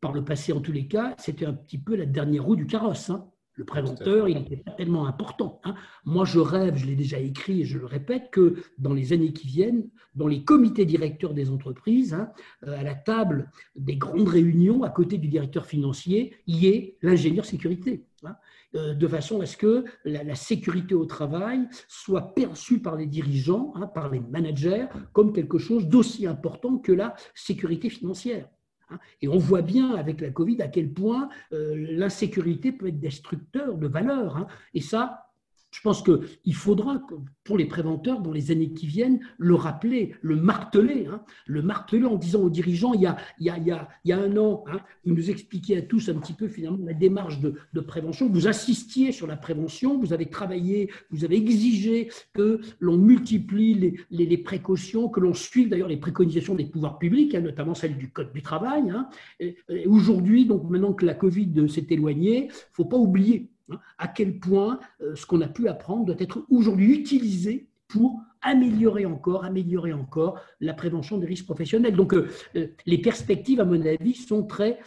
par 0.04 0.12
le 0.12 0.26
passé 0.26 0.52
en 0.52 0.60
tous 0.60 0.74
les 0.74 0.86
cas, 0.86 1.16
c'était 1.18 1.46
un 1.46 1.54
petit 1.54 1.78
peu 1.78 1.96
la 1.96 2.06
dernière 2.06 2.44
roue 2.44 2.58
du 2.58 2.68
carrosse. 2.68 3.10
Hein. 3.10 3.26
Le 3.54 3.64
préventeur, 3.64 4.28
il 4.28 4.38
était 4.38 4.62
tellement 4.76 5.08
important. 5.08 5.62
Hein. 5.64 5.76
Moi, 6.04 6.26
je 6.26 6.40
rêve, 6.40 6.76
je 6.76 6.88
l'ai 6.88 6.98
déjà 6.98 7.20
écrit 7.20 7.62
et 7.62 7.66
je 7.66 7.78
le 7.78 7.86
répète, 7.86 8.30
que 8.30 8.56
dans 8.78 8.94
les 8.94 9.14
années 9.14 9.32
qui 9.32 9.48
viennent, 9.48 9.88
dans 10.16 10.28
les 10.28 10.44
comités 10.44 10.86
directeurs 10.86 11.34
des 11.34 11.50
entreprises, 11.50 12.14
hein, 12.14 12.32
euh, 12.68 12.78
à 12.78 12.84
la 12.84 12.96
table 12.96 13.50
des 13.78 13.96
grandes 13.96 14.28
réunions, 14.28 14.84
à 14.84 14.90
côté 14.90 15.18
du 15.18 15.30
directeur 15.30 15.68
financier, 15.68 16.36
il 16.48 16.58
y 16.58 16.68
ait 16.68 16.98
l'ingénieur 17.02 17.46
sécurité. 17.46 18.04
Euh, 18.76 18.94
de 18.94 19.08
façon 19.08 19.40
à 19.40 19.46
ce 19.46 19.56
que 19.56 19.86
la, 20.04 20.24
la, 20.24 20.36
sécurité 20.36 20.96
au 20.96 21.06
travail 21.06 21.68
soit 21.88 22.34
perçue 22.34 22.82
par 22.82 22.98
les 22.98 23.06
dirigeants, 23.06 23.74
par 23.94 24.10
les 24.10 24.20
managers, 24.20 24.88
comme 25.14 25.32
quelque 25.32 25.60
chose 25.60 25.88
d'aussi 25.88 26.28
important 26.28 26.78
que 26.78 26.92
la 26.92 27.16
sécurité 27.36 27.90
financière. 27.90 28.50
Hein. 28.94 29.00
Et 29.22 29.28
on 29.28 29.38
voit 29.38 29.62
bien 29.62 29.96
avec 29.96 30.22
la 30.22 30.30
Covid 30.30 30.62
à 30.62 30.68
quel 30.68 30.92
point 30.92 31.30
euh, 31.52 31.76
l'insécurité 31.76 32.72
peut 32.72 32.88
être 32.88 33.00
destructeur 33.00 33.78
de 33.78 33.88
valeur. 33.88 34.38
Hein. 34.38 34.48
Et 34.74 34.82
ça, 34.82 35.23
je 35.74 35.82
pense 35.82 36.04
qu'il 36.04 36.54
faudra, 36.54 37.02
pour 37.44 37.58
les 37.58 37.66
préventeurs, 37.66 38.22
dans 38.22 38.32
les 38.32 38.52
années 38.52 38.74
qui 38.74 38.86
viennent, 38.86 39.20
le 39.40 39.56
rappeler, 39.56 40.14
le 40.22 40.36
marteler, 40.36 41.08
hein, 41.08 41.24
le 41.48 41.64
marteler 41.64 42.06
en 42.06 42.16
disant 42.16 42.42
aux 42.42 42.50
dirigeants, 42.52 42.94
il 42.94 43.02
y 43.02 43.08
a, 43.08 43.18
y 43.40 43.50
a, 43.50 44.18
un 44.18 44.38
an, 44.38 44.64
hein, 44.68 44.80
vous 45.04 45.16
nous 45.16 45.32
expliquiez 45.32 45.78
à 45.78 45.82
tous 45.82 46.10
un 46.10 46.14
petit 46.14 46.34
peu 46.34 46.48
finalement 46.48 46.86
la 46.86 46.94
démarche 46.94 47.40
de, 47.40 47.80
prévention, 47.82 48.30
vous 48.30 48.48
insistiez 48.48 49.12
sur 49.12 49.26
la 49.26 49.36
prévention, 49.36 50.00
vous 50.00 50.14
avez 50.14 50.28
travaillé, 50.28 50.92
vous 51.10 51.26
avez 51.26 51.38
exigé 51.38 52.12
que 52.34 52.62
l'on 52.80 52.98
multiplie 52.98 53.98
les, 54.12 54.38
précautions, 54.38 55.10
que 55.10 55.20
l'on 55.20 55.34
suive 55.34 55.70
d'ailleurs 55.70 55.88
les 55.88 55.98
préconisations 55.98 56.54
des 56.54 56.66
pouvoirs 56.66 57.00
publics, 57.00 57.34
hein, 57.34 57.42
notamment 57.42 57.74
celles 57.74 57.98
du 57.98 58.12
Code 58.12 58.32
du 58.32 58.44
travail. 58.44 58.94
Aujourd'hui, 59.88 60.46
donc 60.46 60.70
maintenant 60.70 60.94
que 60.94 61.06
la 61.06 61.16
Covid 61.16 61.68
s'est 61.68 61.88
éloignée, 61.90 62.44
il 62.44 62.48
ne 62.48 62.74
faut 62.74 62.86
pas 62.86 62.98
oublier 62.98 63.50
Hein, 63.72 63.80
à 63.98 64.08
quel 64.08 64.40
point 64.40 64.80
euh, 65.02 65.16
ce 65.16 65.26
qu'on 65.26 65.42
a 65.42 65.48
pu 65.48 65.68
apprendre 65.68 66.06
doit 66.06 66.16
être 66.20 66.46
aujourd'hui 66.50 66.94
utilisé 66.94 67.70
pour 67.88 68.22
améliorer 68.42 69.06
encore, 69.06 69.46
améliorer 69.46 69.94
encore 69.94 70.42
la 70.60 70.74
prévention 70.74 71.18
des 71.18 71.28
risques 71.28 71.46
professionnels. 71.46 71.96
Donc, 71.96 72.14
euh, 72.14 72.28
euh, 72.56 72.68
les 72.86 72.98
perspectives, 72.98 73.62
à 73.62 73.66
mon 73.66 73.86
avis, 73.86 74.16
sont 74.16 74.44
très, 74.44 74.80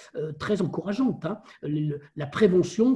encourageantes. 0.60 1.24
Hein. 1.24 1.40
la 2.16 2.26
prévention, 2.26 2.94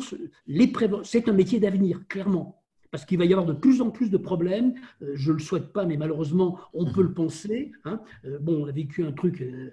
c'est 1.05 1.29
un 1.29 1.33
métier 1.33 1.61
d'avenir, 1.61 2.01
clairement 2.09 2.60
parce 2.91 3.05
qu'il 3.05 3.19
va 3.19 3.25
y 3.25 3.33
avoir 3.33 3.47
de 3.47 3.53
plus 3.53 3.81
en 3.81 3.91
plus 3.91 4.11
de 4.11 4.17
problèmes. 4.17 4.75
Euh, 5.03 5.13
je 5.15 5.31
ne 5.31 5.37
le 5.37 5.43
souhaite 5.43 5.73
pas, 5.73 5.85
mais 5.85 5.97
malheureusement, 5.97 6.59
on 6.75 6.91
peut 6.91 7.03
le 7.03 7.13
penser. 7.13 7.73
Hein. 7.85 8.01
Euh, 8.25 8.39
bon, 8.41 8.65
on 8.65 8.67
a 8.67 8.73
vécu 8.73 9.05
un 9.05 9.13
truc 9.13 9.43
euh, 9.43 9.73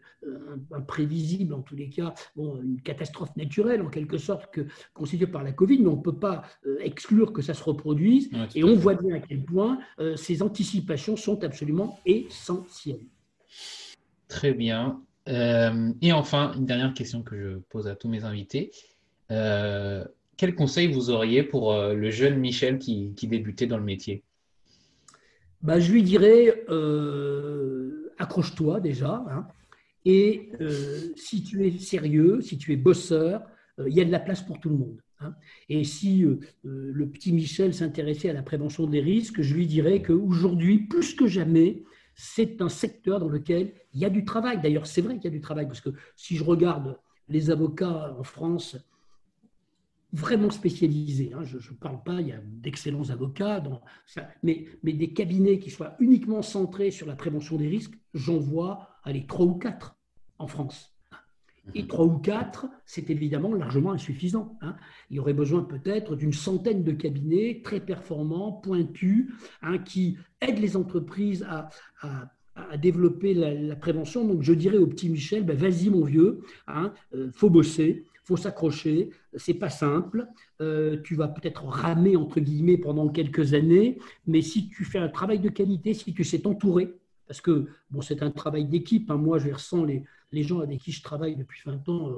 imprévisible, 0.72 1.54
en 1.54 1.62
tous 1.62 1.76
les 1.76 1.90
cas, 1.90 2.14
bon, 2.36 2.62
une 2.62 2.82
catastrophe 2.82 3.36
naturelle, 3.36 3.82
en 3.82 3.90
quelque 3.90 4.18
sorte, 4.18 4.52
que, 4.52 4.62
constituée 4.94 5.28
par 5.28 5.44
la 5.44 5.52
Covid, 5.52 5.80
mais 5.80 5.88
on 5.88 5.98
ne 5.98 6.02
peut 6.02 6.18
pas 6.18 6.44
exclure 6.80 7.34
que 7.34 7.42
ça 7.42 7.54
se 7.54 7.64
reproduise. 7.64 8.30
et 8.56 8.64
on 8.64 8.76
voit 8.76 8.96
bien 8.96 9.16
à 9.16 9.20
quel 9.20 9.44
point 9.44 9.80
ces 10.16 10.42
anticipations 10.42 11.16
sont 11.16 11.44
absolument 11.44 12.00
essentielles. 12.06 13.06
Très 14.28 14.54
bien. 14.54 15.02
et 15.28 16.12
enfin, 16.12 16.54
une 16.56 16.66
dernière 16.66 16.94
question 16.94 17.24
que 17.24 17.38
je 17.38 17.58
pose 17.70 17.88
à 17.88 17.96
tous 17.96 18.10
mes 18.10 18.24
invités 18.24 18.72
quel 20.38 20.56
conseil 20.56 20.92
vous 20.92 21.10
auriez 21.10 21.44
pour 21.44 21.74
euh, 21.74 21.94
le 21.94 22.12
jeune 22.12 22.38
Michel 22.38 22.78
qui, 22.78 23.14
débutait 23.24 23.66
dans 23.66 23.78
le 23.78 23.84
métier? 23.84 24.24
Bah, 25.62 25.80
Je 25.80 25.92
lui 25.92 26.04
dirais, 26.04 26.64
euh, 26.70 28.14
accroche-toi 28.20 28.80
déjà, 28.80 29.26
hein, 29.30 29.48
et 30.06 30.52
euh, 30.62 31.12
si 31.16 31.44
tu 31.44 31.68
es 31.68 31.78
sérieux, 31.80 32.40
si 32.42 32.58
tu 32.58 32.72
es 32.72 32.78
bosseur, 32.78 33.42
il 33.86 33.94
y 33.94 34.00
a 34.00 34.06
de 34.06 34.12
la 34.12 34.20
place 34.20 34.42
pour 34.42 34.60
tout 34.60 34.70
le 34.70 34.78
monde. 34.78 35.02
Hein. 35.20 35.36
Et 35.70 35.84
si 35.84 36.26
le 36.64 37.10
petit 37.10 37.32
Michel 37.32 37.74
s'intéressait 37.74 38.30
à 38.30 38.34
la 38.34 38.42
prévention 38.42 38.88
des 38.88 39.02
risques, 39.02 39.42
je 39.42 39.54
lui 39.54 39.68
dirais 39.68 40.02
qu'aujourd'hui, 40.02 40.80
plus 40.88 41.14
que 41.14 41.28
jamais, 41.28 41.84
c'est 42.16 42.62
un 42.62 42.70
secteur 42.70 43.20
dans 43.20 43.28
lequel 43.28 43.74
il 43.94 44.00
y 44.00 44.06
a 44.06 44.10
du 44.10 44.26
travail. 44.26 44.60
D'ailleurs, 44.62 44.88
c'est 44.88 45.02
vrai 45.02 45.16
qu'il 45.16 45.26
y 45.26 45.28
a 45.28 45.32
du 45.32 45.42
travail, 45.42 45.68
parce 45.68 45.82
que 45.82 45.90
si 46.16 46.38
je 46.38 46.44
regarde 46.44 46.98
les 47.30 47.52
avocats 47.52 48.16
en 48.18 48.24
France, 48.24 48.78
vraiment 50.14 50.50
spécialisés. 50.50 51.32
Hein. 51.34 51.44
Je 51.44 51.58
ne 51.58 51.78
parle 51.78 52.02
pas, 52.04 52.22
il 52.22 52.28
y 52.28 52.32
a 52.32 52.40
d'excellents 52.44 53.10
avocats, 53.10 53.60
dans 53.60 53.82
mais, 54.44 54.66
mais 54.84 54.94
des 54.94 55.14
cabinets 55.14 55.60
qui 55.60 55.70
soient 55.70 55.96
uniquement 56.00 56.42
centrés 56.42 56.92
sur 56.92 57.08
la 57.08 57.16
prévention 57.16 57.58
des 57.58 57.68
risques, 57.68 57.98
j'en 58.14 58.38
vois, 58.38 58.90
allez, 59.04 59.26
trois 59.26 59.46
ou 59.46 59.56
quatre 59.56 59.98
en 60.40 60.48
France. 60.48 60.98
Et 61.76 61.88
trois 61.88 62.06
ou 62.06 62.18
quatre, 62.18 62.68
c'est 62.86 63.10
évidemment 63.10 63.54
largement 63.54 63.92
insuffisant. 63.92 64.58
Hein. 64.62 64.76
Il 65.10 65.18
y 65.18 65.20
aurait 65.20 65.34
besoin 65.34 65.64
peut-être 65.64 66.16
d'une 66.16 66.34
centaine 66.34 66.84
de 66.84 66.92
cabinets 66.92 67.62
très 67.64 67.82
performants, 67.82 68.54
pointus, 68.54 69.34
hein, 69.62 69.78
qui 69.78 70.18
aident 70.40 70.60
les 70.60 70.78
entreprises 70.78 71.46
à, 71.50 71.70
à, 72.02 72.78
développer 72.78 73.34
la, 73.34 73.76
prévention. 73.76 74.26
Donc 74.26 74.44
je 74.44 74.54
dirais 74.54 74.78
au 74.78 74.88
petit 74.88 75.10
Michel, 75.10 75.44
ben, 75.44 75.58
vas-y 75.58 75.90
mon 75.90 76.04
vieux, 76.04 76.42
il 76.68 76.92
euh, 77.14 77.32
faut 77.32 77.50
bosser, 77.50 78.06
faut 78.28 78.36
s'accrocher, 78.36 79.12
c'est 79.36 79.54
pas 79.54 79.70
simple. 79.70 80.28
Euh, 80.60 81.02
tu 81.02 81.16
vas 81.16 81.30
peut-être 81.30 81.64
ramer 81.64 82.18
entre 82.18 82.42
guillemets 82.42 82.78
pendant 82.78 83.08
quelques 83.08 83.54
années, 83.54 84.00
mais 84.26 84.42
si 84.42 84.68
tu 84.68 84.84
fais 84.84 85.00
un 85.00 85.08
travail 85.08 85.40
de 85.40 85.48
qualité, 85.48 85.94
si 85.94 86.14
tu 86.14 86.26
sais 86.26 86.40
t'entourer, 86.40 86.94
parce 87.26 87.40
que 87.40 87.68
bon, 87.90 88.02
c'est 88.02 88.22
un 88.24 88.32
travail 88.32 88.66
d'équipe. 88.66 89.10
Hein. 89.12 89.16
Moi, 89.16 89.40
je 89.40 89.50
ressens 89.50 89.86
les, 89.86 90.04
les 90.34 90.44
gens 90.44 90.60
avec 90.60 90.82
qui 90.82 90.92
je 90.92 91.02
travaille 91.02 91.38
depuis 91.38 91.62
20 91.66 91.88
ans, 91.88 92.10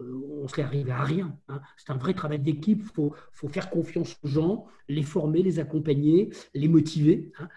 euh, 0.00 0.22
on 0.40 0.48
serait 0.48 0.62
arrivé 0.62 0.90
à 0.90 1.04
rien. 1.04 1.36
Hein. 1.48 1.60
C'est 1.76 1.90
un 1.92 1.98
vrai 1.98 2.14
travail 2.14 2.38
d'équipe. 2.38 2.80
Il 2.82 2.90
faut, 2.94 3.14
faut, 3.32 3.48
faire 3.48 3.68
confiance 3.68 4.16
aux 4.22 4.28
gens, 4.28 4.66
les 4.88 5.02
former, 5.02 5.42
les 5.42 5.58
accompagner, 5.58 6.30
les 6.54 6.68
motiver 6.68 7.30
hein, 7.38 7.48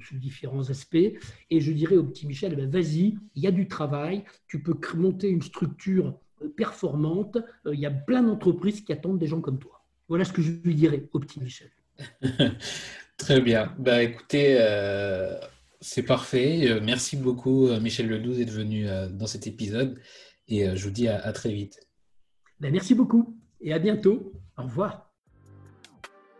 sous 0.00 0.16
différents 0.16 0.70
aspects. 0.70 0.96
Et 1.50 1.60
je 1.60 1.70
dirais 1.70 1.96
au 1.96 2.04
petit 2.04 2.26
Michel, 2.26 2.56
ben, 2.56 2.68
vas-y, 2.68 3.16
il 3.36 3.42
y 3.42 3.46
a 3.46 3.52
du 3.52 3.68
travail, 3.68 4.24
tu 4.48 4.60
peux 4.60 4.76
monter 4.96 5.28
une 5.28 5.42
structure 5.42 6.18
performante. 6.56 7.38
Il 7.72 7.78
y 7.78 7.86
a 7.86 7.90
plein 7.90 8.22
d'entreprises 8.22 8.82
qui 8.82 8.92
attendent 8.92 9.18
des 9.18 9.26
gens 9.26 9.40
comme 9.40 9.58
toi. 9.58 9.84
Voilà 10.08 10.24
ce 10.24 10.32
que 10.32 10.42
je 10.42 10.52
lui 10.64 10.74
dirais 10.74 11.08
au 11.12 11.18
petit 11.18 11.40
Michel. 11.40 11.70
Très 13.16 13.40
bien. 13.40 13.74
Bah, 13.78 14.02
écoutez, 14.02 14.56
euh, 14.58 15.38
c'est 15.80 16.02
parfait. 16.02 16.68
Euh, 16.68 16.80
merci 16.82 17.16
beaucoup, 17.16 17.68
euh, 17.68 17.80
Michel 17.80 18.08
Ledoux, 18.08 18.34
d'être 18.34 18.50
venu 18.50 18.86
dans 19.10 19.26
cet 19.26 19.46
épisode. 19.46 19.98
Et 20.46 20.76
je 20.76 20.84
vous 20.84 20.90
dis 20.90 21.08
à, 21.08 21.32
très 21.32 21.50
vite. 21.50 21.80
Ben, 22.60 22.70
merci 22.70 22.94
beaucoup 22.94 23.38
et 23.62 23.72
à 23.72 23.78
bientôt. 23.78 24.34
Au 24.58 24.64
revoir. 24.64 25.13